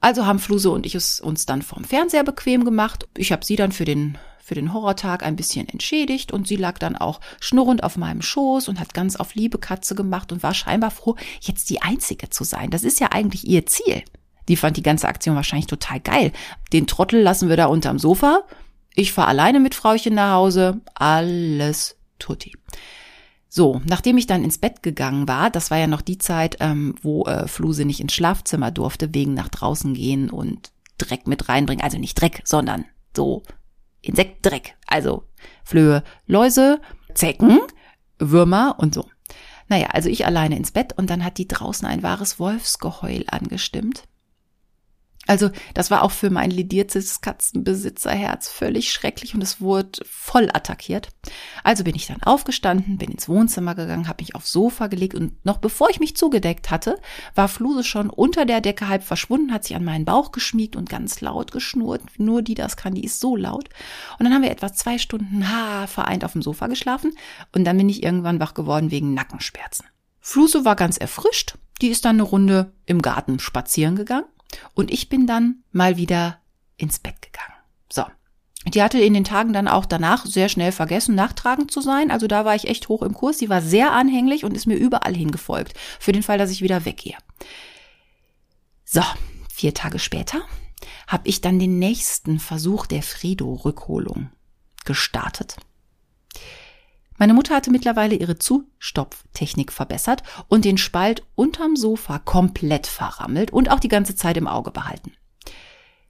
Also 0.00 0.26
haben 0.26 0.38
Fluse 0.38 0.70
und 0.70 0.86
ich 0.86 0.94
es 0.94 1.20
uns 1.20 1.46
dann 1.46 1.62
vom 1.62 1.84
Fernseher 1.84 2.24
bequem 2.24 2.64
gemacht. 2.64 3.08
Ich 3.16 3.32
habe 3.32 3.44
sie 3.44 3.56
dann 3.56 3.72
für 3.72 3.84
den 3.84 4.18
für 4.46 4.54
den 4.54 4.72
Horrortag 4.72 5.24
ein 5.24 5.34
bisschen 5.34 5.68
entschädigt 5.68 6.30
und 6.30 6.46
sie 6.46 6.54
lag 6.54 6.78
dann 6.78 6.94
auch 6.94 7.20
schnurrend 7.40 7.82
auf 7.82 7.96
meinem 7.96 8.22
Schoß 8.22 8.68
und 8.68 8.78
hat 8.78 8.94
ganz 8.94 9.16
auf 9.16 9.34
liebe 9.34 9.58
Katze 9.58 9.96
gemacht 9.96 10.30
und 10.30 10.44
war 10.44 10.54
scheinbar 10.54 10.92
froh, 10.92 11.16
jetzt 11.40 11.68
die 11.68 11.82
Einzige 11.82 12.30
zu 12.30 12.44
sein. 12.44 12.70
Das 12.70 12.84
ist 12.84 13.00
ja 13.00 13.08
eigentlich 13.10 13.44
ihr 13.48 13.66
Ziel. 13.66 14.04
Die 14.48 14.54
fand 14.54 14.76
die 14.76 14.84
ganze 14.84 15.08
Aktion 15.08 15.34
wahrscheinlich 15.34 15.66
total 15.66 15.98
geil. 15.98 16.30
Den 16.72 16.86
Trottel 16.86 17.20
lassen 17.20 17.48
wir 17.48 17.56
da 17.56 17.66
unterm 17.66 17.98
Sofa. 17.98 18.42
Ich 18.94 19.12
fahre 19.12 19.28
alleine 19.28 19.58
mit 19.58 19.74
Frauchen 19.74 20.14
nach 20.14 20.34
Hause. 20.34 20.80
Alles 20.94 21.96
tutti. 22.20 22.52
So, 23.56 23.80
nachdem 23.86 24.18
ich 24.18 24.26
dann 24.26 24.44
ins 24.44 24.58
Bett 24.58 24.82
gegangen 24.82 25.28
war, 25.28 25.48
das 25.48 25.70
war 25.70 25.78
ja 25.78 25.86
noch 25.86 26.02
die 26.02 26.18
Zeit, 26.18 26.58
ähm, 26.60 26.94
wo 27.00 27.24
äh, 27.24 27.48
Fluse 27.48 27.86
nicht 27.86 28.00
ins 28.00 28.12
Schlafzimmer 28.12 28.70
durfte, 28.70 29.14
wegen 29.14 29.32
nach 29.32 29.48
draußen 29.48 29.94
gehen 29.94 30.28
und 30.28 30.72
Dreck 30.98 31.26
mit 31.26 31.48
reinbringen. 31.48 31.82
Also 31.82 31.96
nicht 31.96 32.20
Dreck, 32.20 32.42
sondern 32.44 32.84
so 33.16 33.44
Insektdreck. 34.02 34.76
Also 34.86 35.24
Flöhe, 35.64 36.04
Läuse, 36.26 36.82
Zecken, 37.14 37.60
Würmer 38.18 38.74
und 38.76 38.92
so. 38.92 39.06
Naja, 39.68 39.86
also 39.86 40.10
ich 40.10 40.26
alleine 40.26 40.58
ins 40.58 40.72
Bett 40.72 40.92
und 40.92 41.08
dann 41.08 41.24
hat 41.24 41.38
die 41.38 41.48
draußen 41.48 41.88
ein 41.88 42.02
wahres 42.02 42.38
Wolfsgeheul 42.38 43.24
angestimmt. 43.28 44.04
Also 45.26 45.50
das 45.74 45.90
war 45.90 46.02
auch 46.02 46.12
für 46.12 46.30
mein 46.30 46.50
lidiertes 46.50 47.20
Katzenbesitzerherz 47.20 48.48
völlig 48.48 48.92
schrecklich 48.92 49.34
und 49.34 49.42
es 49.42 49.60
wurde 49.60 50.00
voll 50.08 50.48
attackiert. 50.52 51.08
Also 51.64 51.84
bin 51.84 51.96
ich 51.96 52.06
dann 52.06 52.22
aufgestanden, 52.22 52.96
bin 52.96 53.10
ins 53.10 53.28
Wohnzimmer 53.28 53.74
gegangen, 53.74 54.08
habe 54.08 54.22
mich 54.22 54.34
aufs 54.34 54.52
Sofa 54.52 54.86
gelegt 54.86 55.14
und 55.14 55.44
noch 55.44 55.58
bevor 55.58 55.90
ich 55.90 55.98
mich 55.98 56.16
zugedeckt 56.16 56.70
hatte, 56.70 56.98
war 57.34 57.48
Fluse 57.48 57.82
schon 57.82 58.08
unter 58.08 58.46
der 58.46 58.60
Decke 58.60 58.88
halb 58.88 59.02
verschwunden, 59.02 59.52
hat 59.52 59.64
sich 59.64 59.74
an 59.74 59.84
meinen 59.84 60.04
Bauch 60.04 60.30
geschmiegt 60.30 60.76
und 60.76 60.88
ganz 60.88 61.20
laut 61.20 61.50
geschnurrt. 61.50 62.02
Nur 62.18 62.42
die 62.42 62.54
das 62.54 62.76
kann, 62.76 62.94
die 62.94 63.04
ist 63.04 63.20
so 63.20 63.34
laut. 63.34 63.68
Und 64.18 64.24
dann 64.24 64.32
haben 64.32 64.42
wir 64.42 64.50
etwa 64.50 64.72
zwei 64.72 64.98
Stunden 64.98 65.48
ha, 65.50 65.86
vereint 65.88 66.24
auf 66.24 66.32
dem 66.32 66.42
Sofa 66.42 66.68
geschlafen 66.68 67.12
und 67.52 67.64
dann 67.64 67.76
bin 67.76 67.88
ich 67.88 68.02
irgendwann 68.02 68.38
wach 68.38 68.54
geworden 68.54 68.92
wegen 68.92 69.14
Nackenschmerzen. 69.14 69.86
Fluse 70.20 70.64
war 70.64 70.76
ganz 70.76 70.96
erfrischt. 70.96 71.56
Die 71.82 71.88
ist 71.88 72.04
dann 72.04 72.16
eine 72.16 72.22
Runde 72.22 72.72
im 72.86 73.02
Garten 73.02 73.38
spazieren 73.38 73.96
gegangen 73.96 74.24
und 74.74 74.90
ich 74.90 75.08
bin 75.08 75.26
dann 75.26 75.64
mal 75.72 75.96
wieder 75.96 76.40
ins 76.76 76.98
Bett 76.98 77.20
gegangen. 77.22 77.54
So. 77.90 78.04
Die 78.66 78.82
hatte 78.82 78.98
in 78.98 79.14
den 79.14 79.24
Tagen 79.24 79.52
dann 79.52 79.68
auch 79.68 79.86
danach 79.86 80.26
sehr 80.26 80.48
schnell 80.48 80.72
vergessen, 80.72 81.14
nachtragend 81.14 81.70
zu 81.70 81.80
sein. 81.80 82.10
Also 82.10 82.26
da 82.26 82.44
war 82.44 82.56
ich 82.56 82.66
echt 82.66 82.88
hoch 82.88 83.02
im 83.02 83.14
Kurs. 83.14 83.38
Sie 83.38 83.48
war 83.48 83.62
sehr 83.62 83.92
anhänglich 83.92 84.44
und 84.44 84.56
ist 84.56 84.66
mir 84.66 84.76
überall 84.76 85.14
hingefolgt. 85.14 85.74
Für 86.00 86.12
den 86.12 86.24
Fall, 86.24 86.38
dass 86.38 86.50
ich 86.50 86.62
wieder 86.62 86.84
weggehe. 86.84 87.16
So, 88.84 89.02
vier 89.52 89.72
Tage 89.72 89.98
später 89.98 90.42
habe 91.06 91.28
ich 91.28 91.40
dann 91.40 91.58
den 91.58 91.78
nächsten 91.78 92.40
Versuch 92.40 92.86
der 92.86 93.02
Fredo-Rückholung 93.02 94.30
gestartet. 94.84 95.56
Meine 97.18 97.34
Mutter 97.34 97.54
hatte 97.54 97.70
mittlerweile 97.70 98.14
ihre 98.14 98.38
Zustopftechnik 98.38 99.72
verbessert 99.72 100.22
und 100.48 100.64
den 100.64 100.78
Spalt 100.78 101.22
unterm 101.34 101.76
Sofa 101.76 102.18
komplett 102.18 102.86
verrammelt 102.86 103.52
und 103.52 103.70
auch 103.70 103.80
die 103.80 103.88
ganze 103.88 104.14
Zeit 104.14 104.36
im 104.36 104.46
Auge 104.46 104.70
behalten. 104.70 105.12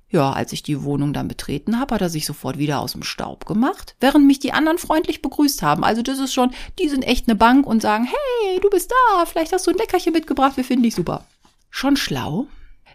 Ja, 0.09 0.33
als 0.33 0.53
ich 0.53 0.62
die 0.62 0.85
Wohnung 0.85 1.12
dann 1.12 1.27
betreten 1.27 1.81
habe, 1.81 1.95
hat 1.95 2.01
er 2.01 2.09
sich 2.09 2.27
sofort 2.27 2.59
wieder 2.59 2.79
aus 2.81 2.92
dem 2.92 3.03
Staub 3.03 3.45
gemacht, 3.45 3.97
während 4.01 4.27
mich 4.27 4.38
die 4.38 4.53
anderen 4.53 4.79
freundlich 4.79 5.21
begrüßt 5.21 5.62
haben. 5.62 5.83
Also 5.83 6.03
das 6.03 6.21
ist 6.21 6.33
schon, 6.33 6.53
die 6.79 6.88
sind 6.88 7.03
echt 7.03 7.29
eine 7.29 7.35
Bank 7.35 7.66
und 7.66 7.83
sagen, 7.83 8.05
hey, 8.05 8.61
du 8.61 8.71
bist 8.71 8.92
da, 8.92 9.27
vielleicht 9.27 9.53
hast 9.53 9.66
du 9.66 9.73
ein 9.73 9.77
Leckerchen 9.77 10.12
mitgebracht, 10.12 10.57
wir 10.57 10.64
finden 10.64 10.85
dich 10.85 10.95
super. 10.95 11.25
Schon 11.71 11.97
schlau. 11.97 12.47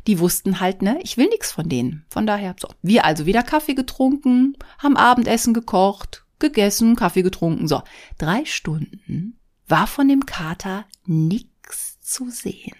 Die 0.07 0.19
wussten 0.19 0.59
halt, 0.59 0.81
ne, 0.81 0.99
ich 1.03 1.17
will 1.17 1.27
nix 1.27 1.51
von 1.51 1.69
denen. 1.69 2.05
Von 2.09 2.25
daher, 2.25 2.55
so. 2.59 2.69
Wir 2.81 3.05
also 3.05 3.25
wieder 3.25 3.43
Kaffee 3.43 3.75
getrunken, 3.75 4.57
haben 4.79 4.97
Abendessen 4.97 5.53
gekocht, 5.53 6.20
gegessen, 6.41 6.97
Kaffee 6.97 7.21
getrunken. 7.21 7.67
So, 7.67 7.81
drei 8.17 8.43
Stunden 8.45 9.39
war 9.67 9.87
von 9.87 10.07
dem 10.07 10.25
Kater 10.25 10.85
nix 11.05 11.99
zu 12.01 12.29
sehen. 12.29 12.75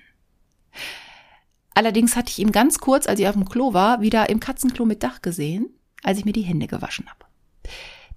Allerdings 1.74 2.16
hatte 2.16 2.30
ich 2.30 2.40
ihn 2.40 2.52
ganz 2.52 2.80
kurz, 2.80 3.08
als 3.08 3.20
ich 3.20 3.28
auf 3.28 3.36
dem 3.36 3.48
Klo 3.48 3.74
war, 3.74 4.02
wieder 4.02 4.30
im 4.30 4.42
Katzenklo 4.42 4.86
mit 4.86 5.04
Dach 5.04 5.22
gesehen, 5.22 5.70
als 6.04 6.20
ich 6.20 6.26
mir 6.26 6.34
die 6.34 6.42
Hände 6.42 6.68
gewaschen 6.68 7.08
habe. 7.10 7.26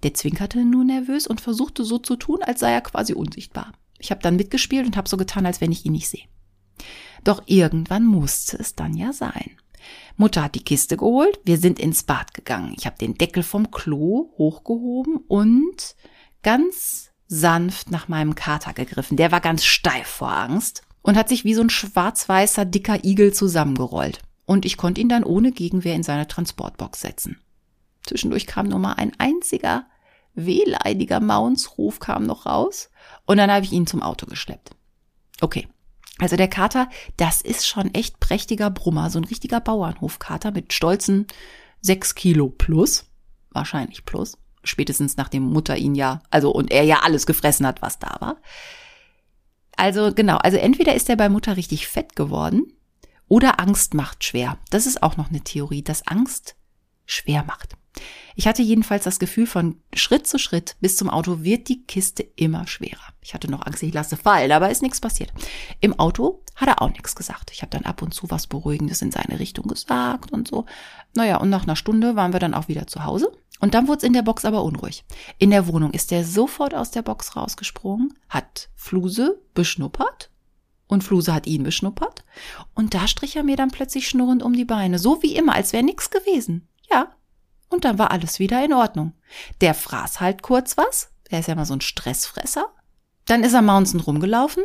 Der 0.03 0.13
zwinkerte 0.13 0.65
nur 0.65 0.83
nervös 0.83 1.25
und 1.25 1.39
versuchte 1.39 1.85
so 1.85 1.97
zu 1.97 2.17
tun, 2.17 2.43
als 2.43 2.59
sei 2.59 2.73
er 2.73 2.81
quasi 2.81 3.13
unsichtbar. 3.13 3.71
Ich 3.97 4.11
habe 4.11 4.21
dann 4.21 4.35
mitgespielt 4.35 4.85
und 4.85 4.97
habe 4.97 5.07
so 5.07 5.15
getan, 5.15 5.45
als 5.45 5.61
wenn 5.61 5.71
ich 5.71 5.85
ihn 5.85 5.93
nicht 5.93 6.09
sehe. 6.09 6.25
Doch 7.23 7.43
irgendwann 7.45 8.05
musste 8.05 8.57
es 8.57 8.75
dann 8.75 8.95
ja 8.95 9.13
sein. 9.13 9.57
Mutter 10.17 10.43
hat 10.43 10.55
die 10.55 10.63
Kiste 10.63 10.97
geholt, 10.97 11.39
wir 11.43 11.57
sind 11.57 11.79
ins 11.79 12.03
Bad 12.03 12.33
gegangen. 12.33 12.73
Ich 12.77 12.85
habe 12.85 12.97
den 12.97 13.15
Deckel 13.15 13.43
vom 13.43 13.71
Klo 13.71 14.31
hochgehoben 14.37 15.17
und 15.27 15.95
ganz 16.43 17.11
sanft 17.27 17.91
nach 17.91 18.07
meinem 18.07 18.35
Kater 18.35 18.73
gegriffen. 18.73 19.17
Der 19.17 19.31
war 19.31 19.41
ganz 19.41 19.65
steif 19.65 20.07
vor 20.07 20.31
Angst 20.31 20.83
und 21.01 21.17
hat 21.17 21.29
sich 21.29 21.43
wie 21.43 21.53
so 21.53 21.61
ein 21.61 21.69
schwarz-weißer 21.69 22.65
dicker 22.65 23.03
Igel 23.03 23.33
zusammengerollt. 23.33 24.21
Und 24.45 24.65
ich 24.65 24.77
konnte 24.77 25.01
ihn 25.01 25.09
dann 25.09 25.23
ohne 25.23 25.51
Gegenwehr 25.51 25.95
in 25.95 26.03
seine 26.03 26.27
Transportbox 26.27 27.01
setzen. 27.01 27.39
Zwischendurch 28.05 28.45
kam 28.45 28.67
nur 28.67 28.79
mal 28.79 28.93
ein 28.93 29.13
einziger 29.17 29.85
wehleidiger 30.35 31.19
Maunsruf 31.19 31.99
kam 31.99 32.25
noch 32.25 32.45
raus 32.45 32.89
und 33.25 33.37
dann 33.37 33.51
habe 33.51 33.65
ich 33.65 33.71
ihn 33.71 33.87
zum 33.87 34.01
Auto 34.01 34.25
geschleppt. 34.25 34.71
Okay, 35.41 35.67
also 36.19 36.37
der 36.37 36.47
Kater, 36.47 36.89
das 37.17 37.41
ist 37.41 37.67
schon 37.67 37.93
echt 37.93 38.19
prächtiger 38.19 38.69
Brummer, 38.69 39.09
so 39.09 39.19
ein 39.19 39.25
richtiger 39.25 39.59
Bauernhofkater 39.59 40.51
mit 40.51 40.73
stolzen 40.73 41.27
sechs 41.81 42.15
Kilo 42.15 42.49
plus, 42.49 43.05
wahrscheinlich 43.51 44.05
plus, 44.05 44.37
spätestens 44.63 45.17
nachdem 45.17 45.43
Mutter 45.43 45.77
ihn 45.77 45.93
ja, 45.93 46.21
also 46.31 46.51
und 46.51 46.71
er 46.71 46.83
ja 46.83 47.01
alles 47.03 47.25
gefressen 47.25 47.67
hat, 47.67 47.81
was 47.81 47.99
da 47.99 48.15
war. 48.19 48.37
Also 49.77 50.13
genau, 50.13 50.37
also 50.37 50.57
entweder 50.57 50.95
ist 50.95 51.09
er 51.09 51.17
bei 51.17 51.29
Mutter 51.29 51.57
richtig 51.57 51.87
fett 51.87 52.15
geworden 52.15 52.71
oder 53.27 53.59
Angst 53.59 53.93
macht 53.93 54.23
schwer. 54.23 54.57
Das 54.69 54.85
ist 54.85 55.03
auch 55.03 55.17
noch 55.17 55.29
eine 55.29 55.41
Theorie, 55.41 55.83
dass 55.83 56.07
Angst 56.07 56.55
schwer 57.05 57.43
macht. 57.43 57.75
Ich 58.35 58.47
hatte 58.47 58.61
jedenfalls 58.61 59.05
das 59.05 59.19
Gefühl, 59.19 59.47
von 59.47 59.77
Schritt 59.93 60.27
zu 60.27 60.37
Schritt 60.37 60.75
bis 60.81 60.97
zum 60.97 61.09
Auto 61.09 61.43
wird 61.43 61.69
die 61.69 61.83
Kiste 61.83 62.23
immer 62.35 62.67
schwerer. 62.67 63.13
Ich 63.21 63.33
hatte 63.33 63.49
noch 63.49 63.65
Angst, 63.65 63.81
ich 63.81 63.93
lasse 63.93 64.17
fallen, 64.17 64.51
aber 64.51 64.69
ist 64.69 64.81
nichts 64.81 64.99
passiert. 64.99 65.31
Im 65.79 65.97
Auto 65.99 66.43
hat 66.55 66.67
er 66.67 66.81
auch 66.81 66.89
nichts 66.89 67.15
gesagt. 67.15 67.51
Ich 67.51 67.61
habe 67.61 67.69
dann 67.69 67.85
ab 67.85 68.01
und 68.01 68.13
zu 68.13 68.29
was 68.29 68.47
Beruhigendes 68.47 69.01
in 69.01 69.11
seine 69.11 69.39
Richtung 69.39 69.67
gesagt 69.67 70.31
und 70.31 70.47
so. 70.47 70.65
Naja, 71.15 71.37
und 71.37 71.49
nach 71.49 71.63
einer 71.63 71.77
Stunde 71.77 72.15
waren 72.15 72.33
wir 72.33 72.39
dann 72.41 72.53
auch 72.53 72.67
wieder 72.67 72.87
zu 72.87 73.05
Hause. 73.05 73.31
Und 73.61 73.73
dann 73.73 73.87
wurde 73.87 73.99
es 73.99 74.03
in 74.03 74.13
der 74.13 74.21
Box 74.21 74.43
aber 74.43 74.63
unruhig. 74.63 75.05
In 75.37 75.49
der 75.49 75.67
Wohnung 75.67 75.91
ist 75.91 76.11
er 76.11 76.25
sofort 76.25 76.75
aus 76.75 76.91
der 76.91 77.03
Box 77.03 77.37
rausgesprungen, 77.37 78.13
hat 78.27 78.69
Fluse 78.75 79.39
beschnuppert 79.53 80.29
und 80.87 81.03
Fluse 81.03 81.33
hat 81.33 81.47
ihn 81.47 81.63
beschnuppert. 81.63 82.25
Und 82.73 82.93
da 82.93 83.07
strich 83.07 83.37
er 83.37 83.43
mir 83.43 83.55
dann 83.55 83.71
plötzlich 83.71 84.09
schnurrend 84.09 84.43
um 84.43 84.53
die 84.53 84.65
Beine, 84.65 84.99
so 84.99 85.23
wie 85.23 85.35
immer, 85.35 85.55
als 85.55 85.71
wäre 85.71 85.83
nichts 85.83 86.09
gewesen. 86.09 86.67
Ja, 86.91 87.15
und 87.69 87.85
dann 87.85 87.99
war 87.99 88.11
alles 88.11 88.39
wieder 88.39 88.63
in 88.63 88.73
Ordnung. 88.73 89.13
Der 89.61 89.73
fraß 89.73 90.19
halt 90.19 90.41
kurz 90.41 90.77
was. 90.77 91.11
Er 91.29 91.39
ist 91.39 91.47
ja 91.47 91.55
mal 91.55 91.65
so 91.65 91.73
ein 91.73 91.81
Stressfresser. 91.81 92.67
Dann 93.25 93.43
ist 93.43 93.53
er 93.53 93.61
mountains 93.61 94.05
rumgelaufen 94.05 94.63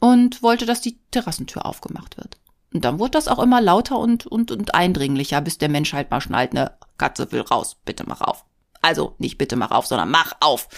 und 0.00 0.42
wollte, 0.42 0.66
dass 0.66 0.80
die 0.80 0.98
Terrassentür 1.10 1.64
aufgemacht 1.64 2.16
wird. 2.16 2.38
Und 2.74 2.84
dann 2.84 2.98
wurde 2.98 3.12
das 3.12 3.28
auch 3.28 3.38
immer 3.38 3.60
lauter 3.60 3.98
und, 3.98 4.26
und, 4.26 4.50
und 4.50 4.74
eindringlicher, 4.74 5.40
bis 5.40 5.58
der 5.58 5.68
Mensch 5.68 5.92
halt 5.92 6.10
mal 6.10 6.20
schnallt, 6.20 6.54
ne, 6.54 6.72
Katze 6.98 7.30
will 7.30 7.42
raus, 7.42 7.76
bitte 7.84 8.04
mach 8.06 8.20
auf. 8.20 8.44
Also 8.80 9.14
nicht 9.18 9.38
bitte 9.38 9.56
mach 9.56 9.70
auf, 9.70 9.86
sondern 9.86 10.10
mach 10.10 10.32
auf. 10.40 10.68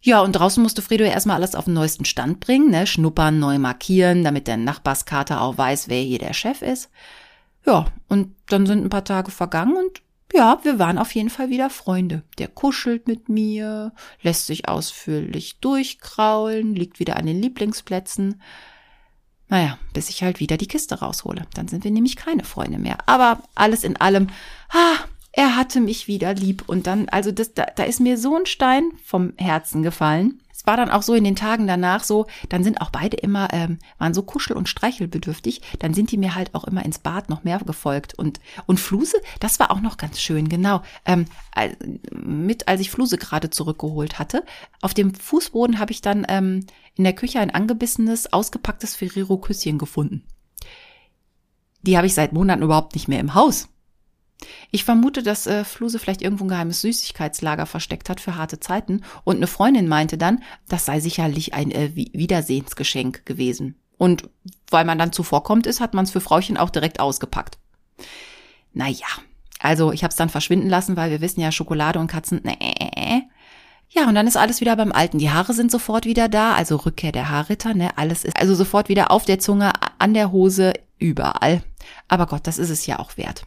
Ja, 0.00 0.20
und 0.20 0.32
draußen 0.32 0.62
musste 0.62 0.82
Fredo 0.82 1.04
erstmal 1.04 1.36
alles 1.36 1.54
auf 1.54 1.64
den 1.64 1.74
neuesten 1.74 2.04
Stand 2.04 2.40
bringen, 2.40 2.70
ne? 2.70 2.86
Schnuppern, 2.86 3.38
neu 3.38 3.58
markieren, 3.58 4.24
damit 4.24 4.46
der 4.46 4.56
Nachbarskater 4.56 5.40
auch 5.40 5.58
weiß, 5.58 5.88
wer 5.88 6.00
hier 6.00 6.18
der 6.18 6.34
Chef 6.34 6.62
ist. 6.62 6.90
Ja, 7.66 7.86
und 8.08 8.34
dann 8.46 8.66
sind 8.66 8.84
ein 8.84 8.90
paar 8.90 9.04
Tage 9.04 9.30
vergangen 9.30 9.76
und 9.76 10.02
ja, 10.32 10.60
wir 10.62 10.78
waren 10.78 10.98
auf 10.98 11.14
jeden 11.14 11.30
Fall 11.30 11.50
wieder 11.50 11.70
Freunde. 11.70 12.22
Der 12.38 12.48
kuschelt 12.48 13.08
mit 13.08 13.28
mir, 13.28 13.92
lässt 14.20 14.46
sich 14.46 14.68
ausführlich 14.68 15.60
durchkraulen, 15.60 16.74
liegt 16.74 17.00
wieder 17.00 17.16
an 17.16 17.26
den 17.26 17.40
Lieblingsplätzen. 17.40 18.40
Naja, 19.48 19.78
bis 19.94 20.10
ich 20.10 20.22
halt 20.22 20.40
wieder 20.40 20.58
die 20.58 20.68
Kiste 20.68 21.00
raushole. 21.00 21.46
Dann 21.54 21.68
sind 21.68 21.84
wir 21.84 21.90
nämlich 21.90 22.16
keine 22.16 22.44
Freunde 22.44 22.78
mehr. 22.78 22.98
Aber 23.06 23.42
alles 23.54 23.82
in 23.84 23.96
allem, 23.96 24.28
ah, 24.70 24.96
er 25.32 25.56
hatte 25.56 25.80
mich 25.80 26.08
wieder 26.08 26.34
lieb. 26.34 26.68
Und 26.68 26.86
dann, 26.86 27.08
also 27.08 27.32
das, 27.32 27.54
da, 27.54 27.64
da 27.74 27.84
ist 27.84 28.00
mir 28.00 28.18
so 28.18 28.36
ein 28.36 28.44
Stein 28.44 28.90
vom 29.04 29.32
Herzen 29.38 29.82
gefallen. 29.82 30.42
Es 30.58 30.66
war 30.66 30.76
dann 30.76 30.90
auch 30.90 31.02
so 31.02 31.14
in 31.14 31.22
den 31.22 31.36
Tagen 31.36 31.68
danach 31.68 32.02
so, 32.02 32.26
dann 32.48 32.64
sind 32.64 32.80
auch 32.80 32.90
beide 32.90 33.16
immer, 33.16 33.48
ähm, 33.52 33.78
waren 33.98 34.12
so 34.12 34.22
kuschel- 34.22 34.56
und 34.56 34.68
streichelbedürftig, 34.68 35.62
dann 35.78 35.94
sind 35.94 36.10
die 36.10 36.16
mir 36.16 36.34
halt 36.34 36.52
auch 36.52 36.64
immer 36.64 36.84
ins 36.84 36.98
Bad 36.98 37.28
noch 37.28 37.44
mehr 37.44 37.60
gefolgt. 37.60 38.14
Und, 38.14 38.40
und 38.66 38.80
Fluse, 38.80 39.18
das 39.38 39.60
war 39.60 39.70
auch 39.70 39.80
noch 39.80 39.98
ganz 39.98 40.20
schön, 40.20 40.48
genau. 40.48 40.82
Ähm, 41.04 41.26
mit, 42.10 42.66
als 42.66 42.80
ich 42.80 42.90
Fluse 42.90 43.18
gerade 43.18 43.50
zurückgeholt 43.50 44.18
hatte, 44.18 44.42
auf 44.80 44.94
dem 44.94 45.14
Fußboden 45.14 45.78
habe 45.78 45.92
ich 45.92 46.00
dann 46.00 46.26
ähm, 46.28 46.66
in 46.96 47.04
der 47.04 47.14
Küche 47.14 47.38
ein 47.38 47.54
angebissenes, 47.54 48.32
ausgepacktes 48.32 48.96
Ferrero-Küsschen 48.96 49.78
gefunden. 49.78 50.24
Die 51.82 51.96
habe 51.96 52.08
ich 52.08 52.14
seit 52.14 52.32
Monaten 52.32 52.62
überhaupt 52.62 52.96
nicht 52.96 53.06
mehr 53.06 53.20
im 53.20 53.34
Haus. 53.34 53.68
Ich 54.70 54.84
vermute, 54.84 55.22
dass 55.22 55.46
äh, 55.46 55.64
Fluse 55.64 55.98
vielleicht 55.98 56.22
irgendwo 56.22 56.44
ein 56.44 56.48
geheimes 56.48 56.80
Süßigkeitslager 56.82 57.66
versteckt 57.66 58.08
hat 58.08 58.20
für 58.20 58.36
harte 58.36 58.60
Zeiten 58.60 59.02
und 59.24 59.36
eine 59.36 59.46
Freundin 59.46 59.88
meinte 59.88 60.16
dann, 60.16 60.42
das 60.68 60.86
sei 60.86 61.00
sicherlich 61.00 61.54
ein 61.54 61.70
äh, 61.70 61.94
Wiedersehensgeschenk 61.94 63.26
gewesen. 63.26 63.76
Und 63.96 64.28
weil 64.70 64.84
man 64.84 64.98
dann 64.98 65.12
zuvorkommt 65.12 65.66
ist, 65.66 65.80
hat 65.80 65.94
man 65.94 66.04
es 66.04 66.12
für 66.12 66.20
Frauchen 66.20 66.56
auch 66.56 66.70
direkt 66.70 67.00
ausgepackt. 67.00 67.58
Naja, 68.72 69.06
also 69.58 69.90
ich 69.90 70.04
habe 70.04 70.10
es 70.10 70.16
dann 70.16 70.28
verschwinden 70.28 70.68
lassen, 70.68 70.96
weil 70.96 71.10
wir 71.10 71.20
wissen 71.20 71.40
ja, 71.40 71.50
Schokolade 71.50 71.98
und 71.98 72.06
Katzen, 72.06 72.40
nee. 72.44 73.22
Ja, 73.90 74.06
und 74.06 74.14
dann 74.14 74.26
ist 74.26 74.36
alles 74.36 74.60
wieder 74.60 74.76
beim 74.76 74.92
Alten. 74.92 75.18
Die 75.18 75.30
Haare 75.30 75.54
sind 75.54 75.70
sofort 75.70 76.04
wieder 76.04 76.28
da, 76.28 76.52
also 76.52 76.76
Rückkehr 76.76 77.10
der 77.10 77.30
Haarritter, 77.30 77.72
ne? 77.72 77.96
Alles 77.96 78.22
ist 78.22 78.38
also 78.38 78.54
sofort 78.54 78.90
wieder 78.90 79.10
auf 79.10 79.24
der 79.24 79.38
Zunge, 79.38 79.72
an 79.98 80.12
der 80.12 80.30
Hose, 80.30 80.74
überall. 80.98 81.62
Aber 82.06 82.26
Gott, 82.26 82.46
das 82.46 82.58
ist 82.58 82.70
es 82.70 82.86
ja 82.86 82.98
auch 82.98 83.16
wert 83.16 83.46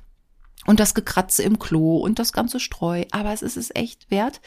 und 0.65 0.79
das 0.79 0.93
Gekratze 0.93 1.43
im 1.43 1.59
Klo 1.59 1.97
und 1.97 2.19
das 2.19 2.33
ganze 2.33 2.59
Streu, 2.59 3.03
aber 3.11 3.33
es 3.33 3.41
ist 3.41 3.57
es 3.57 3.73
echt 3.73 4.11
wert. 4.11 4.41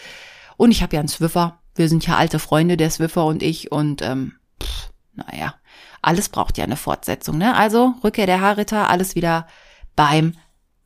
Und 0.57 0.71
ich 0.71 0.83
habe 0.83 0.95
ja 0.95 1.01
einen 1.01 1.09
Swiffer. 1.09 1.61
Wir 1.75 1.89
sind 1.89 2.07
ja 2.07 2.17
alte 2.17 2.39
Freunde, 2.39 2.77
der 2.77 2.91
Swiffer 2.91 3.27
und 3.27 3.43
ich 3.43 3.73
und 3.73 4.03
ähm, 4.03 4.35
pff, 4.63 4.91
naja, 5.15 5.55
alles 6.03 6.29
braucht 6.29 6.59
ja 6.59 6.65
eine 6.65 6.77
Fortsetzung, 6.77 7.39
ne? 7.39 7.57
Also 7.57 7.95
Rückkehr 8.05 8.27
der 8.27 8.41
Haarritter, 8.41 8.89
alles 8.91 9.15
wieder 9.15 9.49
beim 9.97 10.35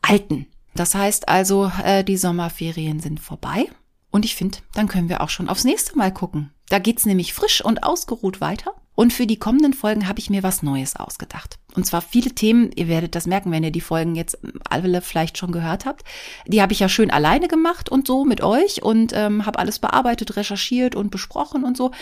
Alten. 0.00 0.46
Das 0.74 0.94
heißt 0.94 1.28
also, 1.28 1.70
äh, 1.84 2.04
die 2.04 2.16
Sommerferien 2.16 3.00
sind 3.00 3.20
vorbei 3.20 3.66
und 4.10 4.24
ich 4.24 4.36
finde, 4.36 4.58
dann 4.74 4.88
können 4.88 5.08
wir 5.08 5.20
auch 5.20 5.28
schon 5.28 5.48
aufs 5.48 5.64
nächste 5.64 5.96
Mal 5.96 6.12
gucken. 6.12 6.52
Da 6.68 6.78
geht's 6.78 7.06
nämlich 7.06 7.34
frisch 7.34 7.64
und 7.64 7.82
ausgeruht 7.82 8.40
weiter. 8.40 8.72
Und 8.94 9.12
für 9.12 9.26
die 9.26 9.38
kommenden 9.38 9.74
Folgen 9.74 10.08
habe 10.08 10.18
ich 10.18 10.30
mir 10.30 10.42
was 10.42 10.62
Neues 10.62 10.96
ausgedacht. 10.96 11.58
Und 11.78 11.84
zwar 11.84 12.02
viele 12.02 12.32
Themen, 12.32 12.72
ihr 12.74 12.88
werdet 12.88 13.14
das 13.14 13.28
merken, 13.28 13.52
wenn 13.52 13.62
ihr 13.62 13.70
die 13.70 13.80
Folgen 13.80 14.16
jetzt 14.16 14.36
alle 14.68 15.00
vielleicht 15.00 15.38
schon 15.38 15.52
gehört 15.52 15.86
habt. 15.86 16.02
Die 16.44 16.60
habe 16.60 16.72
ich 16.72 16.80
ja 16.80 16.88
schön 16.88 17.12
alleine 17.12 17.46
gemacht 17.46 17.88
und 17.88 18.04
so 18.04 18.24
mit 18.24 18.40
euch 18.40 18.82
und 18.82 19.12
ähm, 19.14 19.46
habe 19.46 19.60
alles 19.60 19.78
bearbeitet, 19.78 20.34
recherchiert 20.34 20.96
und 20.96 21.12
besprochen 21.12 21.62
und 21.62 21.76
so. 21.76 21.92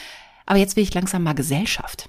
Aber 0.47 0.59
jetzt 0.59 0.77
will 0.77 0.83
ich 0.83 0.95
langsam 0.95 1.25
mal 1.25 1.35
Gesellschaft. 1.35 2.09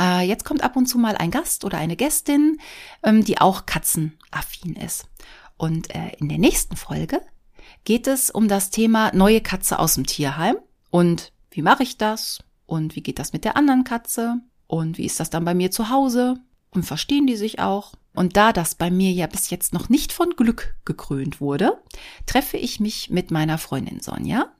Äh, 0.00 0.26
jetzt 0.26 0.44
kommt 0.44 0.64
ab 0.64 0.74
und 0.74 0.86
zu 0.86 0.98
mal 0.98 1.16
ein 1.16 1.30
Gast 1.30 1.64
oder 1.64 1.78
eine 1.78 1.94
Gästin, 1.94 2.58
ähm, 3.04 3.24
die 3.24 3.40
auch 3.40 3.66
katzenaffin 3.66 4.74
ist. 4.74 5.06
Und 5.56 5.94
äh, 5.94 6.10
in 6.18 6.28
der 6.28 6.38
nächsten 6.38 6.74
Folge 6.74 7.20
geht 7.84 8.08
es 8.08 8.30
um 8.30 8.48
das 8.48 8.70
Thema 8.70 9.14
neue 9.14 9.42
Katze 9.42 9.78
aus 9.78 9.94
dem 9.94 10.06
Tierheim 10.06 10.56
und 10.90 11.30
wie 11.52 11.62
mache 11.62 11.84
ich 11.84 11.98
das 11.98 12.40
und 12.66 12.96
wie 12.96 13.02
geht 13.04 13.20
das 13.20 13.32
mit 13.32 13.44
der 13.44 13.56
anderen 13.56 13.84
Katze 13.84 14.40
und 14.66 14.98
wie 14.98 15.06
ist 15.06 15.20
das 15.20 15.30
dann 15.30 15.44
bei 15.44 15.54
mir 15.54 15.70
zu 15.70 15.88
Hause 15.88 16.40
und 16.70 16.84
verstehen 16.84 17.26
die 17.26 17.36
sich 17.36 17.58
auch. 17.58 17.94
Und 18.14 18.36
da 18.36 18.52
das 18.52 18.74
bei 18.74 18.90
mir 18.90 19.12
ja 19.12 19.26
bis 19.26 19.50
jetzt 19.50 19.72
noch 19.72 19.88
nicht 19.88 20.12
von 20.12 20.30
Glück 20.30 20.74
gekrönt 20.84 21.40
wurde, 21.40 21.80
treffe 22.26 22.56
ich 22.56 22.80
mich 22.80 23.10
mit 23.10 23.30
meiner 23.30 23.58
Freundin 23.58 24.00
Sonja. 24.00 24.52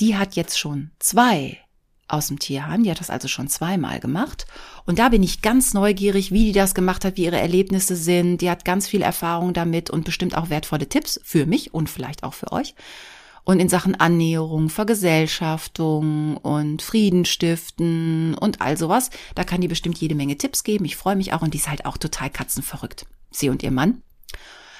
Die 0.00 0.16
hat 0.16 0.36
jetzt 0.36 0.58
schon 0.58 0.90
zwei 0.98 1.58
aus 2.08 2.28
dem 2.28 2.38
Tierheim, 2.38 2.84
die 2.84 2.90
hat 2.90 3.00
das 3.00 3.10
also 3.10 3.28
schon 3.28 3.48
zweimal 3.48 3.98
gemacht. 3.98 4.46
Und 4.84 4.98
da 4.98 5.08
bin 5.08 5.22
ich 5.22 5.42
ganz 5.42 5.74
neugierig, 5.74 6.30
wie 6.30 6.44
die 6.44 6.52
das 6.52 6.74
gemacht 6.74 7.04
hat, 7.04 7.16
wie 7.16 7.24
ihre 7.24 7.40
Erlebnisse 7.40 7.96
sind. 7.96 8.40
Die 8.42 8.50
hat 8.50 8.64
ganz 8.64 8.86
viel 8.86 9.02
Erfahrung 9.02 9.54
damit 9.54 9.90
und 9.90 10.04
bestimmt 10.04 10.36
auch 10.36 10.50
wertvolle 10.50 10.88
Tipps 10.88 11.20
für 11.24 11.46
mich 11.46 11.74
und 11.74 11.90
vielleicht 11.90 12.22
auch 12.22 12.34
für 12.34 12.52
euch. 12.52 12.74
Und 13.46 13.60
in 13.60 13.68
Sachen 13.68 13.94
Annäherung, 13.94 14.68
Vergesellschaftung 14.70 16.36
und 16.36 16.82
Frieden 16.82 17.24
stiften 17.24 18.34
und 18.34 18.60
all 18.60 18.76
sowas, 18.76 19.10
da 19.36 19.44
kann 19.44 19.60
die 19.60 19.68
bestimmt 19.68 19.98
jede 19.98 20.16
Menge 20.16 20.36
Tipps 20.36 20.64
geben. 20.64 20.84
Ich 20.84 20.96
freue 20.96 21.14
mich 21.14 21.32
auch 21.32 21.42
und 21.42 21.54
die 21.54 21.58
ist 21.58 21.70
halt 21.70 21.86
auch 21.86 21.96
total 21.96 22.28
katzenverrückt. 22.28 23.06
Sie 23.30 23.48
und 23.48 23.62
ihr 23.62 23.70
Mann. 23.70 24.02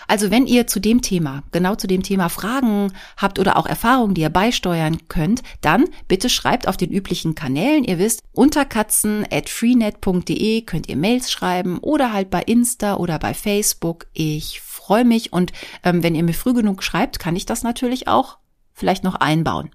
Also 0.09 0.33
wenn 0.33 0.49
ihr 0.49 0.67
zu 0.67 0.81
dem 0.81 1.01
Thema, 1.01 1.45
genau 1.53 1.77
zu 1.77 1.87
dem 1.87 2.03
Thema 2.03 2.29
Fragen 2.29 2.93
habt 3.17 3.39
oder 3.39 3.57
auch 3.57 3.67
Erfahrungen, 3.67 4.14
die 4.14 4.23
ihr 4.23 4.31
beisteuern 4.31 5.07
könnt, 5.07 5.45
dann 5.61 5.85
bitte 6.09 6.29
schreibt 6.29 6.67
auf 6.67 6.77
den 6.77 6.91
üblichen 6.91 7.37
Kanälen. 7.37 7.85
Ihr 7.85 8.01
wisst, 8.01 8.25
unter 8.33 8.64
katzen 8.64 9.25
at 9.31 9.49
freenet.de 9.49 10.62
könnt 10.62 10.89
ihr 10.89 10.97
Mails 10.97 11.31
schreiben 11.31 11.79
oder 11.79 12.12
halt 12.12 12.31
bei 12.31 12.43
Insta 12.43 12.97
oder 12.97 13.21
bei 13.21 13.33
Facebook. 13.33 14.09
Ich 14.12 14.61
freue 14.61 15.05
mich 15.05 15.33
und 15.33 15.53
ähm, 15.85 16.03
wenn 16.03 16.17
ihr 16.17 16.25
mir 16.25 16.35
früh 16.35 16.53
genug 16.53 16.83
schreibt, 16.83 17.21
kann 17.21 17.37
ich 17.37 17.47
das 17.47 17.62
natürlich 17.62 18.09
auch 18.09 18.39
vielleicht 18.77 19.03
noch 19.03 19.16
einbauen. 19.16 19.70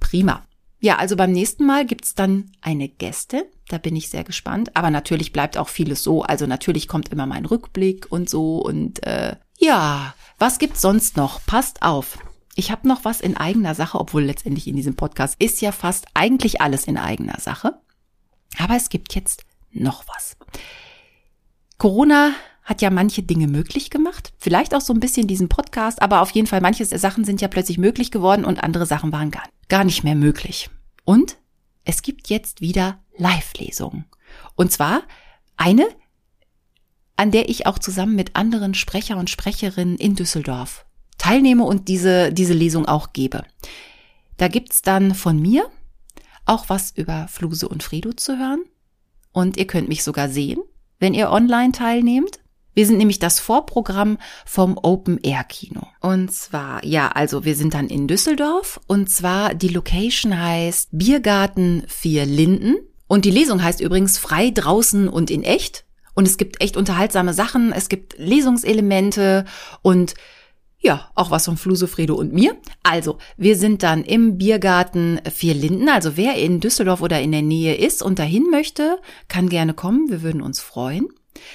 Prima. 0.00 0.44
Ja, 0.80 0.96
also 0.96 1.14
beim 1.14 1.30
nächsten 1.30 1.64
Mal 1.64 1.86
gibt's 1.86 2.16
dann 2.16 2.50
eine 2.60 2.88
Gäste. 2.88 3.46
Da 3.68 3.78
bin 3.78 3.94
ich 3.94 4.10
sehr 4.10 4.24
gespannt. 4.24 4.76
Aber 4.76 4.90
natürlich 4.90 5.32
bleibt 5.32 5.56
auch 5.56 5.68
vieles 5.68 6.02
so. 6.02 6.22
Also 6.22 6.46
natürlich 6.46 6.88
kommt 6.88 7.10
immer 7.10 7.24
mein 7.24 7.46
Rückblick 7.46 8.10
und 8.10 8.28
so. 8.28 8.58
Und 8.58 9.06
äh, 9.06 9.36
ja, 9.58 10.14
was 10.38 10.58
gibt's 10.58 10.80
sonst 10.80 11.16
noch? 11.16 11.40
Passt 11.46 11.82
auf. 11.82 12.18
Ich 12.56 12.72
habe 12.72 12.88
noch 12.88 13.04
was 13.04 13.20
in 13.20 13.36
eigener 13.36 13.76
Sache, 13.76 13.98
obwohl 13.98 14.24
letztendlich 14.24 14.66
in 14.66 14.76
diesem 14.76 14.96
Podcast 14.96 15.36
ist 15.38 15.60
ja 15.60 15.70
fast 15.70 16.06
eigentlich 16.14 16.60
alles 16.60 16.84
in 16.84 16.98
eigener 16.98 17.38
Sache. 17.38 17.80
Aber 18.58 18.74
es 18.74 18.88
gibt 18.88 19.14
jetzt 19.14 19.44
noch 19.70 20.04
was. 20.08 20.36
Corona 21.78 22.32
hat 22.62 22.80
ja 22.80 22.90
manche 22.90 23.22
Dinge 23.22 23.48
möglich 23.48 23.90
gemacht. 23.90 24.32
Vielleicht 24.38 24.74
auch 24.74 24.80
so 24.80 24.92
ein 24.92 25.00
bisschen 25.00 25.26
diesen 25.26 25.48
Podcast, 25.48 26.00
aber 26.00 26.20
auf 26.20 26.30
jeden 26.30 26.46
Fall 26.46 26.60
manche 26.60 26.84
Sachen 26.84 27.24
sind 27.24 27.40
ja 27.40 27.48
plötzlich 27.48 27.78
möglich 27.78 28.10
geworden 28.10 28.44
und 28.44 28.62
andere 28.62 28.86
Sachen 28.86 29.12
waren 29.12 29.30
gar, 29.30 29.44
gar 29.68 29.84
nicht 29.84 30.04
mehr 30.04 30.14
möglich. 30.14 30.70
Und 31.04 31.36
es 31.84 32.02
gibt 32.02 32.28
jetzt 32.28 32.60
wieder 32.60 33.00
Live-Lesungen. 33.16 34.04
Und 34.54 34.70
zwar 34.70 35.02
eine, 35.56 35.86
an 37.16 37.30
der 37.30 37.48
ich 37.48 37.66
auch 37.66 37.78
zusammen 37.78 38.14
mit 38.14 38.36
anderen 38.36 38.74
Sprecher 38.74 39.16
und 39.16 39.30
Sprecherinnen 39.30 39.96
in 39.96 40.14
Düsseldorf 40.14 40.86
teilnehme 41.18 41.64
und 41.64 41.88
diese, 41.88 42.32
diese 42.32 42.52
Lesung 42.52 42.86
auch 42.86 43.12
gebe. 43.12 43.44
Da 44.38 44.48
gibt's 44.48 44.82
dann 44.82 45.14
von 45.14 45.40
mir 45.40 45.70
auch 46.44 46.68
was 46.68 46.90
über 46.96 47.28
Fluse 47.28 47.68
und 47.68 47.82
Fredo 47.82 48.12
zu 48.12 48.38
hören. 48.38 48.64
Und 49.30 49.56
ihr 49.56 49.66
könnt 49.66 49.88
mich 49.88 50.02
sogar 50.02 50.28
sehen, 50.28 50.60
wenn 50.98 51.14
ihr 51.14 51.30
online 51.30 51.72
teilnehmt. 51.72 52.40
Wir 52.74 52.86
sind 52.86 52.98
nämlich 52.98 53.18
das 53.18 53.38
Vorprogramm 53.38 54.18
vom 54.46 54.78
Open 54.82 55.18
Air 55.22 55.44
Kino. 55.44 55.86
Und 56.00 56.32
zwar, 56.32 56.84
ja, 56.84 57.08
also 57.08 57.44
wir 57.44 57.54
sind 57.54 57.74
dann 57.74 57.88
in 57.88 58.08
Düsseldorf 58.08 58.80
und 58.86 59.10
zwar 59.10 59.54
die 59.54 59.68
Location 59.68 60.38
heißt 60.38 60.88
Biergarten 60.92 61.82
Vier 61.86 62.24
Linden 62.24 62.76
und 63.08 63.24
die 63.24 63.30
Lesung 63.30 63.62
heißt 63.62 63.80
übrigens 63.80 64.18
frei 64.18 64.50
draußen 64.50 65.08
und 65.08 65.30
in 65.30 65.42
echt. 65.42 65.84
Und 66.14 66.26
es 66.26 66.36
gibt 66.36 66.62
echt 66.62 66.76
unterhaltsame 66.76 67.34
Sachen, 67.34 67.72
es 67.72 67.88
gibt 67.88 68.18
Lesungselemente 68.18 69.44
und 69.82 70.14
ja, 70.78 71.10
auch 71.14 71.30
was 71.30 71.44
von 71.44 71.56
Fluse, 71.56 71.86
Fredo 71.86 72.16
und 72.16 72.32
mir. 72.32 72.56
Also, 72.82 73.18
wir 73.36 73.56
sind 73.56 73.84
dann 73.84 74.02
im 74.02 74.36
Biergarten 74.36 75.20
Vier 75.32 75.54
Linden. 75.54 75.88
Also, 75.88 76.16
wer 76.16 76.34
in 76.34 76.58
Düsseldorf 76.58 77.02
oder 77.02 77.20
in 77.20 77.30
der 77.30 77.42
Nähe 77.42 77.76
ist 77.76 78.02
und 78.02 78.18
dahin 78.18 78.50
möchte, 78.50 78.98
kann 79.28 79.48
gerne 79.48 79.74
kommen. 79.74 80.10
Wir 80.10 80.22
würden 80.22 80.42
uns 80.42 80.60
freuen. 80.60 81.06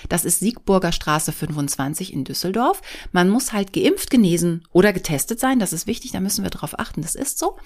Das 0.09 0.25
ist 0.25 0.39
Siegburger 0.39 0.91
Straße 0.91 1.31
25 1.31 2.13
in 2.13 2.23
Düsseldorf. 2.23 2.81
Man 3.11 3.29
muss 3.29 3.53
halt 3.53 3.73
geimpft, 3.73 4.09
genesen 4.09 4.63
oder 4.71 4.93
getestet 4.93 5.39
sein. 5.39 5.59
Das 5.59 5.73
ist 5.73 5.87
wichtig, 5.87 6.11
da 6.11 6.19
müssen 6.19 6.43
wir 6.43 6.51
drauf 6.51 6.79
achten. 6.79 7.01
Das 7.01 7.15
ist 7.15 7.37
so. 7.37 7.57